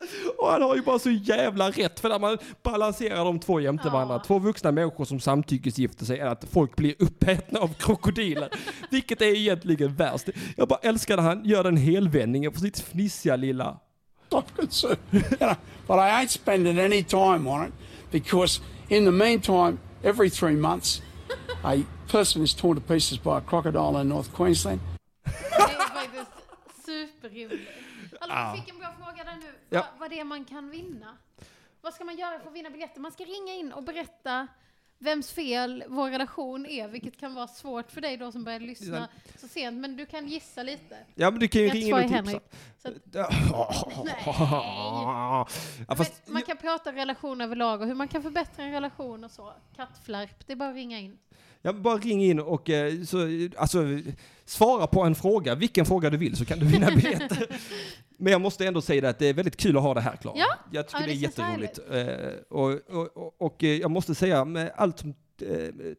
[0.38, 3.82] Och han har ju bara så jävla rätt för när man balanserar de två jämte
[3.86, 3.92] Ja.
[3.92, 4.18] varandra.
[4.18, 8.48] Två vuxna människor som samtyckesgifter sig är att folk blir uppätna av krokodiler.
[8.90, 10.28] Vilket är egentligen värst.
[10.56, 13.78] Jag bara älskar när han gör den helvändningen på sitt fnissiga lilla
[14.32, 15.56] I'm concerned, you know,
[15.86, 17.72] but I ain't spending any time on it
[18.10, 21.02] because in the meantime, every three months,
[21.64, 24.80] a person is torn to pieces by a crocodile in North Queensland.
[26.86, 27.68] Superrimligt.
[28.20, 29.52] Alltså, fick en bra fråga där nu.
[29.68, 29.80] Ja.
[29.90, 31.16] Vad, vad det är man kan vinna.
[31.80, 33.00] Vad ska man göra för att vinna biljetter?
[33.00, 34.48] Man ska ringa in och berätta
[34.98, 39.08] vems fel vår relation är, vilket kan vara svårt för dig då som började lyssna
[39.36, 40.96] så sent, men du kan gissa lite.
[41.14, 42.40] Ja men du kan ju ringa in och tipsa.
[45.88, 49.52] Att, man kan prata relation överlag och hur man kan förbättra en relation och så.
[49.76, 51.18] Kattflärp, det är bara att ringa in.
[51.62, 53.84] Ja, bara ring in och eh, så, alltså,
[54.44, 57.46] svara på en fråga, vilken fråga du vill så kan du vinna biljetter.
[58.20, 60.16] Men jag måste ändå säga det att det är väldigt kul att ha det här
[60.16, 60.36] Klara.
[60.38, 61.78] Ja, Jag tycker ja, det är det känns jätteroligt.
[61.90, 65.14] Eh, och, och, och, och eh, jag måste säga med allt som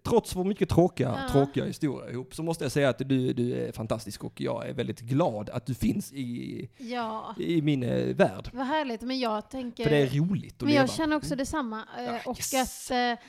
[0.07, 1.31] Trots vår mycket tråkiga, Ja.
[1.33, 4.73] tråkiga historia ihop så måste jag säga att du, du är fantastisk och jag är
[4.73, 8.49] väldigt glad att du finns i, Ja, i min eh, värld.
[8.53, 9.01] vad härligt.
[9.01, 9.83] Men jag tänker...
[9.83, 10.81] För det är roligt att Men leva.
[10.83, 11.83] jag känner också detsamma.
[11.97, 12.91] eh, Ja, och yes.
[12.91, 13.19] att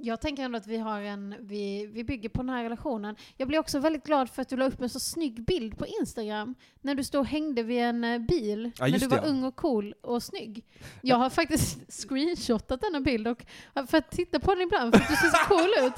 [0.00, 3.16] jag tänker ändå att vi har en, vi, vi bygger på den här relationen.
[3.36, 5.86] Jag blir också väldigt glad för att du la upp en så snygg bild på
[5.86, 6.54] Instagram.
[6.80, 8.70] När du stod och hängde vid en eh, bil.
[8.78, 10.64] Ja, när du var det, ung och cool och snygg.
[11.02, 13.44] Jag har faktiskt screenshotat denna bild och
[13.88, 15.94] för att titta på den ibland för att du ser så cool ut.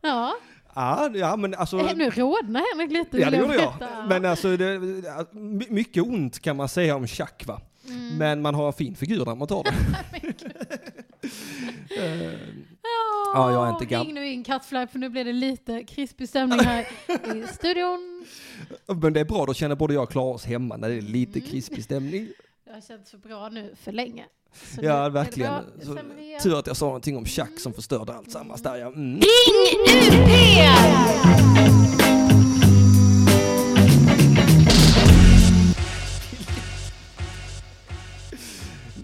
[0.00, 0.34] Ja,
[0.74, 1.78] Ja, ja men alltså...
[1.78, 3.18] Eh, nu rodnar Henrik lite.
[3.18, 3.72] Ja, det gjorde jag.
[3.72, 4.06] veta.
[4.08, 4.78] Men alltså, det,
[5.32, 7.60] my- mycket ont kan man säga om Chuck va?
[7.88, 8.16] Mm.
[8.18, 9.70] Men man har en fin figur när man tar det.
[13.34, 15.84] Ja, Ja, jag är inte gam- Ring nu in kattflagg för nu blir det lite
[15.84, 16.88] krispig stämning här
[17.34, 18.24] i studion.
[18.86, 21.00] Men det är bra, då känner både jag och Klara oss hemma när det är
[21.02, 21.50] lite Mm.
[21.50, 22.28] krispig stämning.
[22.64, 24.24] Det har känts för bra nu för länge.
[24.74, 25.52] Så Ja, verkligen.
[25.82, 25.98] Så,
[26.42, 28.86] tur att jag sa någonting om Chuck som förstörde allt sammans där ja.
[28.86, 29.20] Mm.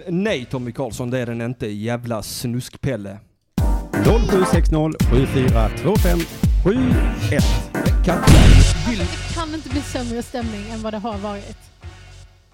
[0.08, 1.66] Nej Tommy Karlsson, det är den inte.
[1.66, 3.18] Jävla snuskpelle.
[4.04, 6.18] 0760 7425
[6.64, 7.42] 71.
[8.04, 8.88] Kattflärp.
[8.90, 9.00] Vill...
[9.00, 11.56] Alltså, det kan inte bli sämre stämning än vad det har varit.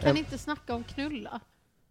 [0.00, 0.18] Kan Ja.
[0.18, 1.40] inte snacka om knulla.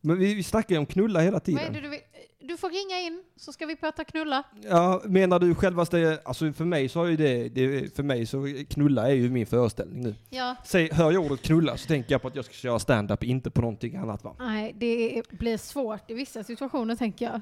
[0.01, 1.73] Men vi, vi snackar ju om knulla hela Vad är tiden.
[1.73, 1.99] det du, vill?
[2.41, 4.43] du får ringa in så ska vi prata knulla.
[4.69, 8.55] Ja, menar du självaste, alltså för mig så har ju det, det, för mig så
[8.69, 10.15] knulla är ju min föreställning nu.
[10.29, 13.23] Ja, Säg, hör jag ordet knulla så tänker jag på att jag ska köra stand-up,
[13.23, 14.35] inte på någonting annat va?
[14.39, 17.41] nej, det blir svårt i vissa situationer tänker jag.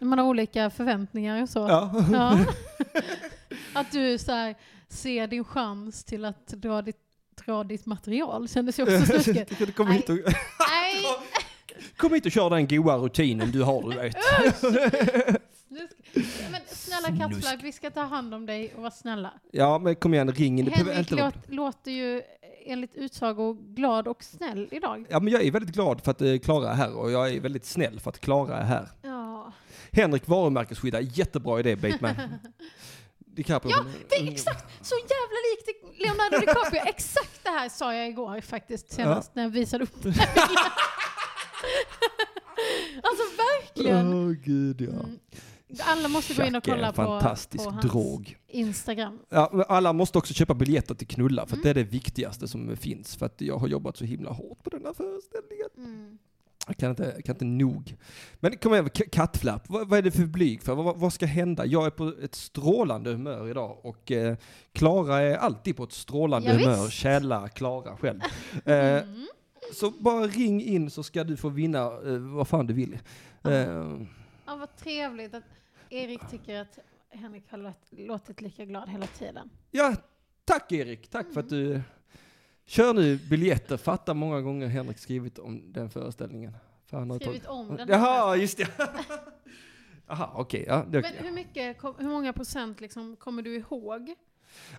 [0.00, 1.58] Man har olika förväntningar och så.
[1.58, 2.04] Ja.
[2.12, 2.38] Ja.
[3.72, 4.54] Att du så här,
[4.88, 7.00] ser din chans till att dra ditt,
[7.46, 9.74] dra ditt material kändes ju också snuskigt.
[9.76, 11.04] kom, hit och, Nej,
[11.96, 14.16] kom hit och kör den goa rutinen du har, du vet.
[16.50, 19.32] Men snälla kattflagg, vi ska ta hand om dig och vara snälla.
[19.52, 20.66] Ja, men kom igen, ring in.
[20.70, 22.22] Henrik låt, låter ju
[22.66, 25.06] enligt utsago glad och snäll idag.
[25.10, 27.40] Ja, men jag är väldigt glad för att eh, Klara är här och jag är
[27.40, 28.88] väldigt snäll för att Klara är här.
[29.02, 29.09] Ja,
[29.92, 32.14] Henrik varumärkesskydda, jättebra idé Bateman.
[33.18, 33.70] DiCaprio.
[33.72, 36.82] ja det är exakt så jävla likt Leonardo DiCaprio.
[36.86, 40.28] Exakt det här sa jag igår faktiskt senast när jag visade upp den här.
[43.02, 44.14] Alltså verkligen.
[44.14, 44.88] Åh gud ja.
[44.88, 45.18] Mm.
[45.80, 48.36] Alla måste gå in och kolla på, fantastisk på hans drog.
[48.48, 49.18] Instagram.
[49.28, 51.74] Ja, alla måste också köpa biljetter till Knulla för att Mm.
[51.74, 53.16] det är det viktigaste som finns.
[53.16, 55.68] För att jag har jobbat så himla hårt på den här föreställningen.
[55.76, 56.18] Mm.
[56.70, 57.96] Jag kan inte, kan inte nog.
[58.40, 59.68] Men kom igen, kattflapp.
[59.68, 60.74] Vad, vad är det för blyg för?
[60.74, 61.66] Vad, vad ska hända?
[61.66, 64.36] Jag är på ett strålande humör idag och eh,
[64.72, 66.84] Klara är alltid på ett strålande Ja, humör.
[66.84, 66.92] visst.
[66.96, 68.20] Källa Klara själv.
[68.64, 69.26] Eh, Mm.
[69.74, 72.98] så bara ring in så ska du få vinna eh, vad fan du vill.
[73.44, 73.52] Eh,
[74.46, 75.44] Ja, vad trevligt att
[75.90, 76.78] Erik tycker att
[77.10, 79.50] Henrik har låt, låtit lika glad hela tiden.
[79.70, 79.94] ja,
[80.44, 81.08] tack Erik.
[81.10, 81.80] Tack för att du
[82.70, 83.76] kör nu biljetter.
[83.76, 86.56] Fatta många gånger Henrik skrivit om den föreställningen.
[86.86, 87.88] För han har Skrivit tagit- om den.
[87.88, 88.68] Jaha, just det.
[90.06, 90.64] Jaha, okej.
[90.68, 94.14] ja, det- Men hur, mycket, hur många procent liksom kommer du ihåg?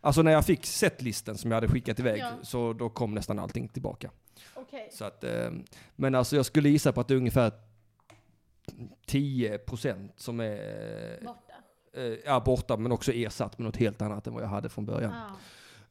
[0.02, 2.32] Alltså när jag fick setlisten som jag hade skickat iväg Ja.
[2.44, 4.12] så då kom nästan allting tillbaka.
[4.54, 4.90] Okej.
[4.92, 5.52] Så att, eh,
[5.96, 7.52] men alltså jag skulle gissa på att det är ungefär
[9.06, 11.54] 10% som är Borta.
[11.94, 14.86] eh, ja, borta men också ersatt med något helt annat än vad jag hade från
[14.86, 15.14] början.
[15.14, 15.36] Ja.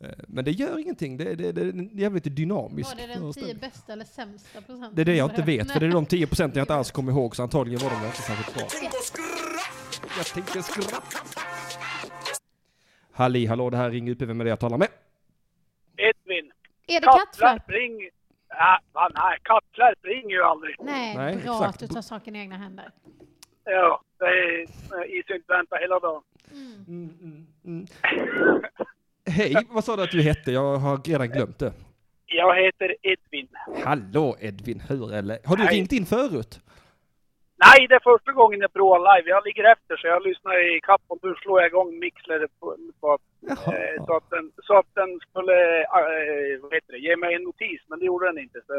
[0.04, 3.54] Eh, men det gör ingenting, det, det, det är jävligt dynamisk Var det den tio
[3.54, 4.94] bästa eller sämsta procenten?
[4.94, 6.90] Det är det jag inte vet, för det är de 10 procenten jag inte alls
[6.96, 8.66] kommer ihåg, så antagligen var de inte särskilt bra.
[10.16, 11.02] Jag tänkte skratta.
[13.12, 14.88] Halli hallå, det här är Ring UP, vem är det jag talar med?
[15.96, 16.52] Edvin.
[16.86, 17.70] Är det kattflapp?
[17.70, 18.10] ring.
[18.48, 18.80] Ja,
[19.14, 20.76] nej, kattlärp ringer ju aldrig.
[20.80, 21.74] Nej, Nej, bra exakt.
[21.74, 22.90] att du tar saken i egna händer.
[23.64, 24.62] Ja, det är
[25.18, 26.22] is inte vänta hela dagen.
[29.30, 30.52] Hej, vad sa du att du hette?
[30.52, 31.72] Jag har redan glömt det.
[32.26, 33.48] Jag heter Edvin.
[33.84, 35.38] Hallå Edvin, hur eller?
[35.44, 35.76] Har du Hej.
[35.76, 36.60] ringt in förut?
[37.66, 39.30] Nej, det är första gången jag provar live.
[39.30, 42.66] Jag ligger efter så jag lyssnar i kapp och nu slår jag igång Mixler på,
[43.00, 43.08] på,
[43.48, 47.42] eh, så, att den, så att den skulle eh, vad heter det, ge mig en
[47.42, 48.58] notis, men det gjorde den inte.
[48.66, 48.72] Så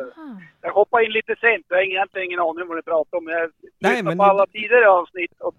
[0.61, 1.65] jag hoppade in lite sent.
[1.69, 3.27] Jag har egentligen ingen aning om vad ni pratar om.
[3.27, 5.55] Jag Nej, lyssnar men- på alla tidigare avsnitt och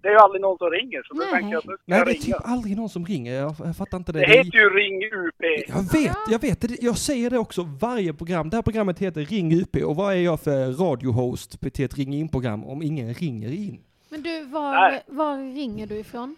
[0.00, 1.02] det är ju aldrig någon som ringer.
[1.02, 1.30] Så då Nej.
[1.32, 2.38] tänkte jag att nu ska Nej, jag det är ringa.
[2.38, 3.34] typ aldrig någon som ringer.
[3.34, 4.18] Jag, jag fattar inte det.
[4.18, 5.42] Det Det är- heter ju Ring UP.
[5.68, 6.60] Jag vet, jag vet.
[6.60, 6.82] det.
[6.82, 8.50] Jag säger det också varje program.
[8.50, 12.14] Det här programmet heter Ring UP och vad är jag för radiohost till ett ring
[12.14, 13.80] in-program om ingen ringer in?
[14.08, 15.02] Men du, var, Nej.
[15.06, 16.36] var ringer du ifrån?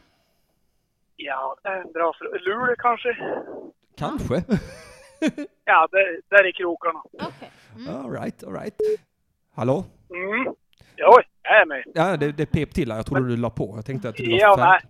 [1.16, 2.38] Ja, det är en bra fråga.
[2.44, 3.16] Luleå kanske?
[3.98, 4.44] Kanske.
[5.64, 7.02] Ja, det, där i krokarna.
[7.12, 7.50] Okej.
[7.76, 7.96] Mm.
[8.04, 8.74] all right, all right.
[9.54, 9.84] Hallå?
[10.10, 10.54] Mm.
[10.96, 11.22] Ja,
[11.60, 11.82] är med.
[11.94, 12.98] Ja, det, det pep till här.
[12.98, 13.72] Jag trodde du la på.
[13.76, 14.80] Jag tänkte att du var Ja, nej.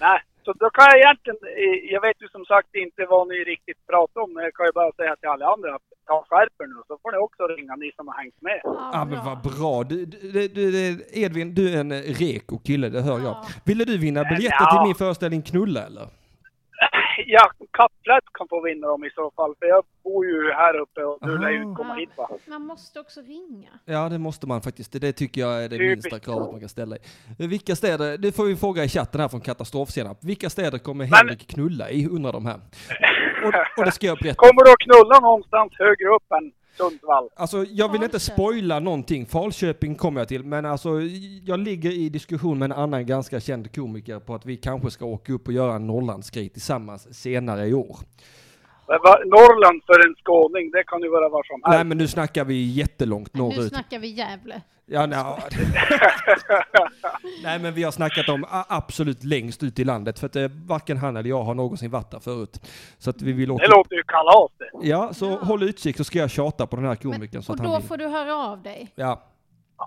[0.00, 3.34] Nej, så då kan jag egentligen, eh, jag vet ju som sagt inte vad ni
[3.34, 6.66] riktigt pratar om, men jag kan ju bara säga till alla andra att ta skärper
[6.66, 8.60] nu, så får ni också ringa, ni som har hängt med.
[8.64, 9.82] Ja, Ja, men vad bra.
[9.84, 11.92] Du, du, du, du, Edvin, du är en
[12.22, 13.34] reko kille, det hör jag.
[13.42, 13.46] Ja.
[13.64, 14.70] Ville du vinna biljetter Ja.
[14.72, 16.06] till min föreställning Knulla eller?
[17.26, 21.04] Ja, Kapplätt kan få vinna dem i så fall, för jag bor ju här uppe
[21.04, 22.28] och du lär ju komma hit va?
[22.46, 23.68] Man måste också ringa.
[23.84, 24.92] Ja, det måste man faktiskt.
[24.92, 26.12] Det, det tycker jag är det Typiskt.
[26.12, 26.96] minsta kravet man kan ställa.
[27.38, 30.18] Vilka städer, det får vi fråga i chatten här från Katastrofsenap.
[30.24, 32.60] Vilka städer kommer Men- Henrik knulla i, undrar de här.
[33.44, 34.34] Och, och det ska jag berätta.
[34.46, 37.28] Kommer du att knulla någonstans högre upp än Sundsvall?
[37.34, 39.26] Alltså, jag vill inte spoila någonting.
[39.26, 41.00] Falköping kommer jag till, men alltså,
[41.44, 45.04] jag ligger i diskussion med en annan ganska känd komiker på att vi kanske ska
[45.04, 47.96] åka upp och göra en Norrlandsgrej tillsammans senare i år.
[49.24, 51.88] Norrland för en skåning, det kan ju vara var som Nej, helst.
[51.88, 53.68] men nu snackar vi jättelångt Nu norrut.
[53.68, 54.60] snackar vi Gävle.
[54.92, 55.24] Ja, nej,
[57.44, 60.96] nej, men vi har snackat om absolut längst ut i landet, för att eh, varken
[60.96, 62.60] han eller jag har någonsin varit där förut.
[62.98, 64.88] Så att vi vill åka Det låter ju kalas det.
[64.88, 65.38] Ja, så Ja.
[65.46, 67.70] håll utkik så ska jag tjata på den här komikern Men, så och att han
[67.70, 67.88] då vill.
[67.88, 68.92] får du höra av dig.
[68.94, 69.22] Ja,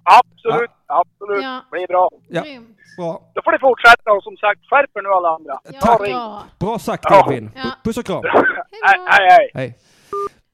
[0.03, 1.43] Absolut, absolut.
[1.43, 1.61] Ja.
[1.71, 2.09] Blir bra.
[2.29, 2.41] Ja.
[2.41, 2.77] Grymt.
[2.97, 3.21] bra.
[3.35, 5.59] Då får ni fortsätta och som sagt, skärp er nu alla andra.
[5.81, 6.43] Ja, bra.
[6.59, 7.25] Bra sagt Ja.
[7.31, 7.51] Edvin.
[7.55, 7.71] Ja.
[7.83, 8.21] Puss och kram.
[8.83, 9.59] Hej Hej, då.
[9.59, 9.77] hej.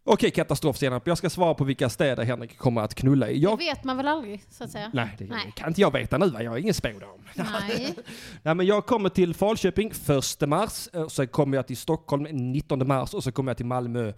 [0.04, 1.08] Okej, katastrofsenap.
[1.08, 3.34] Jag ska svara på vilka städer Henrik kommer att knulla i.
[3.34, 3.58] Det Jag...
[3.58, 4.92] vet man väl aldrig, så att säga?
[4.94, 5.54] Nej, det Nej.
[5.56, 6.44] kan inte jag veta nu va?
[6.44, 7.10] Jag är ingen spådam.
[7.36, 7.96] Nej.
[8.44, 9.92] Nej, men jag kommer till Falköping
[10.42, 13.66] 1 mars, och så kommer jag till Stockholm 19 mars och så kommer jag till
[13.66, 14.14] Malmö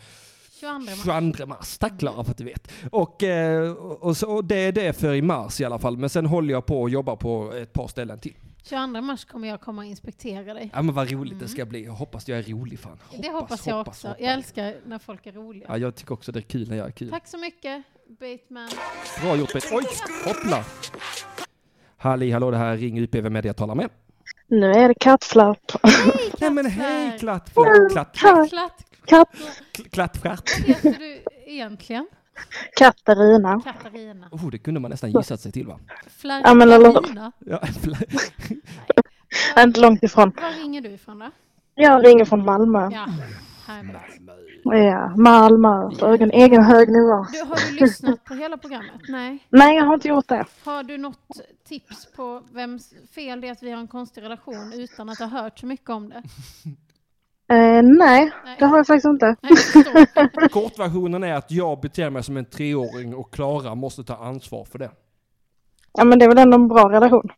[0.60, 1.04] 22 mars.
[1.34, 1.78] 22 mars.
[1.78, 2.72] Tack Klara för att du vet.
[2.91, 5.97] Och, eh, och, så, och det är det för i mars i alla fall.
[5.97, 8.34] Men sen håller jag på och jobbar på ett par ställen till.
[8.64, 10.70] 22 mars kommer jag komma och inspektera dig.
[10.74, 11.86] Ja men vad roligt det ska bli.
[11.86, 12.99] Jag hoppas jag är rolig fan.
[13.22, 14.07] det hoppas jag också.
[14.07, 15.66] Jag älskar när folk är roliga.
[15.70, 17.09] Ja, jag tycker också det är kul när jag är kul.
[17.09, 18.70] Tack så mycket, Bateman.
[19.22, 19.72] Bra gjort Bett.
[19.72, 19.86] Oj,
[20.26, 20.64] hoppla!
[21.97, 23.89] Halli hallå, det här är Ring UP, vem är det jag talar med?
[24.47, 25.72] Nu är det kattflapp.
[26.39, 27.53] Nej men hej Klatt.
[27.53, 28.86] klatt, klatt, klatt, Klatt.
[29.05, 29.30] Katt,
[29.91, 30.59] klattstjärt.
[30.59, 32.07] Vad heter du egentligen?
[32.75, 33.61] Katarina.
[33.61, 34.27] Katarina.
[34.31, 35.79] Oh, det kunde man nästan gissat sig till va?
[35.87, 37.31] Ja, Flärina.
[37.39, 37.61] Ja,
[39.63, 40.31] Inte långt ifrån.
[40.41, 41.31] Var ringer du ifrån då?
[41.75, 42.89] Jag ringer från Malmö.
[42.91, 43.07] Ja,
[43.67, 44.21] härligt.
[44.63, 45.91] Ja, Malmö.
[45.91, 47.25] Så en egen hög nivå.
[47.31, 49.01] Du, har du lyssnat på hela programmet?
[49.07, 49.47] Nej.
[49.49, 50.45] Nej, jag har inte gjort det.
[50.63, 54.73] Har du något tips på vems fel det är att vi har en konstig relation
[54.73, 56.23] utan att ha hört så mycket om det?
[57.52, 58.56] Eh, nej, Nej.
[58.60, 59.36] det har jag faktiskt inte.
[59.41, 60.49] Nej.
[60.52, 64.80] Kortversionen är att jag beter mig som en treåring och Klara måste ta ansvar för
[64.80, 64.91] det.
[65.93, 67.30] Ja, men det är väl ändå en bra relation.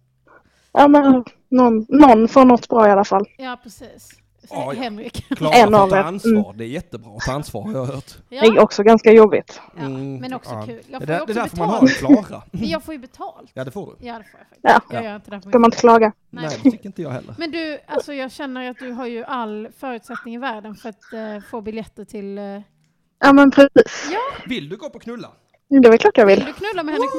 [0.72, 3.26] Ja, men någon, någon får något bra i alla fall.
[3.38, 4.21] Ja, precis.
[4.50, 4.82] Ja, ja.
[4.82, 5.26] Henrik.
[5.38, 5.96] Klara En av er.
[5.98, 6.54] ansvar.
[6.58, 8.18] Det är jättebra att ta ansvar har jag hört.
[8.30, 9.62] Det är Ja, också ganska jobbigt.
[9.78, 10.66] ja, men också ja.
[10.66, 10.82] kul.
[10.90, 12.28] Jag Det, får ju där, det är också därför man har betalt.
[12.28, 12.42] Klara.
[12.52, 13.52] Men jag får ju betalt.
[13.54, 14.08] Ja, det får du.
[14.08, 14.62] Ja, det får jag faktiskt.
[14.64, 14.82] Ja.
[14.92, 16.12] Jag gör inte det Ska man inte klaga?
[16.30, 16.46] Nej.
[16.48, 17.36] Nej, det tycker inte jag heller.
[17.38, 21.14] Men du, alltså jag känner att du har ju all förutsättning i världen för att
[21.14, 22.38] eh, få biljetter till...
[22.38, 22.44] eh,
[23.24, 24.12] Ja, men precis.
[24.48, 25.32] Vill du gå på knulla?
[25.70, 26.46] Det är väl klart jag vill vill.
[26.46, 27.10] du knulla med Henrik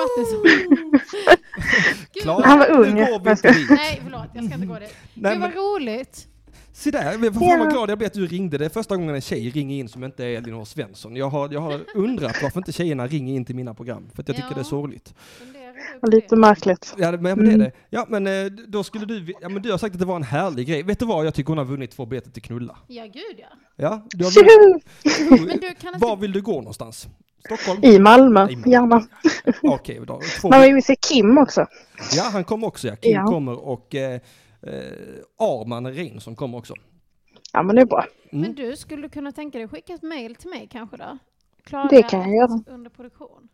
[2.23, 2.95] Klara, Han var ung.
[2.95, 3.71] nu går vi Jag inte ska- dit.
[3.71, 4.95] Nej, förlåt, jag ska inte gå dit.
[5.15, 6.29] Nej, Gud vad men, roligt.
[6.83, 7.65] Se där, vad fan Ja.
[7.71, 8.59] glad jag blir att du ringde.
[8.59, 11.17] Det är första gången en tjej ringer in som inte är Elinor Svensson.
[11.17, 14.09] Jag har, jag har undrat varför inte tjejerna ringer in till mina program.
[14.15, 14.55] För att jag tycker Ja.
[14.55, 15.15] det är sorgligt.
[16.03, 16.95] Lite märkligt.
[16.99, 17.59] Ja, men, men det är Mm.
[17.59, 17.73] det.
[17.91, 20.17] Ja, men eh, då skulle du, vi- ja men du har sagt att det var
[20.17, 20.83] en härlig grej.
[20.83, 21.27] Vet du vad?
[21.27, 22.77] Jag tycker hon har vunnit två biljetter till knulla.
[22.87, 23.47] Ja, gud ja.
[23.77, 24.31] Ja, du har
[24.69, 25.51] vunnit.
[25.51, 27.09] Men du kan Var vill du gå någonstans?
[27.45, 27.85] Stockholm?
[27.85, 28.71] I Malmö, I Malmö.
[28.71, 29.07] gärna.
[29.63, 30.21] Okej, då.
[30.41, 31.67] Två Man vill se Kim också.
[32.17, 32.97] Ja, han kommer också ja.
[32.97, 33.27] Kim Ja.
[33.27, 34.21] kommer och eh,
[35.39, 36.75] Arman Rein som kommer också.
[37.53, 38.07] Ja men det är bra.
[38.31, 41.19] Men du, skulle kunna tänka dig att skicka ett mail till mig kanske då?
[41.65, 42.61] Klaga Det kan jag göra.
[42.67, 43.49] Under produktion.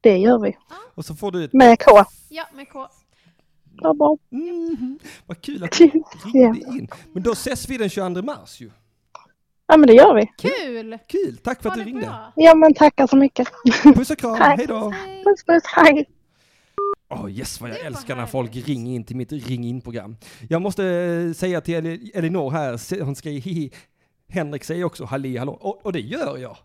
[0.00, 0.56] Det gör vi.
[0.94, 1.52] Och så får du ett...
[1.52, 2.04] Med K.
[2.28, 2.86] Ja, med K.
[3.80, 4.18] Ja, bra.
[4.30, 4.98] Mhm.
[5.26, 5.90] Vad kul att du
[6.34, 6.88] ringde in.
[7.12, 8.70] Men då ses vi den 22 mars ju.
[9.66, 10.26] Ja men det gör vi.
[10.38, 10.98] Kul!
[11.06, 12.06] Kul, tack för att du ringde.
[12.06, 12.32] bra.
[12.36, 13.48] Ja men tackar så mycket.
[13.82, 14.94] Puss och kram, hej då.
[15.24, 16.08] Puss puss, hej.
[17.22, 20.16] Åh yes vad jag älskar när folk ringer in till mitt ring in-program.
[20.48, 23.70] Jag måste eh, säga till Eli- Elinor här, hon skriver hihi.
[24.28, 26.56] Henrik säger också halli hallå, och, och det gör jag.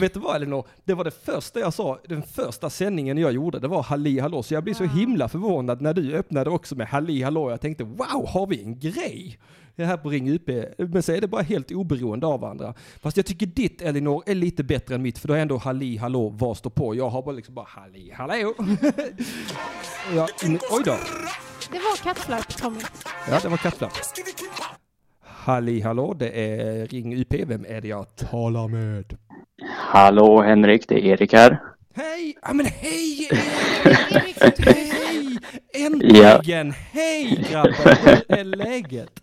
[0.00, 0.66] Vet du vad Elinor?
[0.84, 4.42] Det var det första jag sa, den första sändningen jag gjorde, det var halli hallå.
[4.42, 7.50] Så jag blir så himla förvånad när du öppnade också med halli hallå.
[7.50, 9.38] Jag tänkte wow, har vi en grej?
[9.76, 10.48] Det här på Ring UP.
[10.78, 12.74] Men så är det bara helt oberoende av varandra.
[13.00, 15.96] Fast jag tycker ditt Elinor är lite bättre än mitt, för då är ändå halli
[15.96, 16.94] hallå, vad står på?
[16.94, 18.54] Jag har bara liksom bara halli hallå.
[20.16, 20.96] ja, in, oj då.
[21.70, 22.80] Det var kattflack, Tommy.
[23.30, 23.92] Ja, det var kattflapp.
[25.24, 27.34] Halli hallå, det är Ring UP.
[27.46, 29.16] Vem är det jag talar med?
[29.78, 31.58] Hallå Henrik, det är Erik här.
[31.94, 32.36] Hej!
[32.42, 33.28] Ja men hej!
[33.80, 35.38] Erik, Hej!
[35.86, 36.72] Äntligen!
[36.72, 38.26] Hej grabbar!
[38.28, 39.21] Hur är läget?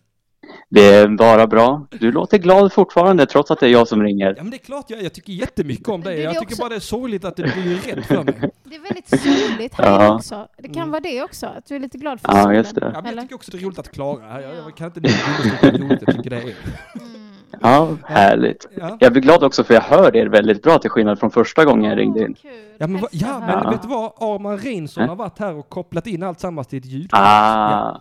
[0.70, 1.88] Det är bara bra.
[1.92, 4.34] Du låter glad fortfarande trots att det är jag som ringer.
[4.38, 6.16] Ja men det är klart jag, jag tycker jättemycket om dig.
[6.16, 8.24] det är Jag det tycker också- bara det är sorgligt att du blir rädd för
[8.24, 8.52] mig.
[8.64, 9.08] Det är väldigt
[9.50, 10.16] soligt här Ja.
[10.16, 10.48] också.
[10.58, 10.92] Det kan Mm.
[10.92, 12.58] vara det också, att du är lite glad för Ja, solen.
[12.58, 12.92] just det.
[12.94, 15.70] Ja, men jag tycker också det är roligt att Klara, jag, jag kan inte understryka
[15.78, 16.54] hur roligt jag tycker det är.
[17.62, 18.68] Ja, härligt.
[18.78, 18.98] Ja.
[19.00, 21.90] Jag blir glad också för jag hör er väldigt bra till skillnad från första gången
[21.90, 22.34] jag ringde in.
[22.34, 22.52] Kul.
[22.78, 24.12] Ja men, va- ja, men vet du vad?
[24.20, 27.10] Arman Reinsson har varit här och kopplat in allt sammans till ett ljud.
[27.14, 27.98] Ah,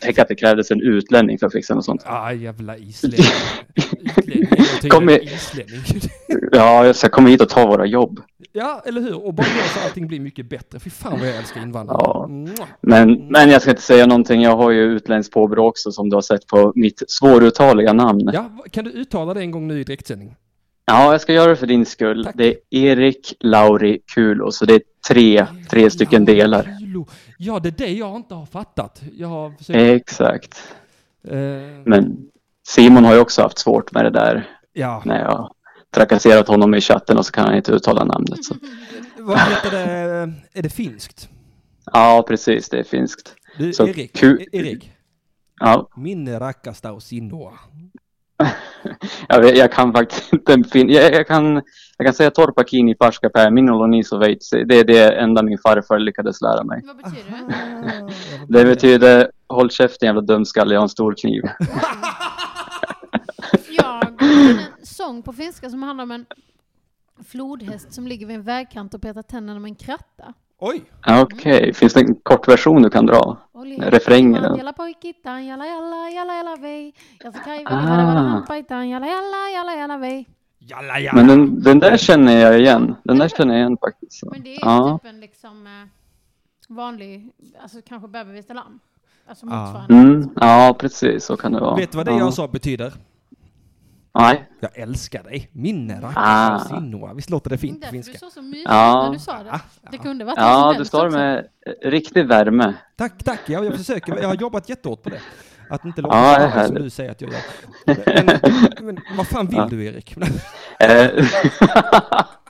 [0.00, 2.02] tänk att det krävdes en utlänning för att fixa något sånt.
[2.06, 3.20] Ah, jävla islänning.
[4.90, 5.80] Kom med- islänning.
[6.52, 8.20] Ja, jag ska komma hit och ta våra jobb.
[8.52, 9.26] Ja, eller hur?
[9.26, 10.78] Och bara gör så allting blir mycket bättre.
[10.80, 11.98] Fy fan vad jag älskar invandrare.
[12.04, 12.28] Ja.
[12.80, 14.42] Men, men jag ska inte säga någonting.
[14.42, 18.30] Jag har ju utländskt påbrå också som du har sett på mitt svåruttaliga namn.
[18.32, 20.34] Ja, kan du uttala det en gång nu i direktsändning?
[20.86, 22.24] Ja, jag ska göra det för din skull.
[22.24, 22.34] Tack.
[22.38, 26.68] Det är Erik Lauri Kulo, så det är tre, tre stycken delar.
[27.38, 29.02] Ja, det är det jag inte har fattat.
[29.12, 29.78] Jag har försökt...
[29.78, 30.74] Exakt.
[31.28, 31.38] Eh,
[31.84, 32.30] Men
[32.66, 35.54] Simon har ju också haft svårt med det där ja, när jag
[35.94, 38.44] trakasserat honom i chatten och så kan han inte uttala namnet.
[38.44, 38.54] Så.
[39.18, 40.32] vad heter det?
[40.52, 41.28] Är det finskt?
[41.92, 42.68] Ja, precis.
[42.68, 43.34] Det är finskt.
[43.58, 44.92] Du, Så Erik, E- Erik.
[45.60, 47.52] Ja, Minne rackasta och sinnoa.
[49.28, 51.62] jag, vet, jag kan faktiskt inte fin- jag, jag, kan,
[51.98, 54.64] jag kan säga torpa kini parska pää, minulla ni så veitsi.
[54.64, 56.82] Det är det enda min farfar lyckades lära mig.
[56.86, 57.30] Vad betyder
[58.48, 58.58] det?
[58.58, 61.42] Det betyder håll käften jävla dumskalle, jag har en stor kniv.
[63.76, 66.26] Jag har en sång på finska som handlar om en
[67.26, 70.34] flodhäst som ligger vid en vägkant och petar tänderna med en kratta.
[70.58, 70.82] Oj!
[71.22, 73.36] Okej, finns det en kort version du kan dra?
[73.78, 74.56] Refrängen?
[74.56, 76.56] Jalla poikittain, jalla jalla, jalla jalla
[77.44, 78.42] kai Ah.
[80.58, 81.12] jalla jalla.
[81.14, 82.94] Men den, den där känner jag igen.
[83.04, 84.22] Den där känner jag igen faktiskt.
[84.24, 84.98] Men det är Ja.
[85.02, 85.72] typ en liksom eh,
[86.68, 87.30] vanlig,
[87.62, 88.80] alltså kanske bebisvita lamm.
[89.28, 89.48] Alltså Ah.
[89.66, 89.94] motsvarande.
[89.94, 91.24] Mm, ja, precis.
[91.24, 91.76] Så kan det vara.
[91.76, 92.18] Vet du vad det ja.
[92.18, 92.92] jag sa betyder?
[94.18, 94.48] Nej.
[94.60, 95.48] Jag älskar dig.
[95.52, 96.58] Minne rackasta Ah.
[96.58, 97.14] sinnoa.
[97.14, 98.18] Visst låter det fint på Därför du finska?
[98.18, 99.02] såg så mysig Ja.
[99.06, 99.50] när du sa det.
[99.52, 99.60] Ah,
[99.90, 100.02] Det ja.
[100.02, 101.18] kunde varit Ja, som du står också.
[101.18, 101.38] med
[101.82, 102.74] eh, riktig värme.
[102.96, 103.40] Tack, tack.
[103.46, 104.16] Ja, jag försöker.
[104.20, 105.20] Jag har jobbat jättehårt på det.
[105.70, 107.40] Att inte låta Ja, det som du säger att jag gör.
[108.82, 109.66] Men, men vad fan vill Ja.
[109.70, 110.16] du Erik?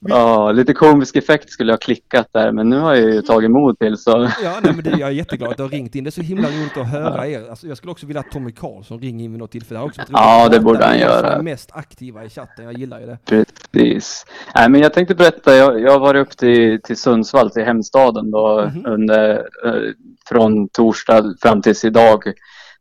[0.00, 3.50] Ja, lite komisk effekt skulle jag ha klickat där, men nu har jag ju tagit
[3.50, 4.28] mod till så.
[4.44, 6.04] Ja, nej, men det, jag är jätteglad att du har ringt in.
[6.04, 7.50] Det är så himla roligt att höra er.
[7.50, 9.80] Alltså, jag skulle också vilja att Tommy Karlsson ringer in vid något tillfälle.
[9.80, 11.32] Också Ja, det borde han göra.
[11.32, 12.64] är mest aktiva i chatten.
[12.64, 13.18] Jag gillar ju det.
[13.72, 14.26] Precis.
[14.54, 18.70] Nej, men jag tänkte berätta, jag, jag varit upp till, till Sundsvall, till hemstaden då,
[18.74, 18.86] Mhm.
[18.86, 19.30] under,
[19.64, 19.72] eh,
[20.28, 22.22] från torsdag fram tills idag.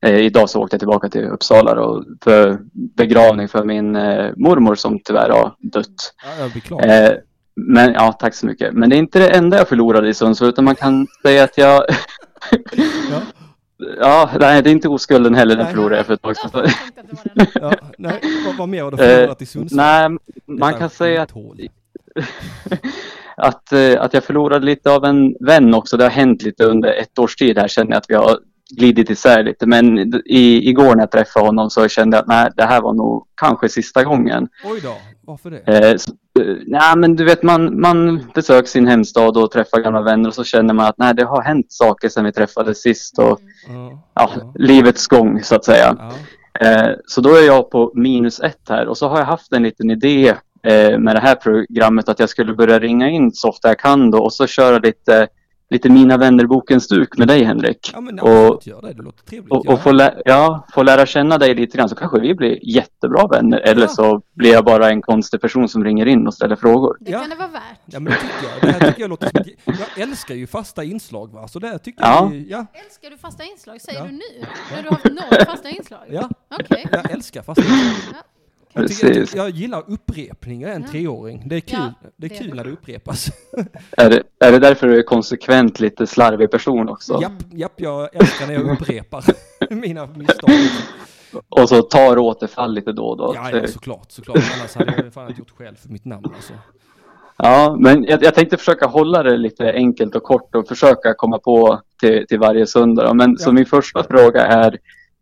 [0.01, 4.75] Eh, idag så åkte jag tillbaka till Uppsala då, för begravning för min eh, mormor
[4.75, 6.13] som tyvärr har dött.
[6.39, 7.05] Ja, jag.
[7.05, 7.13] Eh,
[7.55, 8.73] men ja, tack så mycket.
[8.73, 11.57] Men det är inte det enda jag förlorade i Sundsvall, utan man kan säga att
[11.57, 11.85] jag...
[13.11, 13.21] Ja.
[13.99, 16.67] ja, nej, det är inte oskulden heller, den förlorade jag för ett tag sedan.
[17.53, 19.79] Ja, nej, vad, vad mer har du förlorat i Sundsvall?
[19.79, 21.31] Eh, Nej, man kan säga att,
[23.37, 25.97] att, eh, att jag förlorade lite av en vän också.
[25.97, 28.39] Det har hänt lite under ett års tid här känner jag att vi har
[28.69, 29.65] glidit isär lite.
[29.65, 32.93] Men i, igår när jag träffade honom så kände jag att nej, det här var
[32.93, 34.47] nog kanske sista gången.
[34.65, 35.59] Oj då, varför det?
[35.89, 40.01] Eh, så, eh, nej, men du vet, man, man besöker sin hemstad och träffar gamla
[40.01, 43.19] vänner och så känner man att nej, det har hänt saker sedan vi träffades sist
[43.19, 45.95] och Ja, ja, ja, livets gång så att säga.
[45.99, 46.11] ja.
[46.59, 49.63] Eh, så då är jag på minus ett här och så har jag haft en
[49.63, 50.33] liten idé
[50.63, 54.11] eh, med det här programmet att jag skulle börja ringa in så ofta jag kan
[54.11, 55.27] då och så köra lite
[55.69, 57.91] lite Mina vänner-bokens duk med dig Henrik.
[57.93, 58.93] Ja men och, absolut, gör det.
[58.93, 59.51] Det låter trevligt.
[59.51, 62.75] och, och få, lä- ja, få lära känna dig lite grann så kanske vi blir
[62.75, 63.57] jättebra vänner.
[63.59, 63.87] Eller Ja.
[63.87, 66.97] så blir jag bara en konstig person som ringer in och ställer frågor.
[66.99, 67.19] Det Ja.
[67.19, 67.61] kan det vara värt.
[67.85, 68.61] Ja men det tycker jag.
[68.61, 69.47] Det här tycker jag låter som ett,
[69.97, 72.29] Jag älskar ju fasta inslag va, så det tycker Ja.
[72.33, 73.81] jag, ja, Älskar du fasta inslag?
[73.81, 74.05] Säger Ja.
[74.05, 74.45] du nu?
[74.75, 75.99] När du har haft noll fasta inslag?
[76.09, 76.29] ja,
[76.59, 76.85] Okej.
[76.91, 78.21] jag älskar fasta inslag.
[78.75, 78.81] Ja.
[78.81, 80.87] Jag, tycker, jag, gillar upprepning, jag är en Ja.
[80.91, 81.43] treåring.
[81.45, 82.55] Det är kul, Ja, det är det är kul det.
[82.55, 83.27] när det upprepas.
[83.97, 87.19] Är det, är det därför du är konsekvent lite slarvig person också?
[87.21, 89.23] japp, japp, jag älskar när jag upprepar
[89.69, 90.49] mina misstag.
[91.49, 93.31] Och så tar återfall lite då och då.
[93.35, 94.37] Ja, ja, såklart, såklart.
[94.59, 96.53] Annars hade jag fan inte gjort själv för mitt namn alltså.
[97.37, 101.39] Ja, men jag, jag tänkte försöka hålla det lite enkelt och kort och försöka komma
[101.39, 103.13] på till, till varje söndag.
[103.13, 103.53] Men så Ja.
[103.53, 104.77] min första fråga är,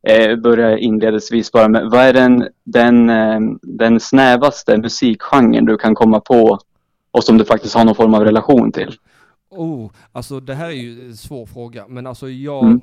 [0.07, 5.95] eh, börjar inledningsvis bara med, vad är den, den, eh, den snävaste musikgenren du kan
[5.95, 6.59] komma på
[7.11, 8.97] och som du faktiskt har någon form av relation till?
[9.49, 12.63] Oh, alltså det här är ju en svår fråga, men alltså jag...
[12.65, 12.81] Mm.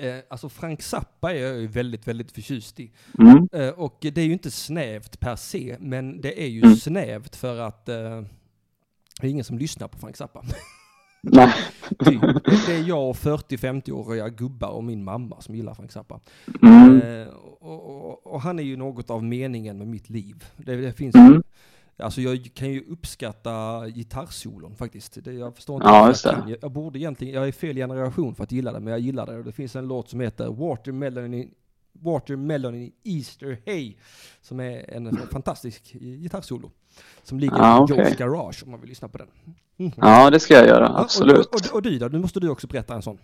[0.00, 2.92] Eh, alltså Frank Zappa är jag ju väldigt, väldigt förtjust i.
[3.18, 3.48] Mm.
[3.52, 6.76] Eh, och det är ju inte snävt per se, men det är ju Mm.
[6.76, 7.94] snävt för att eh,
[9.20, 10.42] det är ingen som lyssnar på Frank Zappa.
[11.32, 11.52] Nej.
[12.04, 12.20] Typ.
[12.66, 16.20] Det är jag och 40-50-åriga gubbar och min mamma som gillar Frank Zappa.
[16.62, 17.00] Mm.
[17.00, 17.28] Eh,
[17.60, 20.44] och, och, och han är ju något av meningen med mitt liv.
[20.56, 21.42] Det, det finns Mm.
[22.02, 25.24] Alltså jag kan ju uppskatta gitarrsolon faktiskt.
[25.24, 26.48] Det, jag förstår inte Ja, jag.
[26.48, 29.26] Jag, jag borde egentligen, jag är fel generation för att gilla det, men jag gillar
[29.26, 29.38] det.
[29.38, 31.50] Och det finns en låt som heter Watermelon in,
[31.92, 33.96] Watermelon in Easter Hay,
[34.40, 36.70] som är en fantastisk gitarrsolo.
[37.22, 37.96] Som ligger Ah, i okej.
[38.04, 39.26] Joe's Garage om man vill lyssna på den.
[39.76, 39.92] Mhm.
[39.96, 41.46] Ja, det ska jag göra, absolut.
[41.46, 42.06] Och, och, och du då?
[42.06, 43.18] Nu måste du också berätta en sån.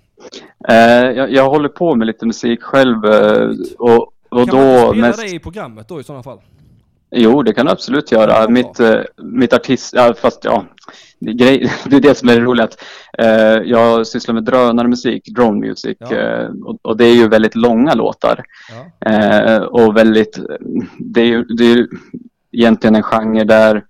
[0.68, 3.48] Eh, jag, jag håller på med lite musik själv eh,
[3.78, 5.20] och, och kan man då inte spela mest...
[5.20, 6.38] det i programmet då i sådana fall?
[7.10, 8.30] Jo, det kan du absolut göra.
[8.42, 10.64] Ja, mitt, eh, mitt artist, ja, fast ja,
[11.18, 12.64] det, är grej, det är det som är det roliga.
[12.64, 12.84] Att,
[13.18, 16.16] eh, jag sysslar med drönarmusik, drone music, Ja.
[16.16, 18.44] eh, och, och det är ju väldigt långa låtar.
[19.00, 19.10] Ja.
[19.10, 20.38] Eh, och väldigt,
[20.98, 21.88] det är det är ju
[22.54, 23.84] egentligen en genre där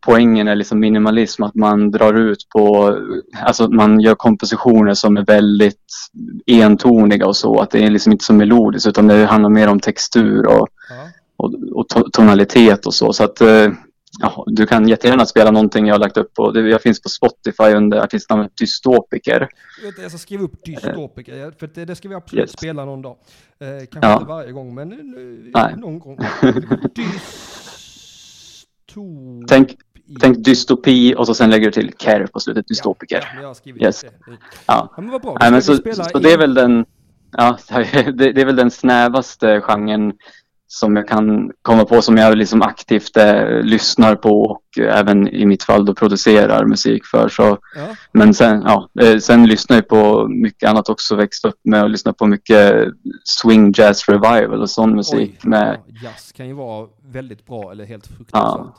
[0.00, 2.96] poängen är liksom minimalism, att man drar ut på,
[3.42, 5.84] alltså man gör kompositioner som är väldigt
[6.46, 9.80] entoniga och så, att det är liksom inte så melodiskt utan det handlar mer om
[9.80, 11.08] textur och, Ja.
[11.36, 13.12] och, och to- tonalitet och så.
[13.12, 13.68] Så att eh,
[14.20, 17.74] ja, du kan jättegärna spela någonting jag har lagt upp på, jag finns på Spotify
[17.76, 19.48] under artistnamnet Dystopiker.
[20.02, 22.52] Jag, ska skriva upp dystopiker, för det, det ska vi absolut Yes.
[22.52, 23.16] spela någon dag.
[23.60, 24.12] Eh, kanske Ja.
[24.14, 24.98] inte varje gång, men eh,
[25.62, 25.74] Nej.
[25.76, 26.18] någon gång.
[29.00, 29.46] Dysto...
[29.48, 29.76] Tänk,
[30.20, 33.28] tänk dystopi och så sen lägger du till care på slutet, dystopiker.
[33.34, 34.00] Ja, jag har skrivit Yes.
[34.02, 34.08] det.
[34.26, 34.36] Ja.
[34.66, 35.36] Ja, men vad bra.
[35.40, 35.76] Nej, men så,
[36.12, 36.84] så det är väl den,
[37.36, 37.58] ja,
[38.14, 40.12] det, det är väl den snävaste genren
[40.70, 45.28] som jag kan komma på som jag liksom aktivt eh, lyssnar på och eh, även
[45.28, 47.28] i mitt fall då producerar musik för.
[47.28, 47.42] Så,
[47.76, 47.86] Ja.
[48.12, 51.90] men sen, ja, eh, sen lyssnar jag på mycket annat också, växt upp med att
[51.90, 52.88] lyssna på mycket
[53.24, 55.30] swing jazz revival och sån musik.
[55.42, 58.66] Oj, med, ja, jazz kan ju vara väldigt bra eller helt fruktansvärt.
[58.66, 58.74] Ja.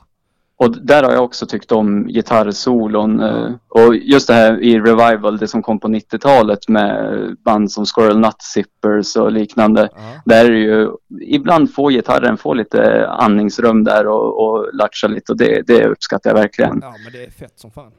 [0.59, 3.19] Och där har jag också tyckt om gitarrsolon.
[3.19, 7.15] eh, Och just det här i Revival, det som kom på 90-talet med
[7.45, 9.89] band som Squirrel Nut Zippers och liknande.
[9.95, 10.01] Ja.
[10.25, 10.89] Där är det ju,
[11.21, 16.29] ibland får gitarren få lite andningsrum där och, och latcha lite och det, det uppskattar
[16.29, 16.79] jag verkligen.
[16.81, 17.91] ja, men det är fett som fan.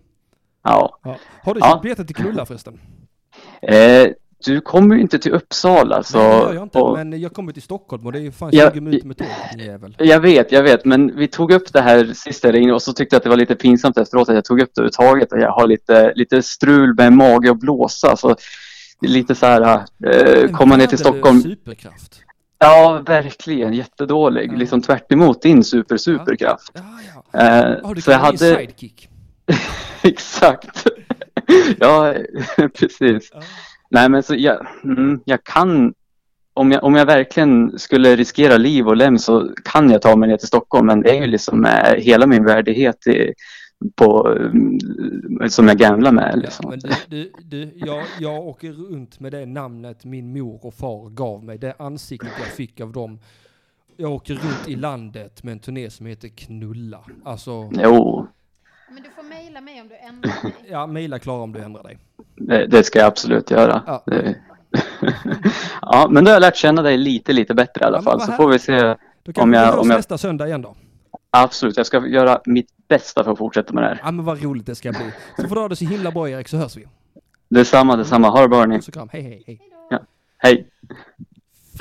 [0.65, 0.99] Ja.
[1.05, 1.16] Ja.
[1.45, 1.70] Har du Ja.
[1.70, 2.81] köpt biljetter till Knulla förresten?
[3.62, 4.07] Eh,
[4.45, 6.19] du kommer ju inte till Uppsala så...
[6.19, 8.33] Nej, det gör jag inte, och- men jag kommer till Stockholm och det är ju
[8.33, 9.27] fan Ja, 20 minuter med tåg,
[9.59, 9.95] jävel.
[9.99, 12.93] Jag vet, jag vet, men vi tog upp det här sist jag ringde och så
[12.93, 15.33] tyckte jag att det var lite pinsamt efteråt att jag tog upp det överhuvudtaget.
[15.33, 18.17] Och jag har lite, lite strul med mage och blåsa.
[18.17, 18.37] Så
[19.01, 19.83] lite så här,
[20.45, 21.43] En komma ner till Stockholm.
[21.43, 22.21] superkraft.
[22.59, 23.75] Ja, verkligen.
[23.75, 24.51] Jättedålig.
[24.53, 24.57] Ja.
[24.57, 26.73] Liksom tvärt emot din super, superkraft.
[26.75, 26.83] Ja,
[27.33, 27.41] ja.
[27.41, 28.39] Eh, Ja, du så jag hade...
[28.39, 29.09] sidekick.
[30.03, 30.87] Exakt.
[31.79, 32.15] ja,
[32.79, 33.31] precis.
[33.35, 33.41] Ja.
[33.91, 35.95] Nej, men så jag, mm, jag kan...
[36.55, 40.29] Om jag, om jag verkligen skulle riskera liv och lem så kan jag ta mig
[40.29, 40.87] ner till Stockholm.
[40.87, 43.33] Men det är ju liksom eh, hela min värdighet i,
[43.97, 44.79] på, mm,
[45.51, 46.33] som jag gamblar med.
[46.35, 46.71] Ja, Liksom.
[46.71, 51.09] men du, du, du, jag, jag åker runt med det namnet min mor och far
[51.09, 53.19] gav mig, det ansiktet jag fick av dem.
[53.97, 57.05] Jag åker runt i landet med en turné som heter Knulla.
[57.25, 58.27] Alltså, Jo,
[58.95, 60.55] Men du får mejla mig om du ändrar dig.
[60.71, 61.99] ja, mejla Klara om du ändrar dig.
[62.37, 63.83] det, det ska jag absolut göra.
[63.87, 64.03] Ja.
[64.07, 64.35] Det-
[65.83, 68.21] ja, men då har jag lärt känna dig lite, lite bättre i alla Ja, fall.
[68.21, 68.97] Så här- får vi se.
[69.23, 70.75] Då kan Om vi jag- om jag- nästa söndag igen då.
[71.31, 74.01] Absolut, jag ska göra mitt bästa för att fortsätta med det här.
[74.05, 75.12] Ja men vad roligt det ska bli.
[75.37, 76.87] Så får du ha det så himla bra Erik, så hörs vi.
[77.49, 78.29] Detsamma, detsamma.
[78.29, 78.77] Ha det bra hörni.
[78.77, 79.61] Puss och kram, hej hej hej.
[80.39, 80.67] Hej.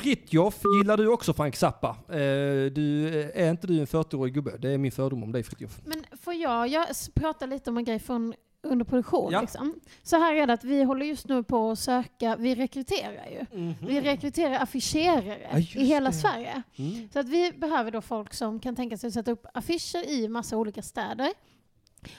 [0.00, 1.88] Fritjof, gillar du också Frank Zappa?
[2.08, 2.16] Eh,
[2.72, 4.56] du, är inte du en 40-årig gubbe?
[4.58, 5.80] Det är min fördom om dig Fritjof.
[5.84, 9.32] Men får jag, jag prata lite om en grej från under produktion.
[9.32, 9.40] Ja.
[9.40, 9.80] Liksom.
[10.02, 13.74] Så här är det att vi håller just nu på att söka, vi rekryterar ju.
[13.86, 16.16] Vi rekryterar affischerare Ja, i hela det.
[16.16, 16.62] Sverige.
[16.76, 17.08] Mm.
[17.12, 20.28] Så att vi behöver då folk som kan tänka sig att sätta upp affischer i
[20.28, 21.30] massa olika städer.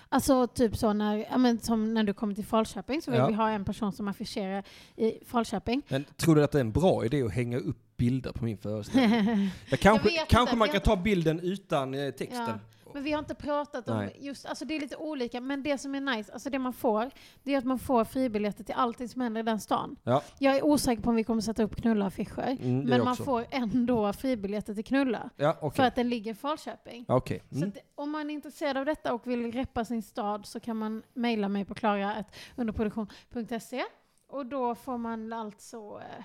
[0.09, 3.27] Alltså typ så när, ja, men, som när du kommer till Falköping så vill Ja.
[3.27, 4.63] vi ha en person som affischerar
[4.95, 5.81] i Falköping.
[5.87, 8.57] Men tror du att det är en bra idé att hänga upp bilder på min
[8.57, 9.49] föreställning?
[9.79, 12.47] Kanske kanske man kan ta bilden utan eh, texten.
[12.47, 12.59] Ja.
[12.93, 14.17] Men vi har inte pratat om Nej.
[14.19, 17.11] just, alltså det är lite olika, men det som är nice, alltså det man får,
[17.43, 19.95] det är att man får fribiljetter till allting som händer i den stan.
[20.03, 20.23] Ja.
[20.39, 23.23] Jag är osäker på om vi kommer sätta upp knulla-affischer, Mm, men man också.
[23.23, 25.29] får ändå fribiljetter till knulla.
[25.35, 25.75] Ja, okej.
[25.75, 27.05] För att den ligger i Falköping.
[27.07, 27.43] Ja, Okej.
[27.49, 27.69] Så Mm.
[27.69, 31.03] att om man är intresserad av detta och vill reppa sin stad så kan man
[31.13, 33.83] mejla mig på klara.underproduktion.se
[34.27, 36.23] och då får man alltså, eh,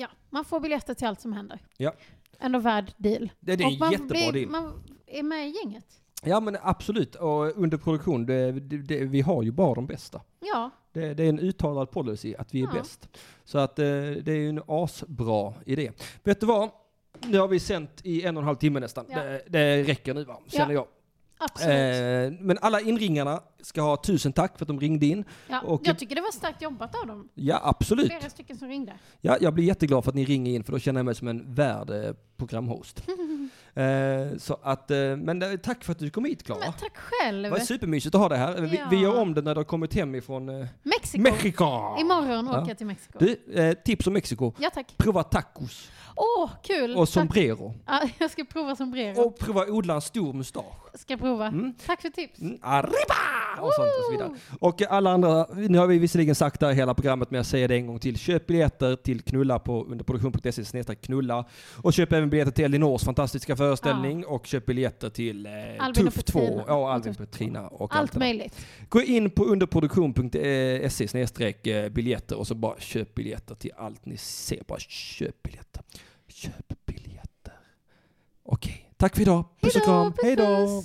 [0.00, 1.58] ja, man får biljetter till allt som händer.
[1.76, 1.92] Ja.
[2.38, 3.30] Ändå värd deal.
[3.40, 4.50] Det, det är en man jättebra blir- deal.
[4.50, 5.84] Man är med i gänget.
[6.22, 10.20] Ja men absolut, och under produktion, det, det, vi har ju bara de bästa.
[10.40, 12.72] Ja, Det, det är en uttalad policy att vi är Ja.
[12.72, 13.08] bäst.
[13.44, 15.92] Så att eh, det är ju en asbra idé.
[16.22, 16.70] Vet du vad?
[17.26, 19.04] Nu har vi sänt i en och en halv timme nästan.
[19.08, 19.22] Ja.
[19.22, 20.86] Det, det räcker nu va, känner jag.
[21.40, 22.32] Absolut.
[22.34, 25.24] Eh, men alla inringarna ska ha tusen tack för att de ringde in.
[25.48, 27.28] ja, och- jag tycker det var starkt jobbat av dem.
[27.34, 28.06] Ja, absolut.
[28.06, 28.92] Flera stycken som ringde.
[29.20, 31.28] Ja, jag blir jätteglad för att ni ringer in för då känner jag mig som
[31.28, 33.02] en värd eh, programhost.
[33.74, 33.84] eh,
[34.38, 36.58] så att, eh, men tack för att du kom hit Klara.
[36.60, 37.42] Men tack själv.
[37.42, 38.60] Det var supermysigt att ha dig här.
[38.60, 38.86] Vi, Ja.
[38.90, 40.46] vi gör om det när du har kommit hem ifrån
[40.82, 41.22] Mexiko.
[41.22, 41.64] Mexiko.
[42.00, 42.68] Imorgon åker Ja.
[42.68, 43.18] jag till Mexiko.
[43.18, 44.52] Du, tips om Mexiko.
[44.58, 44.94] Ja tack.
[44.96, 46.90] Prova tacos Åh, kul!
[46.96, 47.08] och Tack.
[47.14, 47.74] sombrero.
[47.86, 49.20] Ja, jag ska prova sombrero.
[49.20, 50.64] Och prova odla en stor mustasch.
[50.94, 51.46] Ska prova.
[51.46, 51.74] Mm.
[51.86, 52.40] Tack för tips.
[52.40, 53.14] Mm, arriba!
[53.60, 54.30] Och sånt och så vidare.
[54.60, 57.68] Och alla andra, nu har vi visserligen sagt det här hela programmet men jag säger
[57.68, 58.18] det en gång till.
[58.18, 61.44] Köp biljetter till knulla på underproduktion.se snedstreck knulla.
[61.82, 66.14] Och köp även biljetter till Elinors fantastiska föreställning och köp biljetter till eh, och Tuff
[66.24, 66.40] 2.
[66.40, 66.64] Petrina.
[66.66, 68.18] Ja, Och Albin Tuff Petrina och Allt där.
[68.18, 68.66] möjligt.
[68.88, 74.16] Gå in på underproduktion.se snedstreck eh, biljetter och så bara köp biljetter till allt ni
[74.16, 74.62] ser.
[74.66, 75.82] Bara köp biljetter.
[76.28, 77.52] Köp biljetter.
[78.42, 79.44] Okej, tack för idag.
[79.62, 80.12] Puss och kram.
[80.22, 80.82] Hej då!